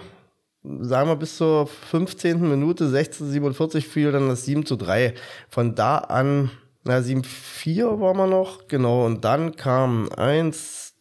sagen 0.62 1.08
wir, 1.08 1.16
bis 1.16 1.36
zur 1.36 1.66
15. 1.66 2.48
Minute, 2.48 2.88
16:47 2.88 3.82
fiel 3.86 4.12
dann 4.12 4.28
das 4.28 4.44
7 4.44 4.64
zu 4.64 4.76
3. 4.76 5.14
Von 5.48 5.74
da 5.74 5.98
an, 5.98 6.50
na, 6.84 6.98
7-4 6.98 8.00
war 8.00 8.14
man 8.14 8.30
noch, 8.30 8.68
genau. 8.68 9.04
Und 9.04 9.24
dann 9.24 9.56
kam 9.56 10.08
1, 10.16 10.94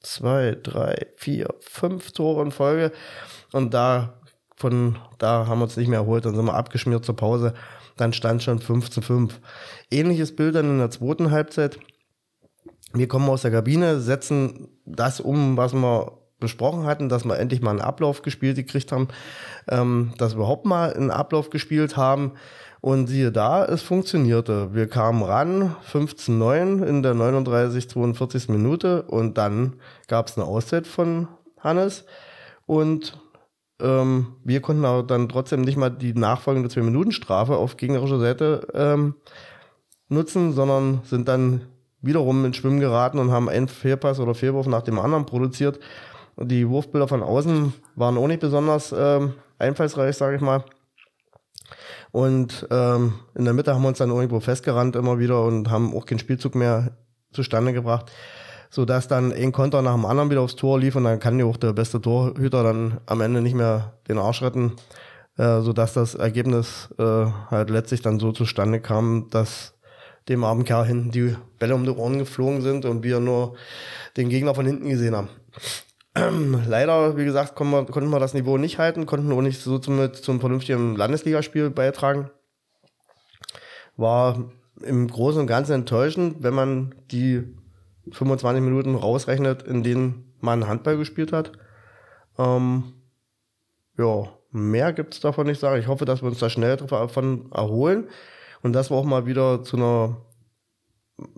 2, 0.00 0.58
3, 0.62 1.06
4, 1.16 1.48
5 1.60 2.12
Tore 2.12 2.42
in 2.42 2.52
Folge. 2.52 2.92
Und 3.52 3.74
da, 3.74 4.20
von 4.54 4.98
da 5.18 5.46
haben 5.46 5.58
wir 5.58 5.64
uns 5.64 5.76
nicht 5.76 5.88
mehr 5.88 6.00
erholt. 6.00 6.24
Dann 6.24 6.36
sind 6.36 6.44
wir 6.44 6.54
abgeschmiert 6.54 7.04
zur 7.04 7.16
Pause. 7.16 7.54
Dann 7.96 8.12
stand 8.12 8.42
schon 8.42 8.60
5 8.60 8.90
zu 8.90 9.02
5. 9.02 9.40
Ähnliches 9.90 10.36
Bild 10.36 10.54
dann 10.54 10.70
in 10.70 10.78
der 10.78 10.90
zweiten 10.90 11.30
Halbzeit. 11.30 11.78
Wir 12.92 13.08
kommen 13.08 13.28
aus 13.28 13.42
der 13.42 13.50
Kabine, 13.50 14.00
setzen 14.00 14.68
das 14.84 15.20
um, 15.20 15.56
was 15.56 15.74
wir 15.74 16.12
besprochen 16.38 16.84
hatten, 16.84 17.08
dass 17.08 17.24
wir 17.24 17.38
endlich 17.38 17.62
mal 17.62 17.70
einen 17.70 17.80
Ablauf 17.80 18.22
gespielt 18.22 18.56
gekriegt 18.56 18.92
haben, 18.92 19.08
ähm, 19.68 20.12
dass 20.18 20.32
wir 20.32 20.38
überhaupt 20.38 20.66
mal 20.66 20.92
einen 20.92 21.10
Ablauf 21.10 21.50
gespielt 21.50 21.96
haben. 21.96 22.32
Und 22.82 23.08
siehe 23.08 23.32
da, 23.32 23.64
es 23.64 23.82
funktionierte. 23.82 24.72
Wir 24.74 24.86
kamen 24.86 25.22
ran, 25.22 25.74
15-9 25.90 26.84
in 26.84 27.02
der 27.02 27.14
39, 27.14 27.88
42. 27.88 28.48
Minute 28.48 29.02
und 29.02 29.38
dann 29.38 29.76
gab 30.06 30.28
es 30.28 30.36
eine 30.36 30.46
Auszeit 30.46 30.86
von 30.86 31.26
Hannes 31.58 32.04
und 32.66 33.18
ähm, 33.80 34.36
wir 34.44 34.60
konnten 34.60 34.84
aber 34.84 35.02
dann 35.02 35.28
trotzdem 35.28 35.62
nicht 35.62 35.76
mal 35.76 35.90
die 35.90 36.14
nachfolgende 36.14 36.68
2-Minuten-Strafe 36.68 37.56
auf 37.56 37.76
gegnerischer 37.76 38.18
Seite 38.18 38.68
ähm, 38.74 39.14
nutzen, 40.08 40.52
sondern 40.52 41.00
sind 41.04 41.28
dann 41.28 41.62
wiederum 42.06 42.44
ins 42.44 42.56
Schwimmen 42.56 42.80
geraten 42.80 43.18
und 43.18 43.30
haben 43.30 43.48
einen 43.48 43.68
Fehlpass 43.68 44.20
oder 44.20 44.34
Fehlwurf 44.34 44.66
nach 44.66 44.82
dem 44.82 44.98
anderen 44.98 45.26
produziert. 45.26 45.78
Die 46.38 46.68
Wurfbilder 46.68 47.08
von 47.08 47.22
außen 47.22 47.72
waren 47.94 48.18
auch 48.18 48.26
nicht 48.26 48.40
besonders 48.40 48.94
ähm, 48.96 49.34
einfallsreich, 49.58 50.16
sage 50.16 50.36
ich 50.36 50.42
mal. 50.42 50.64
Und 52.12 52.66
ähm, 52.70 53.14
in 53.34 53.44
der 53.44 53.54
Mitte 53.54 53.74
haben 53.74 53.82
wir 53.82 53.88
uns 53.88 53.98
dann 53.98 54.10
irgendwo 54.10 54.40
festgerannt 54.40 54.96
immer 54.96 55.18
wieder 55.18 55.42
und 55.44 55.70
haben 55.70 55.94
auch 55.94 56.06
keinen 56.06 56.18
Spielzug 56.18 56.54
mehr 56.54 56.92
zustande 57.32 57.72
gebracht, 57.72 58.10
sodass 58.70 59.08
dann 59.08 59.32
ein 59.32 59.52
Konter 59.52 59.82
nach 59.82 59.94
dem 59.94 60.06
anderen 60.06 60.30
wieder 60.30 60.40
aufs 60.40 60.56
Tor 60.56 60.78
lief 60.78 60.96
und 60.96 61.04
dann 61.04 61.20
kann 61.20 61.38
ja 61.38 61.44
auch 61.44 61.56
der 61.56 61.72
beste 61.72 62.00
Torhüter 62.00 62.62
dann 62.62 63.00
am 63.06 63.20
Ende 63.20 63.42
nicht 63.42 63.54
mehr 63.54 63.94
den 64.08 64.18
Arsch 64.18 64.42
retten, 64.42 64.72
äh, 65.36 65.60
sodass 65.60 65.92
das 65.92 66.14
Ergebnis 66.14 66.88
äh, 66.98 67.26
halt 67.50 67.70
letztlich 67.70 68.02
dann 68.02 68.18
so 68.18 68.32
zustande 68.32 68.80
kam, 68.80 69.28
dass 69.30 69.74
dem 70.28 70.44
armen 70.44 70.64
Kerl 70.64 70.86
hinten 70.86 71.10
die 71.10 71.36
Bälle 71.58 71.74
um 71.74 71.84
die 71.84 71.90
Ohren 71.90 72.18
geflogen 72.18 72.60
sind 72.62 72.84
und 72.84 73.02
wir 73.02 73.20
nur 73.20 73.54
den 74.16 74.28
Gegner 74.28 74.54
von 74.54 74.66
hinten 74.66 74.88
gesehen 74.88 75.14
haben. 75.14 75.28
Leider, 76.66 77.16
wie 77.16 77.24
gesagt, 77.24 77.54
konnten 77.54 77.72
wir, 77.72 77.84
konnten 77.86 78.10
wir 78.10 78.18
das 78.18 78.34
Niveau 78.34 78.58
nicht 78.58 78.78
halten, 78.78 79.06
konnten 79.06 79.30
auch 79.32 79.42
nicht 79.42 79.60
so 79.60 79.78
zum, 79.78 80.12
zum 80.14 80.40
vernünftigen 80.40 80.96
Landesligaspiel 80.96 81.70
beitragen. 81.70 82.30
War 83.96 84.50
im 84.82 85.08
Großen 85.08 85.40
und 85.40 85.46
Ganzen 85.46 85.72
enttäuschend, 85.72 86.42
wenn 86.42 86.54
man 86.54 86.94
die 87.10 87.44
25 88.12 88.62
Minuten 88.62 88.94
rausrechnet, 88.94 89.62
in 89.62 89.82
denen 89.82 90.34
man 90.40 90.66
Handball 90.66 90.96
gespielt 90.96 91.32
hat. 91.32 91.52
Ähm, 92.38 92.94
ja, 93.98 94.28
mehr 94.50 94.92
gibt 94.92 95.14
es 95.14 95.20
davon 95.20 95.46
nicht 95.46 95.60
sagen. 95.60 95.80
Ich 95.80 95.88
hoffe, 95.88 96.04
dass 96.04 96.22
wir 96.22 96.28
uns 96.28 96.38
da 96.38 96.50
schnell 96.50 96.76
davon 96.76 97.50
erholen 97.52 98.08
und 98.62 98.72
dass 98.72 98.90
wir 98.90 98.96
auch 98.96 99.04
mal 99.04 99.26
wieder 99.26 99.62
zu 99.62 99.76
einer 99.76 100.16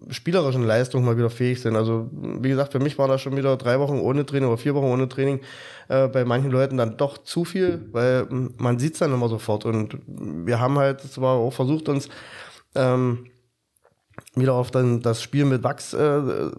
spielerischen 0.09 0.65
Leistung 0.65 1.05
mal 1.05 1.17
wieder 1.17 1.31
fähig 1.31 1.61
sind. 1.61 1.77
Also 1.77 2.09
wie 2.13 2.49
gesagt, 2.49 2.73
für 2.73 2.81
mich 2.81 2.99
war 2.99 3.07
das 3.07 3.21
schon 3.21 3.37
wieder 3.37 3.57
drei 3.57 3.79
Wochen 3.79 4.01
ohne 4.01 4.27
Training 4.27 4.49
oder 4.49 4.59
vier 4.59 4.75
Wochen 4.75 4.87
ohne 4.87 5.09
Training 5.09 5.41
äh, 5.89 6.09
bei 6.09 6.25
manchen 6.25 6.51
Leuten 6.51 6.77
dann 6.77 6.97
doch 6.97 7.19
zu 7.19 7.45
viel, 7.45 7.89
weil 7.93 8.27
man 8.59 8.79
sieht 8.79 8.95
es 8.95 8.99
dann 8.99 9.13
immer 9.13 9.29
sofort. 9.29 9.65
Und 9.65 9.99
wir 10.07 10.59
haben 10.59 10.79
halt 10.79 11.01
zwar 11.03 11.37
auch 11.37 11.53
versucht, 11.53 11.89
uns 11.89 12.09
ähm, 12.75 13.27
wieder 14.35 14.55
auf 14.55 14.73
dann 14.73 15.01
das 15.01 15.23
Spiel 15.23 15.45
mit 15.45 15.63
Wachs 15.63 15.95
äh, 15.95 16.51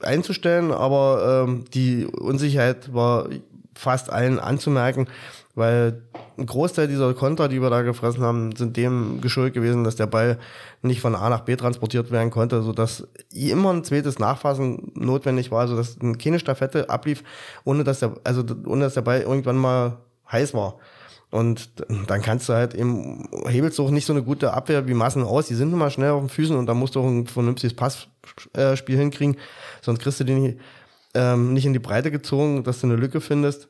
einzustellen, 0.00 0.70
aber 0.70 1.46
ähm, 1.48 1.64
die 1.72 2.04
Unsicherheit 2.04 2.92
war 2.92 3.28
fast 3.76 4.10
allen 4.10 4.38
anzumerken, 4.38 5.06
weil 5.54 6.02
ein 6.38 6.46
Großteil 6.46 6.88
dieser 6.88 7.14
Konter, 7.14 7.48
die 7.48 7.62
wir 7.62 7.70
da 7.70 7.82
gefressen 7.82 8.22
haben, 8.22 8.54
sind 8.56 8.76
dem 8.76 9.20
geschuldet 9.20 9.54
gewesen, 9.54 9.84
dass 9.84 9.96
der 9.96 10.06
Ball 10.06 10.38
nicht 10.82 11.00
von 11.00 11.14
A 11.14 11.30
nach 11.30 11.40
B 11.40 11.56
transportiert 11.56 12.10
werden 12.10 12.30
konnte, 12.30 12.62
sodass 12.62 13.06
immer 13.32 13.72
ein 13.72 13.84
zweites 13.84 14.18
Nachfassen 14.18 14.92
notwendig 14.94 15.50
war, 15.50 15.60
also 15.60 15.76
dass 15.76 15.96
keine 16.22 16.38
Staffette 16.38 16.90
ablief, 16.90 17.22
ohne 17.64 17.84
dass 17.84 18.00
der, 18.00 18.14
also 18.24 18.42
ohne 18.66 18.84
dass 18.84 18.94
der 18.94 19.02
Ball 19.02 19.22
irgendwann 19.22 19.56
mal 19.56 19.98
heiß 20.30 20.52
war. 20.54 20.76
Und 21.30 21.70
dann 22.06 22.22
kannst 22.22 22.48
du 22.48 22.52
halt 22.52 22.74
eben, 22.74 23.28
hebelst 23.46 23.78
du 23.78 23.84
auch 23.84 23.90
nicht 23.90 24.06
so 24.06 24.12
eine 24.12 24.22
gute 24.22 24.52
Abwehr 24.54 24.86
wie 24.86 24.94
Massen 24.94 25.24
aus. 25.24 25.48
Die 25.48 25.54
sind 25.54 25.70
nun 25.70 25.80
mal 25.80 25.90
schnell 25.90 26.10
auf 26.10 26.22
den 26.22 26.28
Füßen 26.28 26.56
und 26.56 26.66
da 26.66 26.74
musst 26.74 26.94
du 26.94 27.00
auch 27.00 27.06
ein 27.06 27.26
vernünftiges 27.26 27.74
Passspiel 27.74 28.96
hinkriegen. 28.96 29.36
Sonst 29.82 30.00
kriegst 30.00 30.20
du 30.20 30.24
den 30.24 30.60
ähm, 31.16 31.52
nicht 31.52 31.66
in 31.66 31.72
die 31.72 31.78
Breite 31.78 32.10
gezogen, 32.10 32.62
dass 32.62 32.80
du 32.80 32.86
eine 32.86 32.96
Lücke 32.96 33.20
findest. 33.20 33.68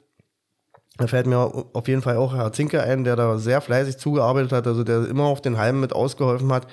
Da 0.98 1.06
fällt 1.06 1.26
mir 1.26 1.38
auf 1.38 1.88
jeden 1.88 2.00
Fall 2.00 2.16
auch 2.16 2.34
Herr 2.34 2.52
Zinke 2.52 2.82
ein, 2.82 3.04
der 3.04 3.16
da 3.16 3.38
sehr 3.38 3.60
fleißig 3.60 3.98
zugearbeitet 3.98 4.52
hat, 4.52 4.66
also 4.66 4.82
der 4.82 5.06
immer 5.06 5.24
auf 5.24 5.42
den 5.42 5.58
Halmen 5.58 5.80
mit 5.80 5.92
ausgeholfen 5.92 6.50
hat, 6.52 6.66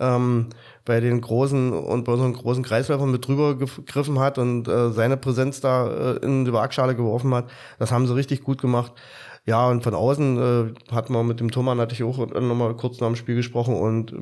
ähm, 0.00 0.48
bei 0.84 1.00
den 1.00 1.20
großen 1.20 1.72
und 1.72 2.04
bei 2.04 2.12
unseren 2.12 2.32
großen 2.32 2.64
Kreisläufern 2.64 3.10
mit 3.10 3.26
drüber 3.26 3.56
gegriffen 3.56 4.18
hat 4.18 4.38
und 4.38 4.66
äh, 4.66 4.90
seine 4.90 5.16
Präsenz 5.16 5.60
da 5.60 6.14
äh, 6.14 6.16
in 6.24 6.44
die 6.44 6.52
Waagschale 6.52 6.96
geworfen 6.96 7.32
hat. 7.34 7.50
Das 7.78 7.92
haben 7.92 8.06
sie 8.06 8.14
richtig 8.16 8.42
gut 8.42 8.60
gemacht. 8.60 8.92
Ja, 9.48 9.66
und 9.66 9.82
von 9.82 9.94
außen 9.94 10.74
äh, 10.76 10.92
hat 10.94 11.08
man 11.08 11.26
mit 11.26 11.40
dem 11.40 11.50
Thomann, 11.50 11.80
hatte 11.80 11.94
ich 11.94 12.02
auch 12.02 12.18
nochmal 12.18 12.74
kurz 12.74 13.00
nach 13.00 13.06
dem 13.06 13.16
Spiel 13.16 13.36
gesprochen 13.36 13.74
und 13.74 14.12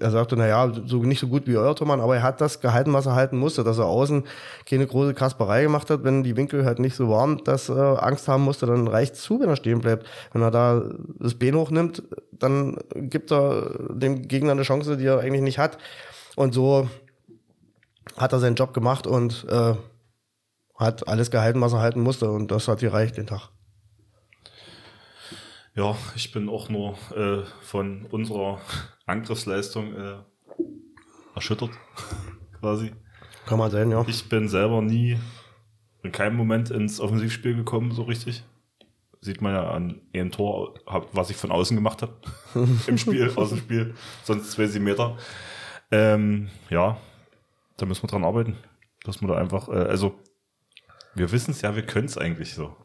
er 0.00 0.10
sagte, 0.10 0.36
naja, 0.36 0.70
so 0.84 0.98
nicht 1.02 1.18
so 1.18 1.28
gut 1.28 1.46
wie 1.46 1.56
euer 1.56 1.74
Thomann, 1.74 2.02
aber 2.02 2.16
er 2.16 2.22
hat 2.22 2.42
das 2.42 2.60
gehalten, 2.60 2.92
was 2.92 3.06
er 3.06 3.14
halten 3.14 3.38
musste, 3.38 3.64
dass 3.64 3.78
er 3.78 3.86
außen 3.86 4.24
keine 4.68 4.86
große 4.86 5.14
Kasperei 5.14 5.62
gemacht 5.62 5.88
hat, 5.88 6.04
wenn 6.04 6.24
die 6.24 6.36
Winkel 6.36 6.66
halt 6.66 6.78
nicht 6.78 6.94
so 6.94 7.08
waren, 7.08 7.42
dass 7.44 7.70
er 7.70 8.02
Angst 8.02 8.28
haben 8.28 8.42
musste, 8.42 8.66
dann 8.66 8.86
reicht 8.86 9.16
zu, 9.16 9.40
wenn 9.40 9.48
er 9.48 9.56
stehen 9.56 9.80
bleibt. 9.80 10.06
Wenn 10.34 10.42
er 10.42 10.50
da 10.50 10.90
das 11.18 11.36
Bein 11.36 11.54
hochnimmt, 11.54 12.02
dann 12.30 12.76
gibt 12.94 13.32
er 13.32 13.70
dem 13.94 14.28
Gegner 14.28 14.52
eine 14.52 14.64
Chance, 14.64 14.98
die 14.98 15.06
er 15.06 15.20
eigentlich 15.20 15.40
nicht 15.40 15.58
hat. 15.58 15.78
Und 16.36 16.52
so 16.52 16.90
hat 18.18 18.34
er 18.34 18.40
seinen 18.40 18.56
Job 18.56 18.74
gemacht 18.74 19.06
und 19.06 19.46
äh, 19.48 19.72
hat 20.76 21.08
alles 21.08 21.30
gehalten, 21.30 21.62
was 21.62 21.72
er 21.72 21.80
halten 21.80 22.02
musste. 22.02 22.30
Und 22.30 22.50
das 22.50 22.68
hat 22.68 22.80
gereicht 22.80 23.16
den 23.16 23.26
Tag. 23.26 23.53
Ja, 25.76 25.96
ich 26.14 26.30
bin 26.30 26.48
auch 26.48 26.68
nur 26.68 26.96
äh, 27.16 27.44
von 27.62 28.06
unserer 28.06 28.60
Angriffsleistung 29.06 29.94
äh, 29.94 30.16
erschüttert, 31.34 31.70
quasi. 32.60 32.92
Kann 33.46 33.58
man 33.58 33.70
sein, 33.70 33.90
ja. 33.90 34.04
Ich 34.06 34.28
bin 34.28 34.48
selber 34.48 34.80
nie 34.82 35.18
in 36.04 36.12
keinem 36.12 36.36
Moment 36.36 36.70
ins 36.70 37.00
Offensivspiel 37.00 37.56
gekommen, 37.56 37.90
so 37.90 38.02
richtig. 38.04 38.44
Sieht 39.20 39.40
man 39.40 39.54
ja 39.54 39.70
an 39.70 40.00
einem 40.14 40.30
Tor, 40.30 40.74
was 41.12 41.30
ich 41.30 41.36
von 41.36 41.50
außen 41.50 41.76
gemacht 41.76 42.02
habe 42.02 42.14
im 42.86 42.98
Spiel, 42.98 43.32
aus 43.34 43.48
dem 43.48 43.58
Spiel. 43.58 43.94
Sonst 44.22 44.52
zwei, 44.52 44.66
Meter. 44.78 45.16
Ähm, 45.90 46.50
ja, 46.70 46.98
da 47.78 47.86
müssen 47.86 48.04
wir 48.04 48.08
dran 48.08 48.24
arbeiten. 48.24 48.56
Dass 49.02 49.20
man 49.20 49.30
da 49.30 49.38
einfach, 49.38 49.68
äh, 49.68 49.72
also 49.72 50.14
wir 51.14 51.32
wissen 51.32 51.50
es 51.50 51.62
ja, 51.62 51.74
wir 51.74 51.84
können 51.84 52.06
es 52.06 52.16
eigentlich 52.16 52.54
so. 52.54 52.76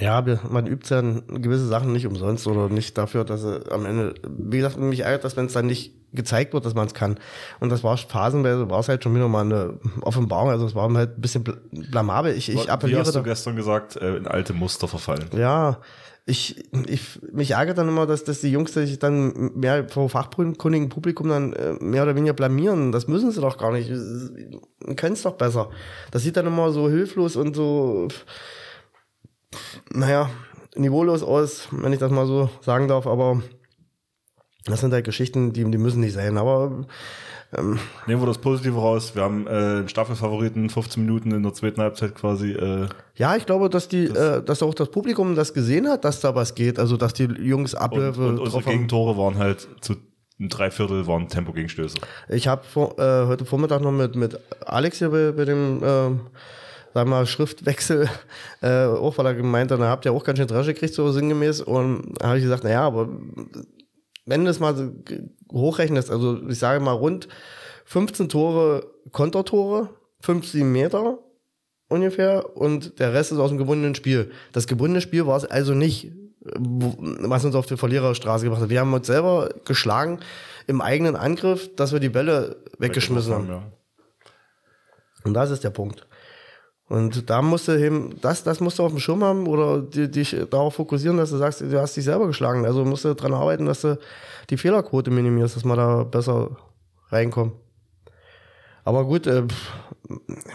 Ja, 0.00 0.24
man 0.48 0.66
übt 0.66 0.92
ja 0.94 1.00
gewisse 1.00 1.66
Sachen 1.66 1.92
nicht 1.92 2.06
umsonst 2.06 2.46
oder 2.46 2.68
nicht 2.68 2.96
dafür, 2.96 3.24
dass 3.24 3.44
er 3.44 3.70
am 3.70 3.84
Ende, 3.86 4.14
wie 4.26 4.58
gesagt, 4.58 4.78
mich 4.78 5.00
ärgert, 5.00 5.24
dass 5.24 5.36
wenn 5.36 5.46
es 5.46 5.52
dann 5.52 5.66
nicht 5.66 5.92
gezeigt 6.12 6.54
wird, 6.54 6.64
dass 6.64 6.74
man 6.74 6.86
es 6.86 6.94
kann. 6.94 7.18
Und 7.60 7.70
das 7.70 7.84
war 7.84 7.96
phasenweise, 7.96 8.68
war 8.70 8.80
es 8.80 8.88
halt 8.88 9.04
schon 9.04 9.14
wieder 9.14 9.28
mal 9.28 9.44
eine 9.44 9.78
Offenbarung, 10.00 10.50
also 10.50 10.66
es 10.66 10.74
war 10.74 10.92
halt 10.92 11.18
ein 11.18 11.20
bisschen 11.20 11.44
blamabel. 11.70 12.34
Ich, 12.34 12.48
ich 12.48 12.70
appelliere. 12.70 13.02
Wie 13.02 13.06
hast 13.06 13.14
du 13.14 13.22
gestern 13.22 13.56
gesagt, 13.56 13.96
äh, 13.96 14.16
in 14.16 14.26
alte 14.26 14.52
Muster 14.52 14.88
verfallen? 14.88 15.26
Ja, 15.36 15.78
ich, 16.26 16.64
ich, 16.86 17.20
mich 17.32 17.52
ärgert 17.52 17.78
dann 17.78 17.88
immer, 17.88 18.06
dass, 18.06 18.24
dass 18.24 18.40
die 18.40 18.50
Jungs 18.52 18.72
sich 18.72 18.98
dann 18.98 19.52
mehr 19.54 19.88
vor 19.88 20.08
fachkundigen 20.08 20.88
Publikum 20.88 21.28
dann 21.28 21.52
äh, 21.52 21.72
mehr 21.80 22.04
oder 22.04 22.14
weniger 22.14 22.34
blamieren. 22.34 22.92
Das 22.92 23.08
müssen 23.08 23.30
sie 23.30 23.40
doch 23.40 23.58
gar 23.58 23.72
nicht. 23.72 23.88
Können 24.96 25.14
es 25.14 25.22
doch 25.22 25.34
besser. 25.34 25.70
Das 26.10 26.22
sieht 26.22 26.36
dann 26.36 26.46
immer 26.46 26.70
so 26.72 26.88
hilflos 26.88 27.36
und 27.36 27.56
so 27.56 28.08
naja, 29.92 30.30
niveaulos 30.76 31.22
aus, 31.22 31.68
wenn 31.70 31.92
ich 31.92 31.98
das 31.98 32.12
mal 32.12 32.26
so 32.26 32.50
sagen 32.60 32.88
darf, 32.88 33.06
aber 33.06 33.42
das 34.64 34.80
sind 34.80 34.92
halt 34.92 35.04
Geschichten, 35.04 35.52
die, 35.52 35.68
die 35.70 35.78
müssen 35.78 36.00
nicht 36.00 36.14
sein, 36.14 36.36
aber 36.38 36.86
ähm, 37.56 37.80
Nehmen 38.06 38.22
wir 38.22 38.26
das 38.26 38.38
Positive 38.38 38.78
raus. 38.78 39.14
Wir 39.14 39.22
haben 39.22 39.46
äh, 39.46 39.88
Staffelfavoriten 39.88 40.70
15 40.70 41.04
Minuten 41.04 41.32
in 41.32 41.42
der 41.42 41.52
zweiten 41.52 41.80
Halbzeit 41.80 42.14
quasi. 42.14 42.52
Äh, 42.52 42.88
ja, 43.16 43.34
ich 43.34 43.44
glaube, 43.44 43.68
dass 43.68 43.88
die, 43.88 44.06
das, 44.08 44.38
äh, 44.38 44.42
dass 44.42 44.62
auch 44.62 44.74
das 44.74 44.90
Publikum 44.90 45.34
das 45.34 45.52
gesehen 45.52 45.88
hat, 45.88 46.04
dass 46.04 46.20
da 46.20 46.34
was 46.34 46.54
geht. 46.54 46.78
Also 46.78 46.96
dass 46.96 47.12
die 47.12 47.24
Jungs 47.24 47.74
Abläufe. 47.74 48.20
Und, 48.20 48.38
und 48.38 48.40
unsere 48.40 48.62
Gegentore 48.62 49.16
waren 49.18 49.36
halt 49.38 49.66
zu 49.80 49.96
ein 50.38 50.48
Dreiviertel 50.48 51.06
waren 51.06 51.28
Tempo-Gegenstöße. 51.28 51.98
Ich 52.30 52.48
habe 52.48 52.64
vor, 52.64 52.98
äh, 52.98 53.26
heute 53.26 53.44
Vormittag 53.44 53.82
noch 53.82 53.92
mit, 53.92 54.16
mit 54.16 54.38
Alex 54.64 54.98
hier 54.98 55.10
bei, 55.10 55.32
bei 55.32 55.44
dem 55.44 55.82
äh, 55.82 56.10
sag 56.94 57.06
mal, 57.06 57.26
Schriftwechsel, 57.26 58.08
äh, 58.62 58.84
auch 58.84 59.18
weil 59.18 59.26
er 59.26 59.34
gemeint 59.34 59.70
hat, 59.70 59.80
habt 59.80 60.04
ihr 60.04 60.12
auch 60.12 60.24
ganz 60.24 60.38
schön 60.38 60.48
Dresche 60.48 60.74
gekriegt, 60.74 60.94
so 60.94 61.10
sinngemäß. 61.12 61.60
Und 61.60 62.14
da 62.18 62.28
habe 62.28 62.38
ich 62.38 62.44
gesagt, 62.44 62.64
naja, 62.64 62.82
aber 62.82 63.08
wenn 64.26 64.44
du 64.44 64.50
es 64.50 64.60
mal 64.60 64.76
so 64.76 64.92
hochrechnest, 65.52 66.10
also 66.10 66.40
ich 66.48 66.58
sage 66.58 66.80
mal 66.80 66.92
rund 66.92 67.28
15 67.86 68.28
Tore 68.28 68.86
Kontertore, 69.10 69.90
15 70.20 70.70
Meter 70.70 71.18
ungefähr 71.88 72.56
und 72.56 72.98
der 73.00 73.12
Rest 73.12 73.32
ist 73.32 73.38
aus 73.38 73.50
dem 73.50 73.58
gebundenen 73.58 73.94
Spiel. 73.94 74.30
Das 74.52 74.66
gebundene 74.66 75.00
Spiel 75.00 75.26
war 75.26 75.36
es 75.36 75.44
also 75.44 75.74
nicht, 75.74 76.12
was 76.40 77.44
uns 77.44 77.54
auf 77.54 77.66
die 77.66 77.76
Verliererstraße 77.76 78.44
gebracht 78.44 78.62
hat. 78.62 78.70
Wir 78.70 78.80
haben 78.80 78.94
uns 78.94 79.06
selber 79.06 79.50
geschlagen 79.64 80.20
im 80.66 80.80
eigenen 80.80 81.16
Angriff, 81.16 81.74
dass 81.74 81.92
wir 81.92 82.00
die 82.00 82.08
Bälle 82.08 82.62
weggeschmissen 82.78 83.34
haben. 83.34 83.48
Ja. 83.48 83.62
Und 85.24 85.34
das 85.34 85.50
ist 85.50 85.64
der 85.64 85.70
Punkt. 85.70 86.06
Und 86.90 87.30
da 87.30 87.40
musst 87.40 87.68
du 87.68 87.80
eben, 87.80 88.16
das, 88.20 88.42
das 88.42 88.58
musst 88.58 88.80
du 88.80 88.82
auf 88.82 88.90
dem 88.90 88.98
Schirm 88.98 89.22
haben 89.22 89.46
oder 89.46 89.80
dich 89.80 90.36
darauf 90.50 90.74
fokussieren, 90.74 91.18
dass 91.18 91.30
du 91.30 91.36
sagst, 91.36 91.60
du 91.60 91.80
hast 91.80 91.96
dich 91.96 92.04
selber 92.04 92.26
geschlagen. 92.26 92.66
Also 92.66 92.84
musst 92.84 93.04
du 93.04 93.14
daran 93.14 93.32
arbeiten, 93.32 93.64
dass 93.64 93.82
du 93.82 93.96
die 94.50 94.56
Fehlerquote 94.56 95.12
minimierst, 95.12 95.54
dass 95.54 95.64
man 95.64 95.76
da 95.76 96.02
besser 96.02 96.56
reinkommt. 97.10 97.52
Aber 98.82 99.04
gut, 99.04 99.28
äh, 99.28 99.44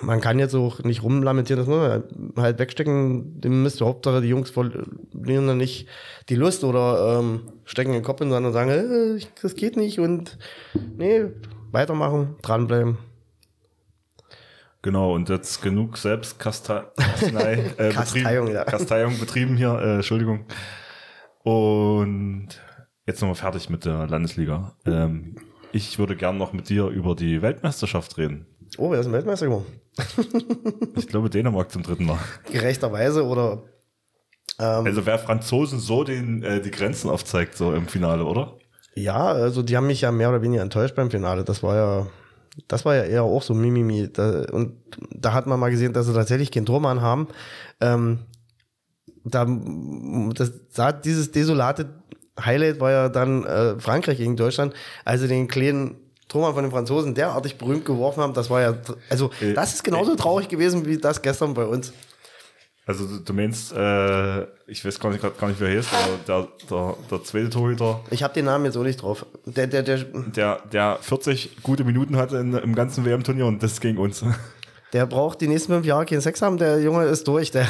man 0.01 0.19
kann 0.19 0.37
jetzt 0.37 0.55
auch 0.55 0.83
nicht 0.83 1.03
rumlamentieren, 1.03 1.65
das 1.65 1.69
muss 1.69 2.03
man 2.35 2.43
halt 2.43 2.59
wegstecken, 2.59 3.39
dem 3.39 3.63
Mist. 3.63 3.79
Hauptsache, 3.79 4.19
die 4.19 4.27
Jungs 4.27 4.49
verlieren 4.49 5.47
dann 5.47 5.57
nicht 5.57 5.87
die 6.27 6.35
Lust 6.35 6.65
oder 6.65 7.17
ähm, 7.17 7.43
stecken 7.63 7.93
den 7.93 8.03
Kopf 8.03 8.19
in 8.19 8.27
den 8.27 8.33
Sand 8.33 8.45
und 8.47 8.51
sagen, 8.51 8.71
äh, 8.71 9.25
das 9.41 9.55
geht 9.55 9.77
nicht 9.77 10.01
und 10.01 10.37
nee, 10.97 11.27
weitermachen, 11.71 12.35
dranbleiben. 12.41 12.97
Genau, 14.85 15.15
und 15.15 15.29
jetzt 15.29 15.63
genug 15.63 15.97
Selbstkastei 15.97 16.83
äh, 17.17 17.89
Kasteiung, 17.91 18.45
betrieben, 18.45 18.47
ja. 18.53 18.63
Kasteiung 18.65 19.17
betrieben 19.19 19.57
hier, 19.57 19.79
äh, 19.79 19.95
Entschuldigung. 19.95 20.45
Und 21.41 22.49
jetzt 23.07 23.19
nochmal 23.19 23.33
fertig 23.33 23.71
mit 23.71 23.85
der 23.85 24.05
Landesliga. 24.05 24.75
Ähm, 24.85 25.37
ich 25.71 25.97
würde 25.97 26.15
gern 26.15 26.37
noch 26.37 26.53
mit 26.53 26.69
dir 26.69 26.85
über 26.89 27.15
die 27.15 27.41
Weltmeisterschaft 27.41 28.19
reden. 28.19 28.45
Oh, 28.77 28.91
wer 28.91 28.99
ist 28.99 29.07
ein 29.07 29.11
Weltmeister 29.13 29.47
geworden? 29.47 29.65
Ich 30.95 31.07
glaube 31.07 31.31
Dänemark 31.31 31.71
zum 31.71 31.81
dritten 31.81 32.05
Mal. 32.05 32.19
Gerechterweise 32.51 33.25
oder 33.25 33.63
ähm, 34.59 34.85
Also 34.85 35.07
wer 35.07 35.17
Franzosen 35.17 35.79
so 35.79 36.03
den, 36.03 36.43
äh, 36.43 36.61
die 36.61 36.69
Grenzen 36.69 37.09
aufzeigt, 37.09 37.55
so 37.57 37.73
im 37.73 37.87
Finale, 37.87 38.23
oder? 38.23 38.59
Ja, 38.93 39.17
also 39.25 39.63
die 39.63 39.75
haben 39.77 39.87
mich 39.87 40.01
ja 40.01 40.11
mehr 40.11 40.29
oder 40.29 40.43
weniger 40.43 40.61
enttäuscht 40.61 40.93
beim 40.93 41.09
Finale. 41.09 41.43
Das 41.43 41.63
war 41.63 41.75
ja, 41.75 42.07
das 42.67 42.85
war 42.85 42.95
ja 42.95 43.03
eher 43.03 43.23
auch 43.23 43.41
so 43.41 43.53
Mimimi. 43.53 44.09
Da, 44.11 44.45
und 44.51 44.73
da 45.11 45.33
hat 45.33 45.47
man 45.47 45.59
mal 45.59 45.71
gesehen, 45.71 45.93
dass 45.93 46.05
sie 46.05 46.13
tatsächlich 46.13 46.51
keinen 46.51 46.65
Tormann 46.65 47.01
haben. 47.01 47.27
Ähm, 47.81 48.19
da, 49.23 49.45
das, 50.33 50.53
sah 50.69 50.91
dieses 50.91 51.31
desolate 51.31 51.89
Highlight 52.39 52.79
war 52.79 52.91
ja 52.91 53.09
dann 53.09 53.45
äh, 53.45 53.79
Frankreich 53.79 54.17
gegen 54.17 54.35
Deutschland, 54.35 54.73
als 55.03 55.21
sie 55.21 55.27
den 55.27 55.47
kleinen 55.47 55.95
Tormann 56.27 56.53
von 56.53 56.63
den 56.63 56.71
Franzosen 56.71 57.15
derartig 57.15 57.57
berühmt 57.57 57.85
geworfen 57.85 58.21
haben. 58.21 58.33
Das 58.33 58.49
war 58.49 58.61
ja, 58.61 58.77
also 59.09 59.31
Äh, 59.41 59.53
das 59.53 59.73
ist 59.73 59.83
genauso 59.83 60.15
traurig 60.15 60.47
gewesen 60.47 60.85
wie 60.85 60.97
das 60.97 61.21
gestern 61.21 61.53
bei 61.53 61.65
uns. 61.65 61.93
Also 62.87 63.07
du, 63.07 63.19
du 63.19 63.33
meinst, 63.33 63.73
äh, 63.73 64.43
ich 64.67 64.85
weiß 64.85 64.99
gar 64.99 65.09
nicht, 65.09 65.21
grad 65.21 65.39
gar 65.39 65.47
nicht 65.47 65.59
wer 65.59 65.75
heißt, 65.75 65.89
aber 65.91 66.17
der, 66.27 66.47
der, 66.69 66.95
der 67.09 67.23
zweite 67.23 67.49
Torhüter, 67.49 68.01
Ich 68.11 68.21
habe 68.21 68.33
den 68.33 68.45
Namen 68.45 68.65
jetzt 68.65 68.77
auch 68.77 68.83
nicht 68.83 69.01
drauf. 69.01 69.25
Der, 69.45 69.65
der, 69.65 69.81
der, 69.81 69.97
der, 70.03 70.61
der 70.71 70.99
40 71.01 71.63
gute 71.63 71.83
Minuten 71.83 72.15
hatte 72.15 72.37
in, 72.37 72.53
im 72.53 72.75
ganzen 72.75 73.03
WM-Turnier 73.03 73.47
und 73.47 73.63
das 73.63 73.81
gegen 73.81 73.97
uns. 73.97 74.23
Der 74.93 75.07
braucht 75.07 75.41
die 75.41 75.49
nächsten 75.49 75.73
fünf 75.73 75.85
Jahre 75.85 76.05
keinen 76.05 76.21
Sex 76.21 76.41
haben, 76.41 76.57
der 76.57 76.79
Junge 76.79 77.03
ist 77.05 77.27
durch. 77.27 77.51
Der, 77.51 77.67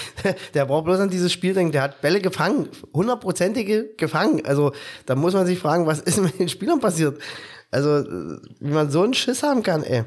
der 0.54 0.66
braucht 0.66 0.84
bloß 0.84 1.00
an 1.00 1.08
dieses 1.08 1.32
Spiel 1.32 1.54
denken, 1.54 1.72
der 1.72 1.80
hat 1.80 2.02
Bälle 2.02 2.20
gefangen, 2.20 2.68
hundertprozentige 2.92 3.94
gefangen. 3.96 4.44
Also 4.44 4.72
da 5.06 5.14
muss 5.14 5.32
man 5.32 5.46
sich 5.46 5.58
fragen, 5.58 5.86
was 5.86 6.00
ist 6.00 6.20
mit 6.20 6.38
den 6.38 6.48
Spielern 6.50 6.78
passiert? 6.78 7.18
Also, 7.70 8.04
wie 8.60 8.72
man 8.72 8.90
so 8.90 9.02
einen 9.02 9.14
Schiss 9.14 9.42
haben 9.42 9.62
kann, 9.62 9.82
ey. 9.82 10.04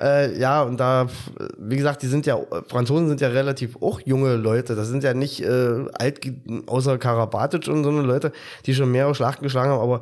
Äh, 0.00 0.38
ja, 0.38 0.62
und 0.62 0.78
da, 0.78 1.08
wie 1.58 1.76
gesagt, 1.76 2.02
die 2.02 2.06
sind 2.06 2.24
ja, 2.26 2.38
Franzosen 2.68 3.08
sind 3.08 3.20
ja 3.20 3.28
relativ 3.28 3.76
auch 3.82 4.00
junge 4.00 4.36
Leute. 4.36 4.74
Das 4.74 4.88
sind 4.88 5.04
ja 5.04 5.12
nicht 5.14 5.40
äh, 5.42 5.84
alt, 5.98 6.20
außer 6.66 6.96
Karabatic 6.98 7.68
und 7.68 7.84
so 7.84 7.90
eine 7.90 8.02
Leute, 8.02 8.32
die 8.66 8.74
schon 8.74 8.90
mehrere 8.90 9.14
Schlachten 9.14 9.42
geschlagen 9.44 9.70
haben, 9.70 9.80
aber 9.82 10.00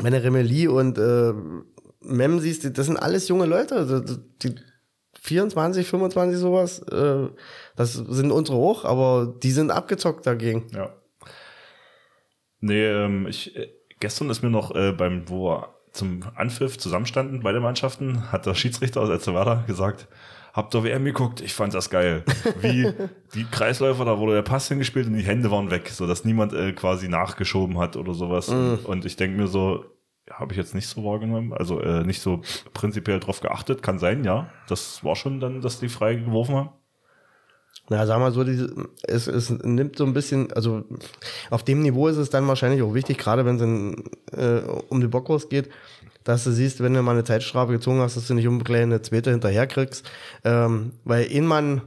wenn 0.00 0.12
du 0.12 0.22
Remeli 0.22 0.68
und 0.68 0.98
äh, 0.98 1.32
Mem 2.02 2.38
siehst, 2.38 2.62
die- 2.64 2.72
das 2.72 2.86
sind 2.86 2.96
alles 2.98 3.26
junge 3.28 3.46
Leute. 3.46 3.74
Also, 3.76 4.00
Die 4.00 4.54
24, 5.20 5.88
25 5.88 6.38
sowas, 6.38 6.78
äh, 6.80 7.28
das 7.74 7.94
sind 7.94 8.30
unsere 8.30 8.58
hoch, 8.58 8.84
aber 8.84 9.34
die 9.42 9.50
sind 9.50 9.72
abgezockt 9.72 10.24
dagegen. 10.26 10.66
Ja. 10.72 10.90
Nee, 12.60 12.84
ähm, 12.86 13.26
ich, 13.26 13.56
äh, 13.56 13.68
gestern 14.00 14.30
ist 14.30 14.42
mir 14.42 14.50
noch 14.50 14.74
äh, 14.74 14.92
beim, 14.92 15.28
wo 15.28 15.64
zum 15.96 16.20
Anpfiff 16.34 16.78
zusammenstanden, 16.78 17.40
beide 17.42 17.60
Mannschaften, 17.60 18.30
hat 18.30 18.46
der 18.46 18.54
Schiedsrichter 18.54 19.00
aus 19.00 19.08
Elzevada 19.08 19.64
gesagt, 19.66 20.08
habt 20.52 20.74
ihr 20.74 20.84
WM 20.84 21.04
geguckt? 21.04 21.40
Ich 21.40 21.54
fand 21.54 21.74
das 21.74 21.90
geil. 21.90 22.24
Wie 22.60 22.92
die 23.34 23.44
Kreisläufer, 23.44 24.04
da 24.04 24.18
wurde 24.18 24.34
der 24.34 24.42
Pass 24.42 24.68
hingespielt 24.68 25.06
und 25.06 25.14
die 25.14 25.22
Hände 25.22 25.50
waren 25.50 25.70
weg, 25.70 25.88
so 25.90 26.06
dass 26.06 26.24
niemand 26.24 26.52
äh, 26.52 26.72
quasi 26.72 27.08
nachgeschoben 27.08 27.78
hat 27.78 27.96
oder 27.96 28.14
sowas. 28.14 28.48
Und, 28.48 28.84
und 28.86 29.04
ich 29.04 29.16
denke 29.16 29.36
mir 29.38 29.48
so, 29.48 29.84
habe 30.30 30.52
ich 30.52 30.58
jetzt 30.58 30.74
nicht 30.74 30.88
so 30.88 31.04
wahrgenommen, 31.04 31.52
also 31.52 31.80
äh, 31.80 32.02
nicht 32.04 32.20
so 32.20 32.40
prinzipiell 32.72 33.20
drauf 33.20 33.40
geachtet. 33.40 33.82
Kann 33.82 33.98
sein, 33.98 34.24
ja. 34.24 34.50
Das 34.68 35.04
war 35.04 35.14
schon 35.14 35.40
dann, 35.40 35.60
dass 35.60 35.78
die 35.78 35.88
frei 35.88 36.14
geworfen 36.16 36.54
haben. 36.56 36.70
Na, 37.88 38.04
sag 38.04 38.18
mal 38.18 38.32
so, 38.32 38.42
diese, 38.42 38.88
es, 39.04 39.28
es 39.28 39.50
nimmt 39.50 39.96
so 39.96 40.04
ein 40.04 40.12
bisschen, 40.12 40.52
also 40.52 40.84
auf 41.50 41.62
dem 41.62 41.82
Niveau 41.82 42.08
ist 42.08 42.16
es 42.16 42.30
dann 42.30 42.48
wahrscheinlich 42.48 42.82
auch 42.82 42.94
wichtig, 42.94 43.18
gerade 43.18 43.44
wenn 43.44 43.56
es 43.56 43.62
in, 43.62 44.04
äh, 44.32 44.62
um 44.88 45.00
die 45.00 45.06
Bockwurst 45.06 45.50
geht, 45.50 45.70
dass 46.24 46.42
du 46.42 46.50
siehst, 46.50 46.82
wenn 46.82 46.94
du 46.94 47.02
mal 47.02 47.12
eine 47.12 47.22
Zeitstrafe 47.22 47.72
gezogen 47.72 48.00
hast, 48.00 48.16
dass 48.16 48.26
du 48.26 48.34
nicht 48.34 48.48
unbedingt 48.48 48.78
eine 48.78 49.02
zweite 49.02 49.30
hinterher 49.30 49.68
kriegst. 49.68 50.10
Ähm, 50.44 50.92
weil 51.04 51.28
ein 51.32 51.46
Mann 51.46 51.82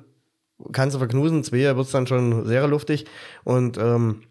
kannst 0.72 0.96
du 0.96 1.00
verknusen, 1.00 1.44
zwei 1.44 1.76
wird's 1.76 1.92
dann 1.92 2.08
schon 2.08 2.46
sehr 2.46 2.66
luftig 2.68 3.06
und 3.44 3.78
ähm, 3.78 4.22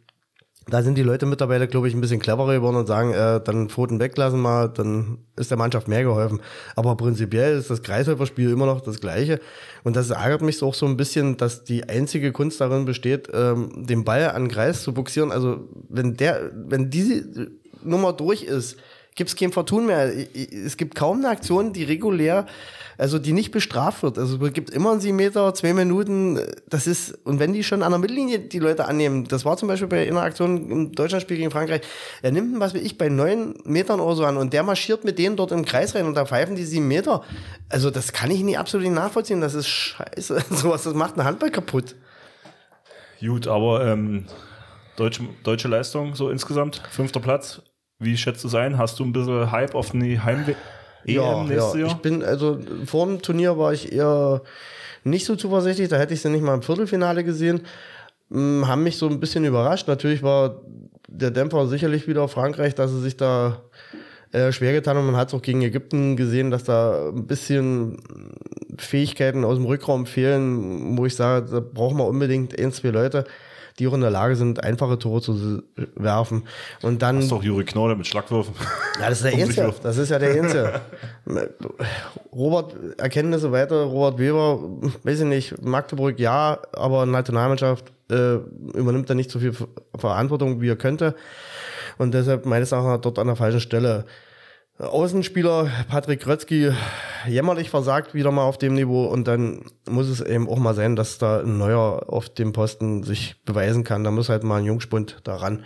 da 0.71 0.83
sind 0.83 0.97
die 0.97 1.03
Leute 1.03 1.27
mittlerweile, 1.27 1.66
glaube 1.66 1.89
ich, 1.89 1.95
ein 1.95 2.01
bisschen 2.01 2.21
cleverer 2.21 2.55
geworden 2.55 2.77
und 2.77 2.87
sagen, 2.87 3.12
äh, 3.12 3.41
dann 3.43 3.69
Pfoten 3.69 4.01
weglassen 4.01 4.41
mal, 4.41 4.69
dann 4.69 5.19
ist 5.37 5.51
der 5.51 5.59
Mannschaft 5.59 5.89
mehr 5.89 6.03
geholfen. 6.03 6.41
Aber 6.77 6.97
prinzipiell 6.97 7.57
ist 7.57 7.71
das 7.71 7.83
Kreisläuferspiel 7.83 8.51
immer 8.51 8.66
noch 8.66 8.81
das 8.81 9.01
gleiche. 9.01 9.41
Und 9.85 9.97
das 9.97 10.11
ärgert 10.11 10.43
mich 10.43 10.62
auch 10.62 10.75
so 10.75 10.87
ein 10.87 10.97
bisschen, 10.97 11.37
dass 11.37 11.64
die 11.64 11.89
einzige 11.89 12.33
Kunst 12.33 12.61
darin 12.61 12.85
besteht, 12.85 13.29
ähm, 13.33 13.87
den 13.87 14.05
Ball 14.05 14.31
an 14.31 14.45
den 14.45 14.51
Kreis 14.51 14.83
zu 14.83 14.93
buxieren. 14.93 15.33
Also 15.33 15.69
wenn 15.89 16.16
der, 16.16 16.51
wenn 16.55 16.91
diese 16.91 17.51
Nummer 17.83 18.12
durch 18.12 18.43
ist, 18.43 18.77
gibt 19.19 19.31
es 19.31 19.37
kein 19.37 19.53
Vertun 19.53 19.87
mehr. 19.87 20.11
Es 20.35 20.77
gibt 20.77 20.95
kaum 20.95 21.19
eine 21.19 21.29
Aktion, 21.29 21.73
die 21.75 21.83
regulär, 21.83 22.47
also 22.97 23.19
die 23.19 23.33
nicht 23.33 23.51
bestraft 23.51 24.03
wird. 24.03 24.16
Also 24.16 24.43
es 24.43 24.53
gibt 24.53 24.71
immer 24.71 24.93
einen 24.93 25.01
sieben 25.01 25.16
Meter, 25.16 25.53
zwei 25.55 25.75
Minuten. 25.75 26.41
Das 26.71 26.87
ist, 26.87 27.19
und 27.25 27.41
wenn 27.41 27.53
die 27.53 27.64
schon 27.64 27.83
an 27.83 27.91
der 27.91 27.99
Mittellinie 27.99 28.39
die 28.39 28.61
Leute 28.61 28.87
annehmen, 28.87 29.25
das 29.25 29.45
war 29.45 29.57
zum 29.57 29.69
Beispiel 29.69 29.89
bei 29.89 30.07
einer 30.07 30.23
Aktion 30.23 30.71
im 30.71 30.93
Deutschlandspiel 30.93 31.37
gegen 31.37 31.51
Frankreich, 31.51 31.83
er 32.23 32.31
nimmt 32.31 32.59
was 32.61 32.75
wie 32.75 32.79
ich, 32.79 32.97
bei 32.97 33.09
neun 33.09 33.57
Metern 33.64 34.01
oder 34.01 34.14
so 34.14 34.25
an 34.25 34.37
und 34.37 34.53
der 34.53 34.62
marschiert 34.62 35.05
mit 35.05 35.19
denen 35.19 35.37
dort 35.37 35.51
im 35.51 35.64
Kreis 35.64 35.97
rein 35.97 36.07
und 36.07 36.14
da 36.14 36.25
pfeifen 36.25 36.55
die 36.55 36.64
sieben 36.64 36.87
Meter. 36.87 37.23
Also 37.69 37.91
das 37.91 38.12
kann 38.12 38.31
ich 38.31 38.43
nie 38.43 38.57
absolut 38.57 38.87
nicht 38.87 38.97
nachvollziehen. 38.97 39.41
Das 39.41 39.55
ist 39.55 39.66
scheiße. 39.66 40.45
Sowas, 40.51 40.85
das 40.85 40.95
macht 40.95 41.19
einen 41.19 41.27
Handball 41.27 41.51
kaputt. 41.51 41.97
Gut, 43.21 43.49
aber 43.49 43.85
ähm, 43.85 44.27
deutsche, 44.95 45.25
deutsche 45.43 45.66
Leistung 45.66 46.14
so 46.14 46.31
insgesamt, 46.31 46.81
fünfter 46.89 47.19
Platz. 47.19 47.62
Wie 47.99 48.16
schätzt 48.16 48.44
du 48.44 48.49
es 48.49 48.55
ein? 48.55 48.78
Hast 48.78 48.99
du 48.99 49.05
ein 49.05 49.12
bisschen 49.12 49.51
Hype 49.51 49.74
auf 49.74 49.90
die 49.90 50.20
Heimweh? 50.20 50.55
Ja, 51.05 51.44
ja. 51.44 51.74
Ich 51.74 51.94
bin, 51.94 52.22
also 52.22 52.59
vor 52.84 53.07
dem 53.07 53.22
Turnier 53.22 53.59
war 53.59 53.72
ich 53.72 53.92
eher 53.92 54.42
nicht 55.05 55.24
so 55.24 55.36
zuversichtlich. 55.36 55.88
Da 55.88 55.96
hätte 55.96 56.14
ich 56.14 56.20
sie 56.20 56.30
nicht 56.30 56.42
mal 56.42 56.55
im 56.55 56.62
Viertelfinale 56.62 57.24
gesehen. 57.24 57.62
Hm, 58.30 58.66
haben 58.68 58.84
mich 58.84 58.99
so 58.99 59.09
ein 59.09 59.20
bisschen 59.20 59.44
überrascht. 59.44 59.88
Natürlich 59.88 60.22
war 60.22 60.62
der 61.09 61.30
Dämpfer 61.30 61.66
sicherlich 61.66 62.07
wieder 62.07 62.28
Frankreich, 62.28 62.74
dass 62.74 62.90
sie 62.90 63.01
sich 63.01 63.16
da 63.16 63.62
äh, 64.32 64.53
schwer 64.53 64.72
getan 64.72 64.96
haben. 64.96 65.07
Man 65.07 65.16
hat 65.16 65.28
es 65.28 65.34
auch 65.34 65.42
gegen 65.42 65.62
Ägypten 65.62 66.16
gesehen, 66.16 66.51
dass 66.51 66.64
da 66.64 67.09
ein 67.09 67.26
bisschen 67.26 67.96
Fähigkeiten 68.76 69.44
aus 69.44 69.57
dem 69.57 69.64
Rückraum 69.64 70.07
fehlen, 70.07 70.96
wo 70.99 71.07
ich 71.07 71.16
sage, 71.16 71.51
da 71.51 71.61
brauchen 71.61 71.96
wir 71.96 72.07
unbedingt 72.07 72.59
ein, 72.59 72.72
zwei 72.72 72.90
Leute, 72.90 73.24
die 73.79 73.87
auch 73.89 73.95
in 73.95 74.01
der 74.01 74.11
Lage 74.11 74.37
sind, 74.37 74.62
einfache 74.62 74.99
Tore 74.99 75.20
zu 75.20 75.62
werfen. 75.95 76.45
Und 76.83 77.03
dann 77.03 77.16
Das 77.16 77.24
ist 77.26 77.33
doch 77.33 77.43
Juri 77.43 77.64
Knorr 77.64 77.95
mit 77.97 78.07
Schlagwürfen. 78.07 78.55
ja, 79.01 79.09
das 79.09 79.20
ist 79.22 79.24
der 79.24 79.33
Einzige. 79.45 79.74
Das 79.83 79.97
ist 79.97 80.09
ja 80.11 80.18
der 80.18 80.31
Einzige. 80.43 80.81
Robert, 82.33 82.74
Erkenntnisse 82.99 83.53
weiter, 83.53 83.83
Robert 83.85 84.18
Weber, 84.18 84.61
weiß 85.05 85.20
ich 85.20 85.26
nicht, 85.26 85.62
Magdeburg 85.64 86.18
ja, 86.18 86.59
aber 86.72 87.07
Nationalmannschaft 87.07 87.93
äh, 88.11 88.35
übernimmt 88.74 89.09
er 89.11 89.14
nicht 89.14 89.31
so 89.31 89.39
viel 89.39 89.53
Ver- 89.53 89.68
Verantwortung, 89.97 90.61
wie 90.61 90.68
er 90.70 90.76
könnte. 90.76 91.14
Und 91.99 92.14
deshalb 92.14 92.47
meines 92.47 92.72
Erachtens 92.72 93.03
dort 93.03 93.18
an 93.18 93.26
der 93.26 93.37
falschen 93.37 93.61
Stelle. 93.61 94.05
Außenspieler 94.79 95.70
Patrick 95.89 96.20
Grötzky 96.20 96.70
jämmerlich 97.26 97.68
versagt 97.68 98.14
wieder 98.14 98.31
mal 98.31 98.45
auf 98.45 98.59
dem 98.59 98.74
Niveau 98.74 99.07
und 99.07 99.26
dann 99.26 99.62
muss 99.91 100.07
es 100.07 100.20
eben 100.20 100.49
auch 100.49 100.59
mal 100.59 100.74
sein, 100.74 100.95
dass 100.95 101.18
da 101.18 101.41
ein 101.41 101.59
neuer 101.59 102.05
auf 102.07 102.29
dem 102.29 102.53
Posten 102.53 103.03
sich 103.03 103.43
beweisen 103.45 103.83
kann. 103.83 104.05
Da 104.05 104.12
muss 104.12 104.29
halt 104.29 104.45
mal 104.45 104.59
ein 104.59 104.64
Jungspund 104.64 105.18
daran, 105.24 105.64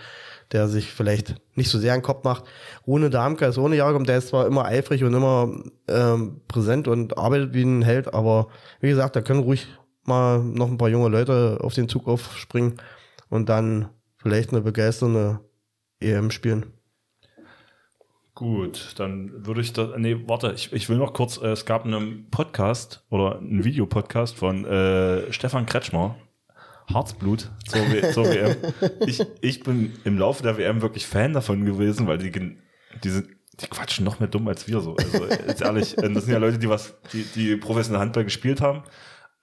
der 0.50 0.66
sich 0.66 0.92
vielleicht 0.92 1.34
nicht 1.54 1.68
so 1.68 1.78
sehr 1.78 1.92
einen 1.92 2.00
Kopf 2.00 2.24
macht. 2.24 2.44
Rune 2.86 3.10
Darmke 3.10 3.44
ist 3.44 3.58
ohne 3.58 3.76
Jahrgang, 3.76 4.04
der 4.04 4.16
ist 4.16 4.28
zwar 4.28 4.46
immer 4.46 4.64
eifrig 4.64 5.04
und 5.04 5.12
immer 5.12 5.62
ähm, 5.88 6.40
präsent 6.48 6.88
und 6.88 7.18
arbeitet 7.18 7.52
wie 7.52 7.64
ein 7.64 7.82
Held, 7.82 8.14
aber 8.14 8.48
wie 8.80 8.88
gesagt, 8.88 9.14
da 9.14 9.20
können 9.20 9.42
ruhig 9.42 9.66
mal 10.04 10.38
noch 10.38 10.68
ein 10.70 10.78
paar 10.78 10.88
junge 10.88 11.08
Leute 11.08 11.58
auf 11.60 11.74
den 11.74 11.88
Zug 11.88 12.08
aufspringen 12.08 12.80
und 13.28 13.50
dann 13.50 13.90
vielleicht 14.16 14.52
eine 14.52 14.62
begeisternde 14.62 15.40
EM 16.00 16.30
spielen. 16.30 16.72
Gut, 18.34 18.94
dann 18.96 19.46
würde 19.46 19.60
ich 19.60 19.72
da. 19.74 19.94
Nee, 19.98 20.16
warte, 20.26 20.52
ich, 20.56 20.72
ich 20.72 20.88
will 20.88 20.96
noch 20.96 21.12
kurz. 21.12 21.36
Äh, 21.36 21.48
es 21.48 21.66
gab 21.66 21.84
einen 21.84 22.30
Podcast 22.30 23.04
oder 23.10 23.38
einen 23.38 23.62
Videopodcast 23.64 24.36
von 24.36 24.64
äh, 24.64 25.30
Stefan 25.32 25.66
Kretschmer. 25.66 26.16
Herzblut 26.88 27.50
zur, 27.66 27.80
w 27.92 28.10
zur 28.12 28.24
WM. 28.26 28.56
Ich, 29.06 29.22
ich 29.40 29.60
bin 29.62 29.92
im 30.04 30.18
Laufe 30.18 30.42
der 30.42 30.56
WM 30.58 30.82
wirklich 30.82 31.06
Fan 31.06 31.32
davon 31.32 31.64
gewesen, 31.64 32.06
weil 32.06 32.18
die, 32.18 32.30
gen- 32.30 32.58
diese, 33.04 33.22
die 33.60 33.66
quatschen 33.68 34.04
noch 34.04 34.18
mehr 34.18 34.28
dumm 34.28 34.48
als 34.48 34.66
wir 34.66 34.80
so. 34.80 34.96
Also 34.96 35.26
jetzt 35.46 35.60
ehrlich, 35.62 35.96
äh, 35.98 36.10
das 36.12 36.24
sind 36.24 36.32
ja 36.32 36.38
Leute, 36.38 36.58
die 36.58 36.68
was, 36.68 36.94
die, 37.12 37.22
die 37.34 37.56
professionell 37.56 38.00
Handball 38.00 38.24
gespielt 38.24 38.60
haben. 38.62 38.82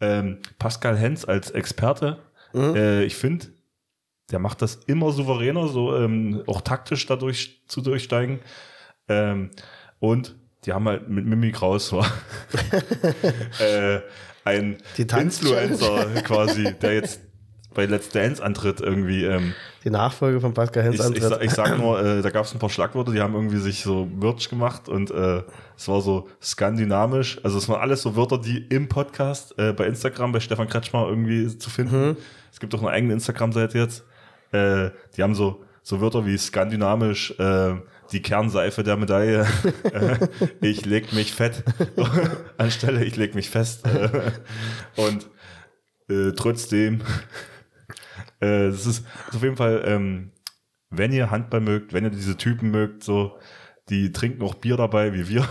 Ähm, 0.01 0.39
Pascal 0.57 0.97
Hens 0.97 1.25
als 1.25 1.51
Experte. 1.51 2.17
Äh, 2.75 3.03
ich 3.05 3.15
finde, 3.15 3.47
der 4.31 4.39
macht 4.39 4.61
das 4.63 4.75
immer 4.87 5.11
souveräner, 5.11 5.67
so 5.67 5.95
ähm, 5.95 6.43
auch 6.47 6.61
taktisch 6.61 7.05
dadurch 7.05 7.61
zu 7.67 7.81
durchsteigen. 7.81 8.39
Ähm, 9.09 9.49
und 9.99 10.35
die 10.65 10.73
haben 10.73 10.87
halt 10.87 11.09
mit 11.09 11.25
Mimi 11.25 11.51
Kraus 11.51 11.91
war 11.93 12.05
äh, 13.59 13.99
ein 14.45 14.77
Influencer 14.97 16.05
quasi, 16.23 16.73
der 16.81 16.93
jetzt 16.95 17.21
bei 17.73 17.85
Let's 17.85 18.09
Dance 18.09 18.43
antritt 18.43 18.81
irgendwie. 18.81 19.23
Ähm, 19.23 19.53
Die 19.83 19.89
Nachfolge 19.91 20.41
von 20.41 20.53
Pascal 20.53 20.83
Hens 20.83 20.95
ich, 20.95 21.01
ich, 21.01 21.05
antritt. 21.07 21.23
sa- 21.23 21.41
ich 21.41 21.51
sag 21.51 21.77
nur, 21.77 21.99
äh, 22.03 22.21
da 22.21 22.29
gab 22.31 22.45
es 22.45 22.53
ein 22.53 22.59
paar 22.59 22.69
Schlagworte, 22.69 23.11
die 23.11 23.21
haben 23.21 23.35
irgendwie 23.35 23.57
sich 23.57 23.83
so 23.83 24.05
Merch 24.05 24.49
gemacht 24.49 24.89
und 24.89 25.11
äh, 25.11 25.43
es 25.77 25.87
war 25.87 26.01
so 26.01 26.27
skandinavisch. 26.41 27.39
Also 27.43 27.57
es 27.57 27.69
waren 27.69 27.79
alles 27.79 28.01
so 28.01 28.15
Wörter, 28.15 28.39
die 28.39 28.57
im 28.69 28.89
Podcast 28.89 29.57
äh, 29.59 29.71
bei 29.71 29.85
Instagram 29.85 30.31
bei 30.31 30.39
Stefan 30.39 30.67
Kretschmer 30.67 31.07
irgendwie 31.07 31.57
zu 31.57 31.69
finden. 31.69 32.17
Es 32.51 32.59
gibt 32.59 32.73
auch 32.73 32.81
eine 32.81 32.89
eigene 32.91 33.13
Instagram-Seite 33.13 33.77
jetzt. 33.77 34.03
Äh, 34.51 34.89
die 35.15 35.23
haben 35.23 35.35
so 35.35 35.63
so 35.83 36.01
Wörter 36.01 36.25
wie 36.25 36.37
skandinavisch, 36.37 37.31
äh, 37.39 37.73
die 38.11 38.21
Kernseife 38.21 38.83
der 38.83 38.97
Medaille, 38.97 39.45
äh, 39.93 40.17
ich 40.61 40.85
leg 40.85 41.13
mich 41.13 41.33
fett, 41.33 41.63
anstelle 42.57 43.03
ich 43.03 43.15
leg 43.15 43.35
mich 43.35 43.49
fest. 43.49 43.85
Äh, 43.85 44.31
und 44.95 45.29
äh, 46.09 46.33
trotzdem, 46.33 47.01
äh, 48.39 48.69
das 48.69 48.85
ist, 48.85 49.05
ist 49.29 49.35
auf 49.35 49.43
jeden 49.43 49.57
Fall, 49.57 49.83
ähm, 49.85 50.31
wenn 50.89 51.11
ihr 51.11 51.31
Handball 51.31 51.61
mögt, 51.61 51.93
wenn 51.93 52.03
ihr 52.03 52.09
diese 52.09 52.35
Typen 52.37 52.71
mögt, 52.71 53.03
so, 53.03 53.37
die 53.89 54.11
trinken 54.11 54.43
auch 54.43 54.55
Bier 54.55 54.77
dabei, 54.77 55.13
wie 55.13 55.27
wir. 55.27 55.47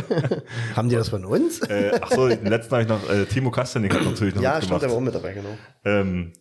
Haben 0.76 0.88
die 0.88 0.94
das 0.94 1.08
von 1.08 1.24
uns? 1.24 1.60
äh, 1.62 1.98
ach 2.00 2.10
so, 2.10 2.28
den 2.28 2.46
letzten 2.46 2.72
habe 2.72 2.82
ich 2.82 2.88
noch, 2.88 3.10
äh, 3.10 3.24
Timo 3.26 3.50
Kastanik 3.50 3.94
hat 3.94 4.04
natürlich 4.04 4.34
noch 4.34 4.42
ja, 4.42 4.60
stimmt, 4.62 4.82
der 4.82 4.90
war 4.90 4.96
auch 4.96 5.00
mit 5.00 5.14
dabei, 5.14 5.32
genau. 5.32 5.56
Ähm, 5.84 6.32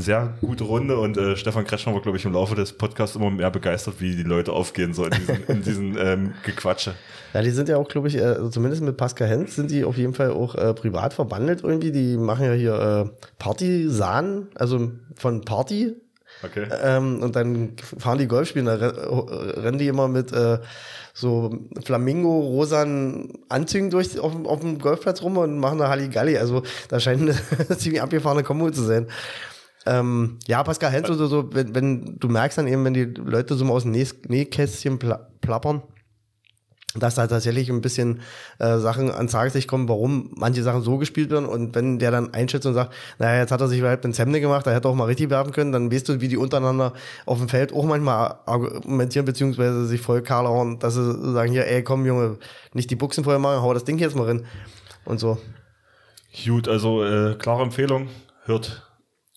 sehr 0.00 0.34
gute 0.40 0.64
Runde 0.64 0.98
und 0.98 1.16
äh, 1.16 1.36
Stefan 1.36 1.64
Kretschmer 1.64 1.94
war, 1.94 2.02
glaube 2.02 2.18
ich, 2.18 2.24
im 2.24 2.32
Laufe 2.32 2.54
des 2.54 2.72
Podcasts 2.72 3.16
immer 3.16 3.30
mehr 3.30 3.50
begeistert, 3.50 3.94
wie 4.00 4.14
die 4.16 4.22
Leute 4.22 4.52
aufgehen, 4.52 4.94
so 4.94 5.04
in 5.04 5.10
diesen, 5.12 5.44
in 5.48 5.62
diesen 5.62 5.98
ähm, 6.00 6.34
Gequatsche. 6.44 6.94
Ja, 7.34 7.42
die 7.42 7.50
sind 7.50 7.68
ja 7.68 7.76
auch, 7.76 7.88
glaube 7.88 8.08
ich, 8.08 8.16
äh, 8.16 8.22
also 8.22 8.48
zumindest 8.48 8.82
mit 8.82 8.96
Pascal 8.96 9.28
Hens 9.28 9.54
sind 9.56 9.70
die 9.70 9.84
auf 9.84 9.96
jeden 9.96 10.14
Fall 10.14 10.30
auch 10.30 10.54
äh, 10.54 10.72
privat 10.74 11.12
verbandelt 11.14 11.62
irgendwie. 11.62 11.92
Die 11.92 12.16
machen 12.16 12.44
ja 12.46 12.52
hier 12.52 13.06
äh, 13.06 13.24
Partisan, 13.38 14.48
also 14.54 14.90
von 15.14 15.42
Party. 15.42 15.94
Okay. 16.44 16.68
Ähm, 16.84 17.20
und 17.22 17.34
dann 17.34 17.70
fahren 17.98 18.18
die 18.18 18.28
Golf 18.28 18.48
spielen, 18.48 18.66
da 18.66 18.74
re- 18.74 19.62
rennen 19.64 19.78
die 19.78 19.88
immer 19.88 20.06
mit 20.08 20.30
äh, 20.32 20.58
so 21.12 21.52
Flamingo-rosanen 21.84 23.32
Anzügen 23.48 23.90
durch 23.90 24.18
auf, 24.20 24.32
dem- 24.32 24.46
auf 24.46 24.60
dem 24.60 24.78
Golfplatz 24.78 25.22
rum 25.22 25.36
und 25.36 25.58
machen 25.58 25.78
da 25.78 25.88
Halligalli. 25.88 26.38
Also 26.38 26.62
da 26.88 27.00
scheint 27.00 27.22
eine 27.22 27.34
ziemlich 27.78 28.02
abgefahrene 28.02 28.42
Kombo 28.44 28.70
zu 28.70 28.82
sein. 28.84 29.06
Ähm, 29.88 30.38
ja, 30.46 30.62
Pascal 30.62 30.92
Hens 30.92 31.08
oder 31.08 31.26
so, 31.26 31.54
wenn, 31.54 31.74
wenn 31.74 32.16
du 32.18 32.28
merkst 32.28 32.58
dann 32.58 32.66
eben, 32.66 32.84
wenn 32.84 32.94
die 32.94 33.04
Leute 33.04 33.54
so 33.54 33.64
mal 33.64 33.72
aus 33.72 33.84
dem 33.84 33.92
Näh- 33.92 34.28
Nähkästchen 34.28 34.98
pla 34.98 35.28
plappern, 35.40 35.82
dass 36.94 37.14
da 37.14 37.26
tatsächlich 37.26 37.70
ein 37.70 37.80
bisschen 37.80 38.20
äh, 38.58 38.78
Sachen 38.78 39.10
ans 39.10 39.32
Tageslicht 39.32 39.68
kommen, 39.68 39.88
warum 39.88 40.30
manche 40.34 40.62
Sachen 40.62 40.82
so 40.82 40.98
gespielt 40.98 41.30
werden. 41.30 41.46
Und 41.46 41.74
wenn 41.74 41.98
der 41.98 42.10
dann 42.10 42.34
einschätzt 42.34 42.66
und 42.66 42.74
sagt, 42.74 42.92
naja, 43.18 43.40
jetzt 43.40 43.52
hat 43.52 43.60
er 43.60 43.68
sich 43.68 43.78
überhaupt 43.78 44.04
ins 44.04 44.18
Hemde 44.18 44.40
gemacht, 44.40 44.66
da 44.66 44.72
hätte 44.72 44.88
er 44.88 44.90
auch 44.90 44.96
mal 44.96 45.04
richtig 45.04 45.30
werfen 45.30 45.52
können, 45.52 45.70
dann 45.70 45.92
weißt 45.92 46.08
du, 46.08 46.20
wie 46.20 46.28
die 46.28 46.36
untereinander 46.36 46.92
auf 47.24 47.38
dem 47.38 47.48
Feld 47.48 47.72
auch 47.72 47.84
manchmal 47.84 48.36
argumentieren, 48.46 49.26
beziehungsweise 49.26 49.86
sich 49.86 50.00
voll 50.00 50.22
karlhauen, 50.22 50.78
dass 50.80 50.94
sie 50.94 51.32
sagen, 51.32 51.52
hier, 51.52 51.66
ey, 51.66 51.82
komm, 51.82 52.04
Junge, 52.04 52.38
nicht 52.74 52.90
die 52.90 52.96
Buchsen 52.96 53.22
vorher 53.22 53.38
machen, 53.38 53.62
hau 53.62 53.72
das 53.74 53.84
Ding 53.84 53.98
jetzt 53.98 54.16
mal 54.16 54.26
rein. 54.26 54.44
Und 55.04 55.20
so. 55.20 55.38
Gut, 56.44 56.68
also 56.68 57.04
äh, 57.04 57.36
klare 57.36 57.62
Empfehlung, 57.62 58.08
hört 58.44 58.87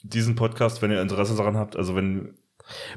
diesen 0.03 0.35
Podcast, 0.35 0.81
wenn 0.81 0.91
ihr 0.91 1.01
Interesse 1.01 1.35
daran 1.35 1.57
habt. 1.57 1.75
Also 1.75 1.95
wenn 1.95 2.35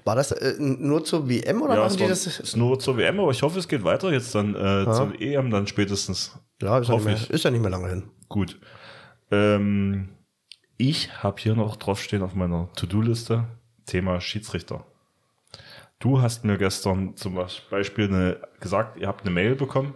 War 0.04 0.16
das 0.16 0.32
äh, 0.32 0.54
nur 0.58 1.04
zur 1.04 1.28
WM 1.28 1.62
oder 1.62 1.74
ja, 1.74 1.80
machen 1.80 1.90
es 1.90 1.96
die 1.96 2.02
war, 2.02 2.08
das? 2.08 2.26
ist 2.26 2.56
nur 2.56 2.78
zur 2.78 2.96
WM, 2.96 3.20
aber 3.20 3.30
ich 3.30 3.42
hoffe, 3.42 3.58
es 3.58 3.68
geht 3.68 3.84
weiter 3.84 4.12
jetzt 4.12 4.34
dann 4.34 4.54
äh, 4.54 4.84
zur 4.84 5.20
EM 5.20 5.50
dann 5.50 5.66
spätestens. 5.66 6.38
Ja, 6.60 6.78
ist 6.78 6.88
ja, 6.88 6.94
nicht 6.94 7.00
hoffe 7.00 7.04
mehr, 7.06 7.16
ich. 7.16 7.30
ist 7.30 7.44
ja 7.44 7.50
nicht 7.50 7.60
mehr 7.62 7.70
lange 7.70 7.88
hin. 7.88 8.04
Gut. 8.28 8.58
Ähm, 9.30 10.10
ich 10.76 11.22
habe 11.22 11.40
hier 11.40 11.54
noch 11.54 11.76
draufstehen 11.76 12.22
auf 12.22 12.34
meiner 12.34 12.68
To-Do-Liste 12.74 13.44
Thema 13.86 14.20
Schiedsrichter. 14.20 14.84
Du 15.98 16.20
hast 16.20 16.44
mir 16.44 16.58
gestern 16.58 17.16
zum 17.16 17.38
Beispiel 17.70 18.08
eine, 18.08 18.40
gesagt, 18.60 18.98
ihr 18.98 19.08
habt 19.08 19.22
eine 19.22 19.30
Mail 19.30 19.54
bekommen, 19.54 19.94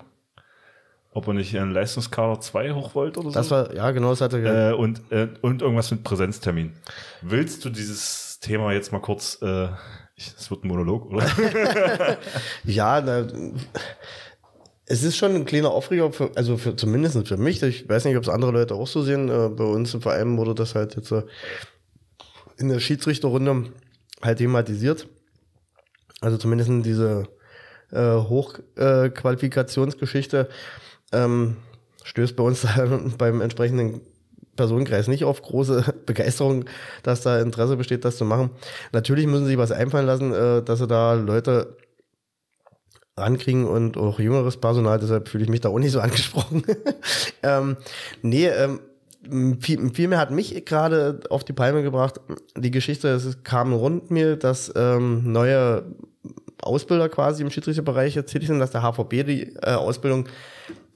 ob 1.19 1.29
ihr 1.29 1.35
nicht 1.35 1.57
einen 1.57 1.73
Leistungskader 1.73 2.41
2 2.41 2.73
hoch 2.73 2.95
wollt 2.95 3.19
oder 3.19 3.31
so. 3.31 3.35
Das 3.35 3.51
war, 3.51 3.75
ja, 3.75 3.91
genau, 3.91 4.11
das 4.11 4.21
hatte 4.21 4.41
er 4.41 4.71
äh, 4.71 4.75
und, 4.75 5.01
äh, 5.11 5.29
und 5.43 5.63
irgendwas 5.63 5.91
mit 5.91 6.05
Präsenztermin. 6.05 6.73
Willst 7.23 7.65
du 7.65 7.71
dieses 7.71 8.39
Thema 8.41 8.73
jetzt 8.73 8.93
mal 8.93 9.01
kurz, 9.01 9.39
äh, 9.43 9.69
ich, 10.15 10.33
wird 10.51 10.65
ein 10.65 10.69
Monolog, 10.69 11.07
oder? 11.07 11.27
Ja, 12.65 13.01
na, 13.01 13.27
es 14.87 15.03
ist 15.03 15.17
schon 15.17 15.35
ein 15.35 15.45
kleiner 15.45 15.71
Aufreger, 15.71 16.13
für, 16.13 16.31
also 16.35 16.57
für, 16.57 16.75
zumindest 16.75 17.29
für 17.29 17.37
mich. 17.37 17.63
Ich 17.63 17.89
weiß 17.89 18.07
nicht, 18.07 18.17
ob 18.17 18.23
es 18.23 18.29
andere 18.29 18.53
Leute 18.53 18.75
auch 18.75 18.87
so 18.87 19.03
sehen. 19.03 19.29
Äh, 19.29 19.51
bei 19.51 19.65
uns 19.65 19.93
im 19.93 20.01
Verein 20.01 20.39
wurde 20.39 20.55
das 20.55 20.75
halt 20.75 20.97
jetzt 20.97 21.13
äh, 21.13 21.25
in 22.57 22.71
der 22.71 22.81
Schiedsrichterrunde 22.81 23.65
halt 24.23 24.39
thematisiert. 24.39 25.07
Also 26.21 26.39
zumindest 26.39 26.71
diese 26.85 27.29
äh, 27.93 28.15
Hochqualifikationsgeschichte 28.15 30.49
ähm, 31.13 31.57
stößt 32.05 32.37
bei 32.37 32.45
uns 32.45 32.67
beim 33.19 33.41
entsprechenden 33.41 34.01
Personenkreis 34.57 35.09
nicht 35.09 35.25
auf 35.25 35.41
große 35.41 35.95
Begeisterung, 36.07 36.65
dass 37.03 37.23
da 37.23 37.41
Interesse 37.41 37.77
besteht, 37.77 38.05
das 38.05 38.17
zu 38.17 38.25
machen. 38.25 38.51
Natürlich 38.93 39.27
müssen 39.27 39.45
sie 39.45 39.53
sich 39.53 39.59
was 39.59 39.73
einfallen 39.73 40.07
lassen, 40.07 40.33
äh, 40.33 40.63
dass 40.63 40.81
sie 40.81 40.87
da 40.87 41.15
Leute 41.15 41.77
rankriegen 43.17 43.67
und 43.67 43.97
auch 43.97 44.21
jüngeres 44.21 44.59
Personal, 44.59 44.99
deshalb 44.99 45.29
fühle 45.29 45.45
ich 45.45 45.51
mich 45.51 45.61
da 45.61 45.71
auch 45.71 45.79
nicht 45.79 45.93
so 45.93 46.01
angesprochen. 46.01 46.63
ähm, 47.43 47.77
nee, 48.23 48.47
ähm, 48.47 48.81
viel, 49.61 49.93
viel 49.93 50.09
mehr 50.09 50.19
hat 50.19 50.31
mich 50.31 50.65
gerade 50.65 51.21
auf 51.31 51.45
die 51.45 51.53
Palme 51.53 51.83
gebracht. 51.83 52.21
Die 52.57 52.71
Geschichte, 52.71 53.09
es 53.09 53.43
kam 53.43 53.73
rund 53.73 54.11
mir, 54.11 54.37
dass 54.37 54.73
ähm, 54.77 55.33
neue 55.33 55.85
Ausbilder 56.63 57.09
quasi 57.09 57.43
im 57.43 57.51
Schiedsrichterbereich 57.51 58.15
tätig 58.15 58.49
sind, 58.49 58.59
dass 58.59 58.71
der 58.71 58.83
HVB 58.83 59.25
die 59.25 59.55
äh, 59.63 59.75
Ausbildung 59.75 60.29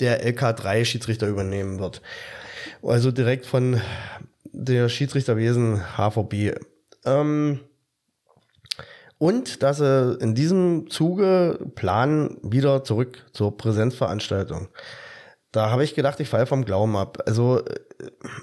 der 0.01 0.25
LK3 0.27 0.85
Schiedsrichter 0.85 1.29
übernehmen 1.29 1.79
wird. 1.79 2.03
Also 2.83 3.11
direkt 3.11 3.47
von 3.47 3.81
der 4.53 4.89
Schiedsrichterwesen 4.89 5.83
HVB. 5.97 6.59
Ähm, 7.05 7.61
und 9.19 9.63
dass 9.63 9.79
sie 9.79 10.19
in 10.21 10.35
diesem 10.35 10.91
Zuge 10.91 11.59
planen, 11.77 12.39
wieder 12.43 12.83
zurück 12.83 13.25
zur 13.33 13.57
Präsenzveranstaltung. 13.57 14.69
Da 15.53 15.71
habe 15.71 15.85
ich 15.85 15.95
gedacht, 15.95 16.19
ich 16.19 16.29
falle 16.29 16.47
vom 16.47 16.65
Glauben 16.65 16.97
ab. 16.97 17.23
Also 17.27 17.65
äh, 17.65 17.81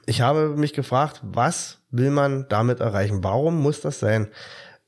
ich 0.05 0.21
habe 0.21 0.49
mich 0.49 0.73
gefragt, 0.73 1.19
was 1.23 1.79
will 1.91 2.11
man 2.11 2.45
damit 2.49 2.79
erreichen? 2.79 3.23
Warum 3.23 3.61
muss 3.61 3.81
das 3.81 3.99
sein? 3.99 4.29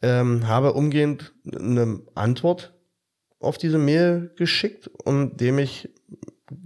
Ähm, 0.02 0.48
habe 0.48 0.74
umgehend 0.74 1.34
eine 1.46 2.02
Antwort 2.16 2.74
auf 3.40 3.58
diese 3.58 3.78
Mail 3.78 4.32
geschickt, 4.36 4.90
um 5.04 5.38
dem 5.38 5.60
ich 5.60 5.90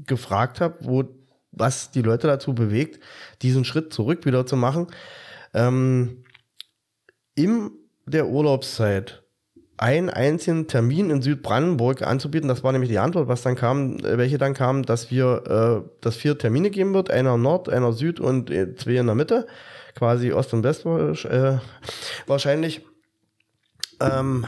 gefragt 0.05 0.61
habe, 0.61 0.77
wo 0.81 1.03
was 1.57 1.91
die 1.91 2.01
Leute 2.01 2.27
dazu 2.27 2.53
bewegt, 2.53 2.99
diesen 3.41 3.65
Schritt 3.65 3.93
zurück 3.93 4.25
wieder 4.25 4.45
zu 4.45 4.57
machen. 4.57 4.87
Ähm, 5.53 6.23
in 7.33 7.71
der 8.05 8.27
Urlaubszeit 8.27 9.23
einen 9.77 10.09
einzigen 10.09 10.67
Termin 10.67 11.09
in 11.09 11.21
Südbrandenburg 11.21 12.01
anzubieten. 12.01 12.47
Das 12.47 12.63
war 12.63 12.71
nämlich 12.71 12.89
die 12.89 12.99
Antwort, 12.99 13.27
was 13.27 13.41
dann 13.41 13.55
kam, 13.55 13.97
äh, 13.97 14.17
welche 14.17 14.37
dann 14.37 14.53
kam, 14.53 14.83
dass 14.83 15.11
wir, 15.11 15.83
äh, 15.85 15.89
dass 16.01 16.15
vier 16.15 16.37
Termine 16.37 16.69
geben 16.69 16.93
wird, 16.93 17.11
einer 17.11 17.37
Nord, 17.37 17.69
einer 17.69 17.91
Süd 17.91 18.19
und 18.19 18.49
äh, 18.49 18.75
zwei 18.75 18.95
in 18.95 19.05
der 19.05 19.15
Mitte, 19.15 19.47
quasi 19.95 20.31
Ost 20.31 20.53
und 20.53 20.63
West 20.63 20.85
äh, 20.85 21.57
wahrscheinlich, 22.25 22.85
ähm, 23.99 24.45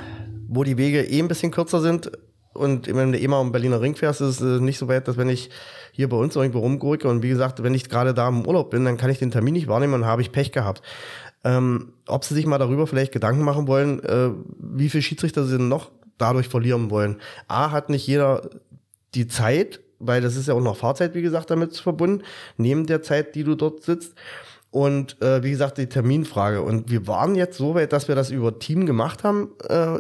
wo 0.48 0.64
die 0.64 0.78
Wege 0.78 1.04
eh 1.04 1.20
ein 1.20 1.28
bisschen 1.28 1.52
kürzer 1.52 1.82
sind. 1.82 2.12
Und 2.54 2.88
wenn 2.88 3.12
du 3.12 3.20
eh 3.20 3.28
mal 3.28 3.40
am 3.40 3.52
Berliner 3.52 3.82
Ring 3.82 3.96
fährst, 3.96 4.22
ist 4.22 4.42
es 4.42 4.62
nicht 4.62 4.80
so 4.80 4.88
weit, 4.88 5.08
dass 5.08 5.18
wenn 5.18 5.30
ich 5.30 5.52
hier 5.92 6.10
bei 6.10 6.18
uns 6.18 6.36
irgendwo 6.36 6.60
rumgurke 6.60 7.08
und 7.08 7.22
wie 7.22 7.30
gesagt, 7.30 7.62
wenn 7.62 7.76
ich 7.76 7.90
gerade 7.90 8.14
da 8.14 8.28
im 8.28 8.48
Urlaub 8.48 8.72
bin, 8.72 8.84
dann 8.84 8.98
kann 8.98 9.12
ich 9.12 9.20
den 9.20 9.32
Termin 9.32 9.54
nicht 9.54 9.68
wahrnehmen 9.68 9.94
und 9.94 10.06
habe 10.06 10.22
ich 10.24 10.32
Pech 10.32 10.52
gehabt. 10.52 10.82
Ähm, 11.44 11.94
ob 12.08 12.26
sie 12.26 12.34
sich 12.34 12.48
mal 12.48 12.58
darüber 12.58 12.88
vielleicht 12.88 13.12
Gedanken 13.12 13.44
machen 13.44 13.68
wollen, 13.68 14.04
äh, 14.04 14.32
wie 14.60 14.90
viele 14.90 15.04
Schiedsrichter 15.04 15.46
sie 15.46 15.58
denn 15.58 15.68
noch 15.68 15.92
dadurch 16.18 16.48
verlieren 16.48 16.90
wollen. 16.90 17.18
A, 17.48 17.72
hat 17.72 17.90
nicht 17.90 18.08
jeder 18.08 18.50
die 19.14 19.28
Zeit, 19.28 19.80
weil 20.00 20.22
das 20.22 20.36
ist 20.36 20.48
ja 20.48 20.56
auch 20.56 20.62
noch 20.62 20.78
Fahrzeit, 20.78 21.14
wie 21.14 21.22
gesagt, 21.22 21.52
damit 21.52 21.78
verbunden, 21.78 22.24
neben 22.58 22.86
der 22.86 23.02
Zeit, 23.02 23.36
die 23.36 23.44
du 23.44 23.56
dort 23.56 23.84
sitzt. 23.84 24.14
Und 24.78 25.20
äh, 25.24 25.42
wie 25.42 25.50
gesagt, 25.50 25.80
die 25.80 25.90
Terminfrage. 25.90 26.62
Und 26.62 26.92
wir 26.92 27.08
waren 27.08 27.34
jetzt 27.34 27.58
so 27.58 27.74
weit, 27.74 27.94
dass 27.94 28.08
wir 28.08 28.14
das 28.14 28.30
über 28.30 28.60
Team 28.60 28.86
gemacht 28.86 29.24
haben. 29.24 29.56
Äh, 29.68 29.98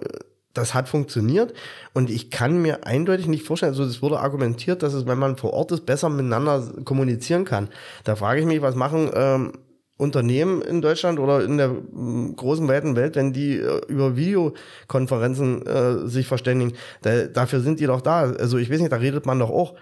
das 0.53 0.75
hat 0.75 0.88
funktioniert. 0.88 1.51
Und 1.95 2.11
ich 2.11 2.30
kann 2.30 2.61
mir 2.61 2.86
eindeutig 2.86 3.25
nicht 3.25 3.43
vorstellen, 3.43 3.71
also 3.71 3.84
es 3.84 4.03
wurde 4.03 4.19
argumentiert, 4.19 4.84
dass 4.84 4.93
es, 4.93 5.07
wenn 5.07 5.17
man 5.17 5.36
vor 5.36 5.53
Ort 5.53 5.71
ist, 5.71 5.88
besser 5.88 6.09
miteinander 6.09 6.63
kommunizieren 6.86 7.43
kann. 7.43 7.69
Da 8.03 8.15
frage 8.15 8.39
ich 8.39 8.45
mich, 8.45 8.61
was 8.61 8.75
machen 8.75 9.09
ähm, 9.15 9.53
Unternehmen 9.97 10.61
in 10.61 10.84
Deutschland 10.84 11.17
oder 11.17 11.43
in 11.43 11.57
der 11.57 11.69
mm, 11.69 12.36
großen, 12.36 12.67
weiten 12.67 12.95
Welt, 12.95 13.15
wenn 13.15 13.34
die 13.34 13.57
äh, 13.57 13.82
über 13.88 14.15
Videokonferenzen 14.15 15.65
äh, 15.65 16.07
sich 16.07 16.28
verständigen, 16.28 16.73
da, 17.01 17.25
dafür 17.25 17.61
sind 17.61 17.80
die 17.80 17.88
doch 17.88 18.01
da. 18.01 18.32
Also 18.32 18.59
ich 18.59 18.69
weiß 18.69 18.80
nicht, 18.80 18.91
da 18.91 18.97
redet 18.97 19.25
man 19.25 19.39
doch 19.39 19.49
auch. 19.49 19.73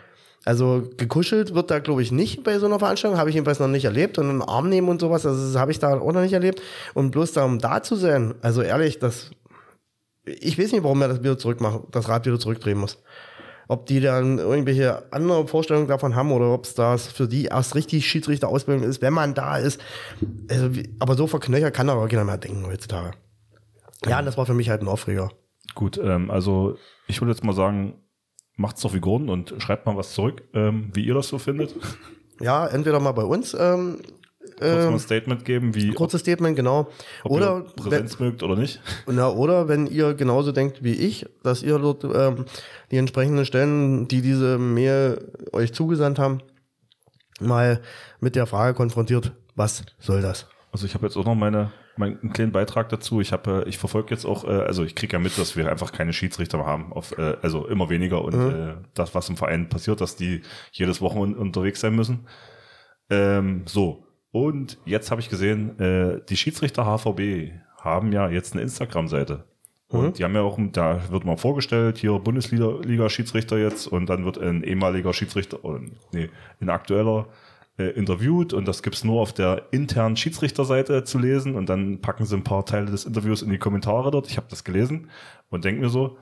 Also 0.45 0.87
gekuschelt 0.97 1.55
wird 1.55 1.71
da, 1.71 1.79
glaube 1.79 2.03
ich, 2.03 2.11
nicht 2.11 2.43
bei 2.43 2.59
so 2.59 2.67
einer 2.67 2.79
Veranstaltung. 2.79 3.17
Habe 3.17 3.29
ich 3.29 3.35
jedenfalls 3.35 3.59
noch 3.59 3.67
nicht 3.67 3.85
erlebt. 3.85 4.19
Und 4.19 4.29
einen 4.29 4.41
Arm 4.43 4.69
nehmen 4.69 4.87
und 4.89 5.01
sowas, 5.01 5.25
also 5.25 5.43
das 5.43 5.59
habe 5.59 5.71
ich 5.71 5.79
da 5.79 5.99
auch 5.99 6.13
noch 6.13 6.21
nicht 6.21 6.33
erlebt. 6.33 6.61
Und 6.93 7.11
bloß 7.11 7.33
da, 7.33 7.43
um 7.43 7.59
da 7.59 7.81
zu 7.81 7.95
sein, 7.95 8.35
also 8.41 8.61
ehrlich, 8.61 8.99
das, 8.99 9.31
ich 10.23 10.59
weiß 10.59 10.71
nicht, 10.71 10.83
warum 10.83 11.01
er 11.01 11.07
das 11.07 11.23
wieder 11.23 11.37
zurückmacht, 11.37 11.81
das 11.91 12.07
Rad 12.07 12.25
wieder 12.25 12.39
zurückdrehen 12.39 12.77
muss 12.77 12.99
ob 13.67 13.85
die 13.87 13.99
dann 13.99 14.37
irgendwelche 14.37 15.11
andere 15.11 15.47
Vorstellungen 15.47 15.87
davon 15.87 16.15
haben 16.15 16.31
oder 16.31 16.53
ob 16.53 16.65
es 16.65 16.75
das 16.75 17.07
für 17.07 17.27
die 17.27 17.45
erst 17.45 17.75
richtig 17.75 18.07
Schiedsrichterausbildung 18.07 18.83
ist, 18.83 19.01
wenn 19.01 19.13
man 19.13 19.33
da 19.33 19.57
ist. 19.57 19.81
Also, 20.49 20.69
aber 20.99 21.15
so 21.15 21.27
verknöchert 21.27 21.73
kann 21.73 21.89
aber 21.89 22.07
keiner 22.07 22.23
mehr 22.23 22.37
denken 22.37 22.65
heutzutage. 22.67 23.11
Ja, 24.05 24.21
das 24.21 24.37
war 24.37 24.45
für 24.45 24.53
mich 24.53 24.69
halt 24.69 24.81
ein 24.81 24.87
Aufreger. 24.87 25.31
Gut, 25.73 25.97
ähm, 25.97 26.29
also 26.29 26.77
ich 27.07 27.21
würde 27.21 27.31
jetzt 27.31 27.43
mal 27.43 27.55
sagen, 27.55 27.95
macht's 28.55 28.81
doch 28.81 28.93
wie 28.93 28.99
Gordon 28.99 29.29
und 29.29 29.55
schreibt 29.59 29.85
mal 29.85 29.97
was 29.97 30.13
zurück, 30.13 30.43
ähm, 30.53 30.89
wie 30.93 31.05
ihr 31.05 31.13
das 31.13 31.27
so 31.27 31.37
findet. 31.37 31.75
Ja, 32.41 32.67
entweder 32.67 32.99
mal 32.99 33.13
bei 33.13 33.23
uns 33.23 33.55
ähm, 33.57 33.99
Kurz 34.57 34.61
mal 34.61 34.87
ähm, 34.87 34.93
ein 34.93 34.99
Statement 34.99 35.45
geben, 35.45 35.75
wie 35.75 35.91
kurzes 35.91 36.21
Statement, 36.21 36.55
genau. 36.55 36.87
ob 37.23 37.31
Oder 37.31 37.65
ihr 37.65 37.73
Präsenz 37.75 38.19
mögt 38.19 38.41
oder 38.41 38.55
nicht. 38.55 38.81
Na, 39.07 39.29
oder 39.29 39.67
wenn 39.67 39.87
ihr 39.87 40.13
genauso 40.13 40.51
denkt 40.51 40.83
wie 40.83 40.93
ich, 40.93 41.25
dass 41.43 41.61
ihr 41.61 41.77
dort 41.77 42.03
ähm, 42.03 42.45
die 42.91 42.97
entsprechenden 42.97 43.45
Stellen, 43.45 44.07
die 44.07 44.21
diese 44.21 44.57
Mail 44.57 45.31
euch 45.51 45.73
zugesandt 45.73 46.19
haben, 46.19 46.39
mal 47.39 47.81
mit 48.21 48.35
der 48.35 48.45
Frage 48.45 48.75
konfrontiert, 48.75 49.33
was 49.55 49.83
soll 49.99 50.21
das? 50.21 50.47
Also 50.71 50.85
ich 50.85 50.93
habe 50.93 51.05
jetzt 51.05 51.17
auch 51.17 51.25
noch 51.25 51.35
meine, 51.35 51.71
meinen 51.97 52.19
einen 52.19 52.33
kleinen 52.33 52.51
Beitrag 52.51 52.89
dazu. 52.89 53.21
Ich 53.21 53.31
habe, 53.31 53.63
äh, 53.65 53.69
ich 53.69 53.77
verfolge 53.77 54.11
jetzt 54.11 54.25
auch, 54.25 54.43
äh, 54.43 54.47
also 54.47 54.83
ich 54.83 54.95
kriege 54.95 55.13
ja 55.13 55.19
mit, 55.19 55.37
dass 55.37 55.55
wir 55.55 55.69
einfach 55.69 55.91
keine 55.91 56.13
Schiedsrichter 56.13 56.57
mehr 56.57 56.67
haben, 56.67 56.93
auf, 56.93 57.17
äh, 57.17 57.37
also 57.41 57.67
immer 57.67 57.89
weniger 57.89 58.23
und 58.23 58.33
äh, 58.33 58.75
das, 58.93 59.15
was 59.15 59.29
im 59.29 59.37
Verein 59.37 59.69
passiert, 59.69 60.01
dass 60.01 60.15
die 60.15 60.41
jedes 60.71 61.01
Wochenende 61.01 61.39
unterwegs 61.39 61.81
sein 61.81 61.95
müssen. 61.95 62.27
Ähm, 63.09 63.63
so 63.65 64.05
und 64.35 64.79
jetzt 64.83 65.11
habe 65.11 65.21
ich 65.21 65.29
gesehen, 65.29 65.79
äh, 65.79 66.19
die 66.27 66.35
Schiedsrichter 66.35 66.83
HVB 66.83 67.53
haben 67.79 68.11
ja 68.11 68.29
jetzt 68.29 68.51
eine 68.51 68.63
Instagram-Seite. 68.63 69.45
Und 69.87 70.17
die 70.17 70.25
haben 70.25 70.35
ja 70.35 70.41
auch, 70.41 70.59
da 70.73 71.09
wird 71.09 71.23
mal 71.23 71.37
vorgestellt, 71.37 71.99
hier 71.99 72.19
Bundesliga-Schiedsrichter 72.19 73.57
jetzt 73.57 73.87
und 73.87 74.07
dann 74.07 74.25
wird 74.25 74.37
ein 74.37 74.63
ehemaliger 74.63 75.13
Schiedsrichter, 75.13 75.63
oder, 75.63 75.79
nee, 76.11 76.29
ein 76.59 76.69
aktueller 76.69 77.27
äh, 77.77 77.89
interviewt 77.89 78.53
und 78.53 78.67
das 78.67 78.83
gibt's 78.83 79.03
nur 79.03 79.21
auf 79.21 79.33
der 79.33 79.67
internen 79.71 80.15
Schiedsrichterseite 80.17 81.03
zu 81.03 81.19
lesen 81.19 81.55
und 81.55 81.67
dann 81.67 82.01
packen 82.01 82.25
sie 82.25 82.35
ein 82.35 82.43
paar 82.43 82.65
Teile 82.65 82.87
des 82.87 83.05
Interviews 83.05 83.41
in 83.41 83.49
die 83.49 83.57
Kommentare 83.57 84.11
dort. 84.11 84.29
Ich 84.29 84.37
habe 84.37 84.47
das 84.49 84.63
gelesen 84.63 85.09
und 85.49 85.65
denke 85.65 85.81
mir 85.81 85.89
so, 85.89 86.17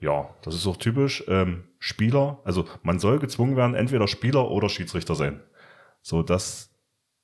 ja, 0.00 0.28
das 0.42 0.54
ist 0.54 0.66
auch 0.66 0.76
typisch, 0.76 1.24
ähm, 1.28 1.64
Spieler, 1.78 2.40
also 2.44 2.64
man 2.82 2.98
soll 2.98 3.18
gezwungen 3.18 3.56
werden, 3.56 3.74
entweder 3.74 4.08
Spieler 4.08 4.50
oder 4.50 4.68
Schiedsrichter 4.68 5.14
sein. 5.14 5.40
So, 6.00 6.22
das 6.22 6.70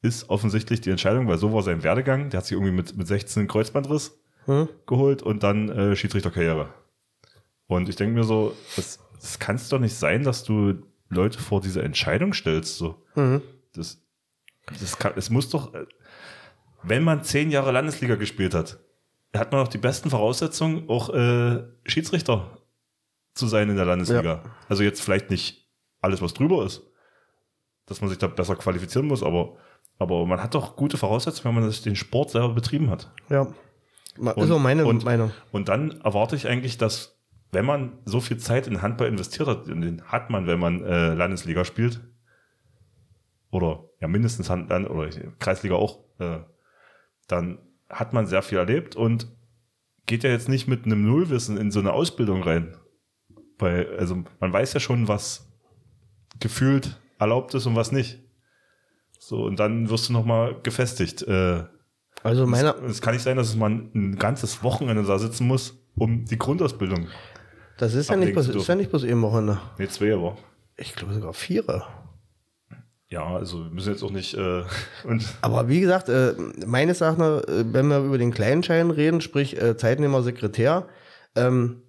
ist 0.02 0.30
offensichtlich 0.30 0.80
die 0.80 0.90
Entscheidung, 0.90 1.26
weil 1.26 1.38
so 1.38 1.52
war 1.52 1.62
sein 1.62 1.82
Werdegang. 1.82 2.30
Der 2.30 2.38
hat 2.38 2.46
sich 2.46 2.52
irgendwie 2.52 2.72
mit, 2.72 2.96
mit 2.96 3.09
16 3.09 3.40
einen 3.40 3.48
Kreuzbandriss 3.48 4.16
Hm? 4.48 4.66
geholt 4.86 5.22
und 5.22 5.42
dann 5.42 5.68
äh, 5.68 5.94
Schiedsrichterkarriere. 5.94 6.70
Und 7.66 7.90
ich 7.90 7.96
denke 7.96 8.14
mir 8.14 8.24
so, 8.24 8.56
das, 8.76 8.98
das 9.20 9.38
kann 9.38 9.56
es 9.56 9.68
doch 9.68 9.78
nicht 9.78 9.94
sein, 9.94 10.24
dass 10.24 10.42
du 10.42 10.82
Leute 11.09 11.38
vor 11.38 11.61
diese 11.61 11.82
Entscheidung 11.82 12.32
stellst. 12.34 12.76
So. 12.78 13.02
Mhm. 13.14 13.42
Das, 13.74 14.00
das 14.80 14.98
kann, 14.98 15.12
es 15.16 15.30
muss 15.30 15.48
doch, 15.50 15.74
äh, 15.74 15.86
wenn 16.82 17.02
man 17.02 17.24
zehn 17.24 17.50
Jahre 17.50 17.72
Landesliga 17.72 18.14
gespielt 18.16 18.54
hat, 18.54 18.78
hat 19.34 19.52
man 19.52 19.62
doch 19.64 19.68
die 19.68 19.78
besten 19.78 20.11
Voraussetzungen, 20.11 20.88
auch 20.88 21.11
äh, 21.11 21.62
Schiedsrichter 21.84 22.59
zu 23.34 23.46
sein 23.46 23.68
in 23.68 23.76
der 23.76 23.84
Landesliga. 23.84 24.42
Also 24.68 24.82
jetzt 24.82 25.00
vielleicht 25.00 25.30
nicht 25.30 25.68
alles, 26.00 26.22
was 26.22 26.34
drüber 26.34 26.64
ist, 26.64 26.82
dass 27.86 28.00
man 28.00 28.09
sich 28.11 28.18
da 28.18 28.26
besser 28.26 28.56
qualifizieren 28.56 29.06
muss, 29.06 29.22
aber, 29.22 29.56
aber 29.98 30.24
man 30.26 30.42
hat 30.42 30.54
doch 30.54 30.76
gute 30.76 30.96
Voraussetzungen, 30.96 31.54
wenn 31.56 31.62
man 31.62 31.70
das, 31.70 31.82
den 31.82 31.96
Sport 31.96 32.30
selber 32.30 32.50
betrieben 32.54 32.90
hat. 32.90 33.11
Ja. 33.28 33.52
Ma- 34.16 34.32
Und- 34.32 34.44
ist 34.44 34.50
auch 34.50 34.59
meine 34.59 34.86
und- 34.86 35.04
Meinung. 35.04 35.30
Und 35.52 35.68
dann 35.68 36.00
erwarte 36.00 36.36
ich 36.36 36.48
eigentlich, 36.48 36.78
dass, 36.78 37.18
wenn 37.53 37.64
man 37.64 37.99
so 38.05 38.20
viel 38.20 38.36
Zeit 38.36 38.66
in 38.66 38.82
Handball 38.82 39.09
investiert 39.09 39.49
hat, 39.49 39.66
den 39.66 40.03
hat 40.03 40.30
man, 40.30 40.46
wenn 40.46 40.59
man 40.59 40.84
äh, 40.84 41.14
Landesliga 41.14 41.64
spielt, 41.64 42.01
oder 43.51 43.84
ja 44.01 44.09
mindestens 44.09 44.51
Hand, 44.51 44.70
oder 44.70 45.09
Kreisliga 45.38 45.74
auch, 45.74 46.01
äh, 46.18 46.40
dann 47.26 47.59
hat 47.88 48.12
man 48.12 48.26
sehr 48.26 48.42
viel 48.42 48.59
erlebt 48.59 48.96
und 48.96 49.28
geht 50.07 50.24
ja 50.24 50.30
jetzt 50.30 50.49
nicht 50.49 50.68
mit 50.68 50.84
einem 50.84 51.07
Nullwissen 51.07 51.57
in 51.57 51.70
so 51.70 51.80
eine 51.80 51.92
Ausbildung 51.92 52.42
rein. 52.42 52.76
Weil, 53.59 53.96
also 53.99 54.24
man 54.40 54.53
weiß 54.53 54.72
ja 54.74 54.80
schon, 54.80 55.09
was 55.09 55.51
gefühlt 56.40 57.01
erlaubt 57.18 57.55
ist 57.55 57.66
und 57.66 57.76
was 57.76 57.92
nicht. 57.92 58.20
So, 59.18 59.44
und 59.44 59.59
dann 59.59 59.90
wirst 59.90 60.09
du 60.09 60.12
nochmal 60.12 60.61
gefestigt. 60.62 61.22
Äh, 61.22 61.64
Also 62.22 62.46
meiner, 62.46 62.76
es 62.84 63.01
kann 63.01 63.14
nicht 63.14 63.22
sein, 63.22 63.36
dass 63.36 63.57
man 63.57 63.90
ein 63.94 64.16
ganzes 64.16 64.62
Wochenende 64.62 65.03
da 65.03 65.18
sitzen 65.18 65.46
muss, 65.46 65.78
um 65.96 66.24
die 66.24 66.38
Grundausbildung. 66.38 67.09
Das 67.79 67.95
ist 67.95 68.11
ja 68.11 68.16
nicht 68.16 68.33
bloß, 68.33 68.49
ist 68.49 68.66
ja 68.66 68.74
nicht 68.74 68.91
bloß 68.91 69.05
eben 69.05 69.22
Wochenende. 69.22 69.61
Nee, 69.79 69.89
zwei 69.89 70.12
aber. 70.12 70.37
Ich 70.76 70.95
glaube 70.95 71.14
sogar 71.14 71.33
vier. 71.33 71.64
Ja, 73.09 73.24
also 73.35 73.64
wir 73.64 73.70
müssen 73.70 73.93
jetzt 73.93 74.03
auch 74.03 74.11
nicht 74.11 74.35
äh, 74.35 74.64
und 75.05 75.24
Aber 75.41 75.68
wie 75.68 75.81
gesagt, 75.81 76.09
äh, 76.09 76.35
meines 76.66 77.01
Erachtens, 77.01 77.45
äh, 77.45 77.64
wenn 77.72 77.89
wir 77.89 78.01
über 78.01 78.18
den 78.18 78.33
kleinen 78.33 78.62
Schein 78.62 78.91
reden, 78.91 79.20
sprich 79.20 79.61
äh, 79.61 79.76
Zeitnehmer 79.76 80.22
Sekretär, 80.22 80.87
ähm, 81.35 81.83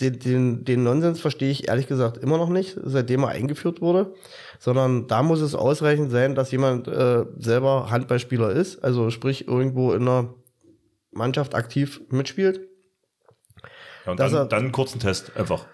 den, 0.00 0.18
den, 0.20 0.64
den 0.64 0.84
Nonsens 0.84 1.20
verstehe 1.20 1.50
ich 1.50 1.68
ehrlich 1.68 1.88
gesagt 1.88 2.18
immer 2.18 2.38
noch 2.38 2.50
nicht, 2.50 2.78
seitdem 2.84 3.24
er 3.24 3.30
eingeführt 3.30 3.80
wurde, 3.80 4.14
sondern 4.60 5.08
da 5.08 5.24
muss 5.24 5.40
es 5.40 5.56
ausreichend 5.56 6.12
sein, 6.12 6.36
dass 6.36 6.52
jemand 6.52 6.86
äh, 6.86 7.24
selber 7.38 7.90
Handballspieler 7.90 8.50
ist, 8.50 8.84
also 8.84 9.10
sprich 9.10 9.48
irgendwo 9.48 9.92
in 9.92 10.02
einer 10.02 10.34
Mannschaft 11.10 11.56
aktiv 11.56 12.00
mitspielt. 12.10 12.67
Ja, 14.08 14.12
und 14.12 14.20
Dass 14.20 14.32
er- 14.32 14.40
dann, 14.40 14.48
dann 14.48 14.62
einen 14.64 14.72
kurzen 14.72 15.00
Test 15.00 15.36
einfach. 15.36 15.64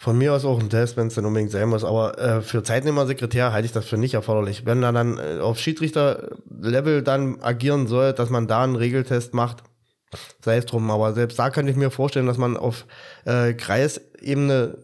Von 0.00 0.16
mir 0.16 0.32
aus 0.32 0.44
auch 0.44 0.60
ein 0.60 0.70
Test, 0.70 0.96
wenn 0.96 1.08
es 1.08 1.14
dann 1.16 1.24
unbedingt 1.26 1.50
sein 1.50 1.68
muss. 1.68 1.82
Aber 1.82 2.16
äh, 2.18 2.40
für 2.40 2.62
Zeitnehmersekretär 2.62 3.52
halte 3.52 3.66
ich 3.66 3.72
das 3.72 3.84
für 3.86 3.96
nicht 3.96 4.14
erforderlich. 4.14 4.64
Wenn 4.64 4.80
er 4.82 4.92
dann 4.92 5.18
äh, 5.18 5.40
auf 5.40 5.58
Schiedsrichter-Level 5.58 7.02
dann 7.02 7.42
agieren 7.42 7.88
soll, 7.88 8.12
dass 8.12 8.30
man 8.30 8.46
da 8.46 8.62
einen 8.62 8.76
Regeltest 8.76 9.34
macht, 9.34 9.64
sei 10.40 10.58
es 10.58 10.66
drum. 10.66 10.88
Aber 10.92 11.14
selbst 11.14 11.36
da 11.38 11.50
könnte 11.50 11.72
ich 11.72 11.76
mir 11.76 11.90
vorstellen, 11.90 12.26
dass 12.26 12.38
man 12.38 12.56
auf 12.56 12.86
äh, 13.24 13.54
Kreisebene 13.54 14.78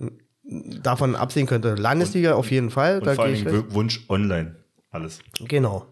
davon 0.83 1.15
absehen 1.15 1.47
könnte. 1.47 1.75
Landesliga 1.77 2.35
auf 2.35 2.51
jeden 2.51 2.71
Fall. 2.71 2.99
Und 2.99 3.07
da 3.07 3.15
vor 3.15 3.25
allem. 3.25 3.73
Wunsch 3.73 4.05
online. 4.09 4.57
Alles. 4.91 5.21
Genau. 5.41 5.87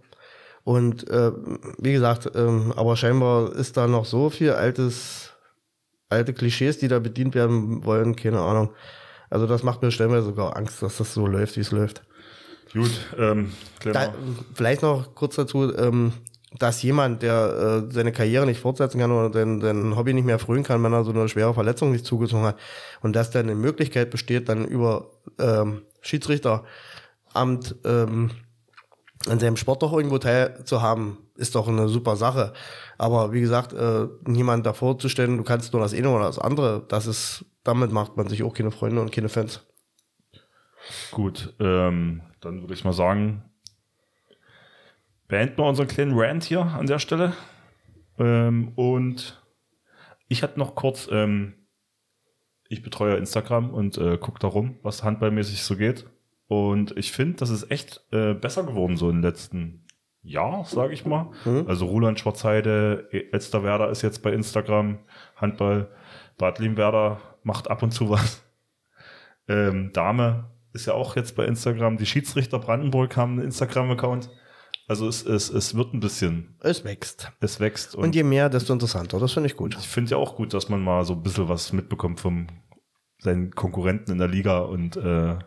Und 0.65 1.09
äh, 1.11 1.33
wie 1.79 1.93
gesagt, 1.93 2.31
ähm, 2.35 2.73
aber 2.77 2.97
scheinbar 2.97 3.53
ist 3.55 3.77
da 3.77 3.87
noch 3.87 4.05
so 4.05 4.31
viel 4.31 4.51
altes, 4.53 5.32
alte 6.13 6.33
Klischees, 6.33 6.79
die 6.79 6.89
da 6.89 6.99
bedient 6.99 7.35
werden 7.35 7.85
wollen, 7.85 8.17
keine 8.17 8.41
Ahnung. 8.41 8.71
Also 9.31 9.47
das 9.47 9.63
macht 9.63 9.83
mir 9.83 9.91
stellenweise 9.91 10.27
sogar 10.27 10.57
Angst, 10.57 10.83
dass 10.83 10.99
das 10.99 11.15
so 11.15 11.27
läuft, 11.27 11.57
wie 11.57 11.61
es 11.61 11.71
läuft. 11.73 12.03
Gut, 12.73 12.91
ähm, 13.19 13.53
Da, 13.83 14.15
vielleicht 14.55 14.83
noch 14.83 15.15
kurz 15.15 15.37
dazu, 15.37 15.75
ähm, 15.77 16.13
dass 16.59 16.83
jemand, 16.83 17.23
der 17.23 17.85
äh, 17.89 17.93
seine 17.93 18.13
Karriere 18.13 18.47
nicht 18.47 18.61
fortsetzen 18.61 18.99
kann 18.99 19.11
oder 19.11 19.33
sein, 19.33 19.61
sein 19.61 19.97
Hobby 19.97 20.13
nicht 20.13 20.25
mehr 20.25 20.39
frühen 20.39 20.63
kann, 20.63 20.83
wenn 20.83 20.93
er 20.93 21.05
so 21.05 21.13
eine 21.13 21.29
schwere 21.29 21.55
Verletzung 21.55 21.93
sich 21.93 22.05
zugezogen 22.05 22.45
hat 22.45 22.59
und 23.01 23.17
dass 23.17 23.31
dann 23.31 23.47
eine 23.47 23.55
Möglichkeit 23.55 24.11
besteht, 24.11 24.49
dann 24.49 24.65
über 24.67 25.11
ähm, 25.39 25.83
Schiedsrichteramt 26.03 27.77
ähm, 27.85 28.31
an 29.29 29.39
seinem 29.39 29.57
Sport 29.57 29.83
doch 29.83 29.93
irgendwo 29.93 30.19
teilzuhaben, 30.19 31.19
ist 31.37 31.55
doch 31.55 31.69
eine 31.69 31.89
super 31.89 32.17
Sache. 32.17 32.53
Aber 32.99 33.33
wie 33.33 33.41
gesagt, 33.41 33.73
äh, 33.73 34.09
niemand 34.27 34.67
davor 34.67 34.99
zu 34.99 35.09
stellen, 35.09 35.37
du 35.37 35.45
kannst 35.45 35.73
nur 35.73 35.83
das 35.83 35.95
eine 35.95 36.11
oder 36.11 36.25
das 36.25 36.39
andere, 36.39 36.85
das 36.89 37.07
ist, 37.07 37.45
damit 37.65 37.93
macht 37.93 38.17
man 38.17 38.29
sich 38.29 38.43
auch 38.43 38.55
keine 38.55 38.71
Freunde 38.71 39.01
und 39.01 39.13
keine 39.13 39.29
Fans. 39.29 39.67
gut. 41.11 41.55
Ähm, 41.61 42.23
dann 42.41 42.63
würde 42.63 42.75
ich 42.75 42.85
mal 42.85 42.93
sagen, 42.93 43.45
beenden 45.29 45.59
wir 45.59 45.65
unseren 45.65 45.89
kleinen 45.89 46.19
Rant 46.19 46.45
hier 46.45 46.63
an 46.63 46.87
der 46.87 46.99
Stelle. 46.99 47.33
Ähm, 48.19 48.73
und 48.75 49.43
ich 50.29 50.43
hatte 50.43 50.59
noch 50.59 50.75
kurz, 50.75 51.09
ähm, 51.11 51.55
ich 52.69 52.83
betreue 52.83 53.17
Instagram 53.17 53.71
und 53.71 53.97
äh, 53.99 54.19
gucke 54.19 54.41
da 54.41 54.49
rum, 54.49 54.79
was 54.83 55.03
handballmäßig 55.03 55.63
so 55.63 55.77
geht. 55.77 56.07
Und 56.53 56.95
ich 56.99 57.13
finde, 57.13 57.39
das 57.39 57.49
ist 57.49 57.71
echt 57.71 58.05
äh, 58.13 58.35
besser 58.35 58.65
geworden 58.65 58.99
so 58.99 59.09
im 59.09 59.23
letzten 59.23 59.87
Jahr, 60.21 60.67
sage 60.67 60.93
ich 60.93 61.07
mal. 61.07 61.31
Mhm. 61.47 61.65
Also 61.67 61.87
Roland 61.87 62.21
Schwarzheide, 62.21 63.09
Elsterwerder 63.33 63.89
ist 63.89 64.03
jetzt 64.03 64.23
bei 64.23 64.35
Instagram, 64.35 64.99
Handball, 65.35 65.89
Bad 66.37 66.59
Limwerder 66.59 67.23
macht 67.43 67.71
ab 67.71 67.83
und 67.83 67.93
zu 67.93 68.11
was. 68.11 68.43
Ähm, 69.49 69.93
Dame 69.95 70.51
ist 70.75 70.85
ja 70.85 70.93
auch 70.93 71.17
jetzt 71.17 71.37
bei 71.37 71.47
Instagram. 71.47 71.97
Die 71.97 72.05
Schiedsrichter 72.05 72.59
Brandenburg 72.59 73.17
haben 73.17 73.33
einen 73.33 73.47
Instagram-Account. 73.47 74.29
Also 74.89 75.09
es, 75.09 75.25
es, 75.25 75.49
es 75.49 75.75
wird 75.75 75.95
ein 75.95 76.01
bisschen, 76.01 76.59
Es 76.61 76.85
wächst. 76.85 77.33
es 77.41 77.61
wächst. 77.61 77.95
Und 77.95 78.15
je 78.15 78.25
mehr, 78.25 78.51
desto 78.51 78.75
interessanter. 78.75 79.19
Das 79.19 79.33
finde 79.33 79.47
ich 79.47 79.57
gut. 79.57 79.75
Ich 79.79 79.89
finde 79.89 80.11
ja 80.11 80.17
auch 80.19 80.37
gut, 80.37 80.53
dass 80.53 80.69
man 80.69 80.83
mal 80.85 81.07
so 81.07 81.15
ein 81.15 81.23
bisschen 81.23 81.49
was 81.49 81.73
mitbekommt 81.73 82.21
vom 82.21 82.47
seinen 83.17 83.53
Konkurrenten 83.53 84.13
in 84.13 84.19
der 84.19 84.29
Liga 84.29 84.59
und 84.59 84.97
äh, 84.97 85.39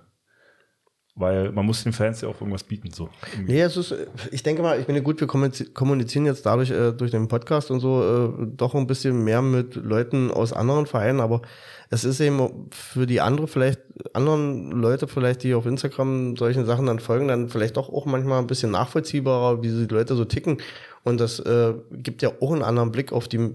weil 1.16 1.52
man 1.54 1.66
muss 1.66 1.84
den 1.84 1.94
Fans 1.94 2.20
ja 2.22 2.28
auch 2.28 2.42
irgendwas 2.42 2.64
bieten. 2.64 2.92
So. 2.92 3.10
Nee, 3.48 3.62
es 3.62 3.78
ist, 3.78 3.96
ich 4.32 4.44
denke 4.44 4.62
mal, 4.62 4.80
ich 4.80 4.88
meine, 4.88 5.02
gut, 5.02 5.22
wir 5.22 5.28
kommuniz- 5.28 5.74
kommunizieren 5.74 6.26
jetzt 6.26 6.46
dadurch, 6.46 6.72
äh, 6.72 6.92
durch 6.92 7.12
den 7.12 7.30
Podcast 7.30 7.72
und 7.72 7.80
so, 7.80 8.04
äh, 8.04 8.48
doch 8.56 8.76
ein 8.76 8.86
bisschen 8.86 9.24
mehr 9.24 9.42
mit 9.42 9.76
Leuten 9.76 10.30
aus 10.30 10.52
anderen 10.52 10.86
Vereinen, 10.86 11.22
aber 11.22 11.42
es 11.90 12.04
ist 12.04 12.20
eben 12.20 12.68
für 12.72 13.06
die 13.06 13.22
andere 13.22 13.48
vielleicht, 13.48 13.80
anderen 14.14 14.72
Leute 14.72 15.08
vielleicht, 15.08 15.44
die 15.44 15.54
auf 15.54 15.66
Instagram 15.66 16.36
solchen 16.36 16.66
Sachen 16.66 16.88
dann 16.88 17.00
folgen, 17.00 17.30
dann 17.30 17.48
vielleicht 17.48 17.78
doch 17.78 17.90
auch 17.90 18.06
manchmal 18.06 18.40
ein 18.40 18.48
bisschen 18.48 18.72
nachvollziehbarer, 18.72 19.62
wie 19.64 19.70
die 19.70 19.94
Leute 19.94 20.16
so 20.16 20.26
ticken. 20.26 20.58
Und 21.04 21.22
das 21.22 21.40
äh, 21.40 21.76
gibt 21.92 22.24
ja 22.24 22.32
auch 22.42 22.52
einen 22.52 22.64
anderen 22.64 22.92
Blick 22.92 23.14
auf 23.14 23.28
die, 23.28 23.52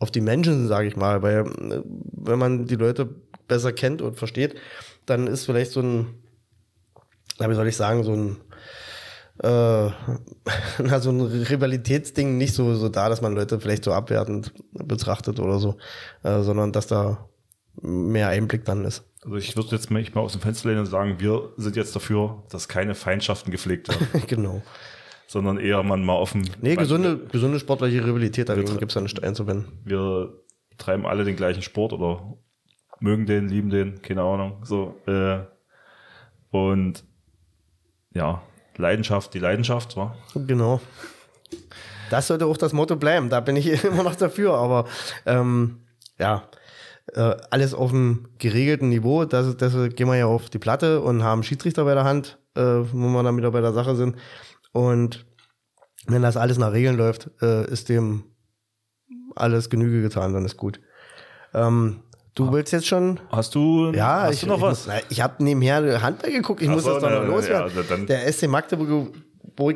auf 0.00 0.10
die 0.10 0.22
Menschen, 0.22 0.66
sage 0.66 0.88
ich 0.88 0.96
mal, 0.96 1.22
weil 1.22 1.46
äh, 1.70 1.82
wenn 1.84 2.38
man 2.38 2.66
die 2.66 2.76
Leute 2.76 3.08
besser 3.46 3.72
kennt 3.72 4.02
und 4.02 4.16
versteht, 4.16 4.56
dann 5.04 5.28
ist 5.28 5.44
vielleicht 5.44 5.70
so 5.70 5.80
ein, 5.80 6.06
ja, 7.40 7.50
wie 7.50 7.54
soll 7.54 7.68
ich 7.68 7.76
sagen, 7.76 8.02
so 8.04 8.12
ein 8.12 8.36
äh, 9.42 9.90
na, 10.82 11.00
so 11.00 11.10
ein 11.10 11.20
Rivalitätsding 11.20 12.38
nicht 12.38 12.54
so, 12.54 12.74
so 12.74 12.88
da, 12.88 13.08
dass 13.08 13.20
man 13.20 13.34
Leute 13.34 13.60
vielleicht 13.60 13.84
so 13.84 13.92
abwertend 13.92 14.52
betrachtet 14.72 15.40
oder 15.40 15.58
so, 15.58 15.76
äh, 16.22 16.40
sondern 16.42 16.72
dass 16.72 16.86
da 16.86 17.28
mehr 17.82 18.28
Einblick 18.28 18.64
dann 18.64 18.84
ist. 18.84 19.04
Also 19.22 19.36
ich 19.36 19.56
würde 19.56 19.70
jetzt 19.72 19.90
mich 19.90 20.14
mal 20.14 20.22
aus 20.22 20.32
dem 20.32 20.40
Fenster 20.40 20.68
lehnen 20.68 20.80
und 20.80 20.86
sagen, 20.86 21.16
wir 21.18 21.52
sind 21.56 21.76
jetzt 21.76 21.94
dafür, 21.94 22.44
dass 22.50 22.68
keine 22.68 22.94
Feindschaften 22.94 23.50
gepflegt 23.50 23.88
werden, 23.88 24.22
genau. 24.26 24.62
sondern 25.26 25.58
eher 25.58 25.82
man 25.82 26.04
mal 26.04 26.14
offen. 26.14 26.48
Nee, 26.62 26.76
gesunde, 26.76 27.18
gesunde 27.30 27.58
sportliche 27.58 28.04
Rivalität 28.06 28.48
dagegen 28.48 28.78
gibt 28.78 28.92
es 28.92 28.94
da 28.94 29.00
nicht 29.00 29.22
einzuwenden. 29.22 29.80
Wir 29.84 30.32
treiben 30.78 31.06
alle 31.06 31.24
den 31.24 31.36
gleichen 31.36 31.62
Sport 31.62 31.92
oder 31.92 32.38
mögen 33.00 33.26
den, 33.26 33.48
lieben 33.48 33.68
den, 33.68 34.00
keine 34.00 34.22
Ahnung. 34.22 34.64
So, 34.64 34.94
äh, 35.06 35.40
und 36.50 37.04
ja, 38.16 38.42
Leidenschaft, 38.76 39.34
die 39.34 39.38
Leidenschaft, 39.38 39.96
war. 39.96 40.16
Genau. 40.34 40.80
Das 42.10 42.26
sollte 42.26 42.46
auch 42.46 42.56
das 42.56 42.72
Motto 42.72 42.96
bleiben. 42.96 43.28
Da 43.28 43.40
bin 43.40 43.56
ich 43.56 43.84
immer 43.84 44.02
noch 44.02 44.16
dafür. 44.16 44.54
Aber 44.54 44.86
ähm, 45.26 45.82
ja, 46.18 46.48
äh, 47.12 47.36
alles 47.50 47.74
auf 47.74 47.92
einem 47.92 48.28
geregelten 48.38 48.88
Niveau. 48.88 49.24
Das, 49.24 49.56
das 49.56 49.72
gehen 49.94 50.08
wir 50.08 50.16
ja 50.16 50.26
auf 50.26 50.48
die 50.50 50.58
Platte 50.58 51.00
und 51.00 51.22
haben 51.22 51.42
Schiedsrichter 51.42 51.84
bei 51.84 51.94
der 51.94 52.04
Hand, 52.04 52.38
äh, 52.54 52.60
wo 52.60 53.08
wir 53.08 53.22
dann 53.22 53.36
wieder 53.36 53.50
bei 53.50 53.60
der 53.60 53.72
Sache 53.72 53.94
sind. 53.96 54.16
Und 54.72 55.26
wenn 56.06 56.22
das 56.22 56.36
alles 56.36 56.58
nach 56.58 56.72
Regeln 56.72 56.96
läuft, 56.96 57.30
äh, 57.42 57.70
ist 57.70 57.88
dem 57.88 58.24
alles 59.34 59.68
Genüge 59.68 60.02
getan, 60.02 60.32
dann 60.32 60.44
ist 60.44 60.56
gut. 60.56 60.80
Ähm, 61.52 62.00
du 62.36 62.52
willst 62.52 62.72
jetzt 62.72 62.86
schon 62.86 63.18
Hast 63.30 63.54
du, 63.56 63.90
ja, 63.92 64.22
hast 64.22 64.34
ich, 64.34 64.40
du 64.42 64.46
noch 64.46 64.56
ich, 64.58 64.62
was? 64.62 64.86
muss- 64.86 64.94
Ich 65.08 65.20
habe 65.20 65.42
nebenher 65.42 66.00
Handball 66.02 66.30
geguckt, 66.30 66.62
ich 66.62 66.68
Ach 66.68 66.74
muss 66.74 66.84
so, 66.84 66.94
das 66.94 67.02
doch 67.02 67.10
na, 67.10 67.20
noch 67.20 67.26
loswerden. 67.26 67.72
ja, 67.74 67.82
dann- 67.88 68.06
Der 68.06 68.26
SC 68.32 68.46
Magdeburg 68.46 69.12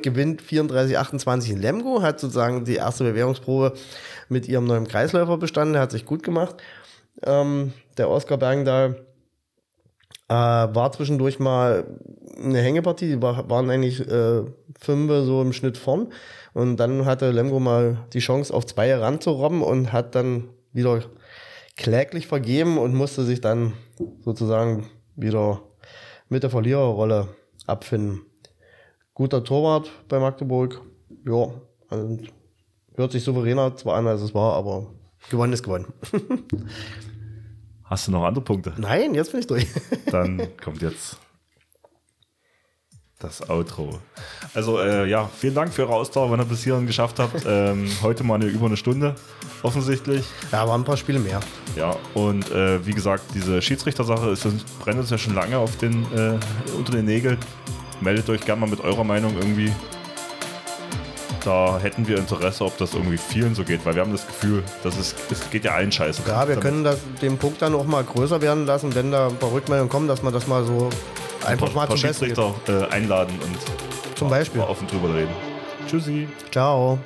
gewinnt 0.02 0.42
34-28 0.42 1.50
in 1.52 1.58
Lemgo, 1.60 2.02
hat 2.02 2.20
sozusagen 2.20 2.64
die 2.64 2.76
erste 2.76 3.02
Bewährungsprobe 3.04 3.72
mit 4.28 4.46
ihrem 4.46 4.66
neuen 4.66 4.86
Kreisläufer 4.86 5.36
bestanden, 5.38 5.72
der 5.72 5.82
hat 5.82 5.90
sich 5.90 6.04
gut 6.06 6.22
gemacht. 6.22 6.56
Ähm, 7.24 7.72
der 7.96 8.08
Oskar 8.08 8.38
Bergendahl 8.38 9.06
äh, 10.28 10.34
war 10.34 10.92
zwischendurch 10.92 11.38
mal 11.38 11.84
eine 12.42 12.60
Hängepartie, 12.60 13.08
die 13.08 13.22
war, 13.22 13.48
waren 13.50 13.68
eigentlich 13.70 14.00
äh, 14.06 14.42
fünf 14.78 15.10
so 15.26 15.42
im 15.42 15.52
Schnitt 15.52 15.76
vorn. 15.76 16.12
Und 16.52 16.76
dann 16.78 17.04
hatte 17.04 17.30
Lemgo 17.30 17.58
mal 17.60 17.98
die 18.12 18.18
Chance, 18.20 18.52
auf 18.54 18.66
zwei 18.66 18.94
ranzurobben 18.94 19.62
und 19.62 19.92
hat 19.92 20.14
dann 20.14 20.48
wieder 20.72 21.00
kläglich 21.80 22.26
vergeben 22.26 22.78
und 22.78 22.94
musste 22.94 23.24
sich 23.24 23.40
dann 23.40 23.72
sozusagen 24.20 24.86
wieder 25.16 25.62
mit 26.28 26.42
der 26.42 26.50
Verliererrolle 26.50 27.28
abfinden. 27.66 28.20
Guter 29.14 29.42
Torwart 29.42 29.90
bei 30.08 30.18
Magdeburg, 30.18 30.80
ja, 31.26 31.52
und 31.90 32.32
hört 32.94 33.12
sich 33.12 33.24
souveräner 33.24 33.76
zwar 33.76 33.96
an, 33.96 34.06
als 34.06 34.20
es 34.20 34.34
war, 34.34 34.54
aber 34.54 34.92
gewonnen 35.30 35.52
ist 35.54 35.62
gewonnen. 35.62 35.92
Hast 37.84 38.06
du 38.06 38.12
noch 38.12 38.24
andere 38.24 38.44
Punkte? 38.44 38.74
Nein, 38.76 39.14
jetzt 39.14 39.32
bin 39.32 39.40
ich 39.40 39.46
durch. 39.46 39.66
Dann 40.10 40.48
kommt 40.62 40.82
jetzt 40.82 41.18
das 43.20 43.48
Outro. 43.48 43.98
Also 44.54 44.80
äh, 44.80 45.08
ja, 45.08 45.28
vielen 45.38 45.54
Dank 45.54 45.72
für 45.72 45.82
eure 45.82 45.94
Ausdauer, 45.94 46.32
wenn 46.32 46.40
ihr 46.40 46.46
bis 46.46 46.64
hierhin 46.64 46.86
geschafft 46.86 47.18
habt. 47.18 47.44
Ähm, 47.50 47.90
heute 48.02 48.22
mal 48.22 48.36
eine 48.36 48.46
über 48.46 48.66
eine 48.66 48.76
Stunde, 48.76 49.14
offensichtlich. 49.62 50.24
Ja, 50.52 50.66
waren 50.68 50.82
ein 50.82 50.84
paar 50.84 50.96
Spiele 50.96 51.18
mehr. 51.18 51.40
Ja, 51.74 51.96
und 52.14 52.50
äh, 52.52 52.84
wie 52.86 52.92
gesagt, 52.92 53.24
diese 53.34 53.60
Schiedsrichtersache 53.60 54.30
ist, 54.30 54.46
brennt 54.78 55.00
uns 55.00 55.10
ja 55.10 55.18
schon 55.18 55.34
lange 55.34 55.58
auf 55.58 55.76
den, 55.76 56.04
äh, 56.14 56.38
unter 56.76 56.92
den 56.92 57.06
Nägeln. 57.06 57.38
Meldet 58.00 58.28
euch 58.30 58.44
gerne 58.44 58.60
mal 58.60 58.70
mit 58.70 58.80
eurer 58.80 59.04
Meinung 59.04 59.34
irgendwie. 59.36 59.72
Da 61.44 61.78
hätten 61.80 62.06
wir 62.06 62.18
Interesse, 62.18 62.64
ob 62.64 62.76
das 62.78 62.92
irgendwie 62.94 63.16
vielen 63.16 63.54
so 63.54 63.64
geht, 63.64 63.84
weil 63.86 63.94
wir 63.94 64.02
haben 64.02 64.12
das 64.12 64.26
Gefühl, 64.26 64.62
dass 64.82 64.98
es, 64.98 65.14
es 65.30 65.48
geht 65.50 65.64
ja 65.64 65.72
allen 65.72 65.90
scheiße. 65.90 66.22
Ja, 66.26 66.46
wir 66.46 66.56
können 66.56 66.84
das, 66.84 66.98
den 67.22 67.38
Punkt 67.38 67.62
dann 67.62 67.74
auch 67.74 67.84
mal 67.86 68.04
größer 68.04 68.42
werden 68.42 68.66
lassen, 68.66 68.94
wenn 68.94 69.10
da 69.10 69.28
ein 69.28 69.36
paar 69.36 69.50
Rückmeldungen 69.52 69.88
kommen, 69.90 70.06
dass 70.08 70.22
man 70.22 70.32
das 70.34 70.46
mal 70.46 70.64
so 70.64 70.90
einfach 71.46 71.68
ein 71.68 71.74
mal 71.74 71.86
paar 71.86 71.96
zum 71.96 72.08
Besten 72.08 72.26
gibt. 72.26 72.38
Äh, 72.68 72.84
einladen 72.90 73.34
und 73.42 74.18
Zum 74.18 74.28
mal- 74.28 74.38
Beispiel. 74.40 74.60
mal 74.60 74.68
offen 74.68 74.86
drüber 74.86 75.14
reden. 75.14 75.30
Tschüssi. 75.88 76.28
Ciao. 76.50 76.98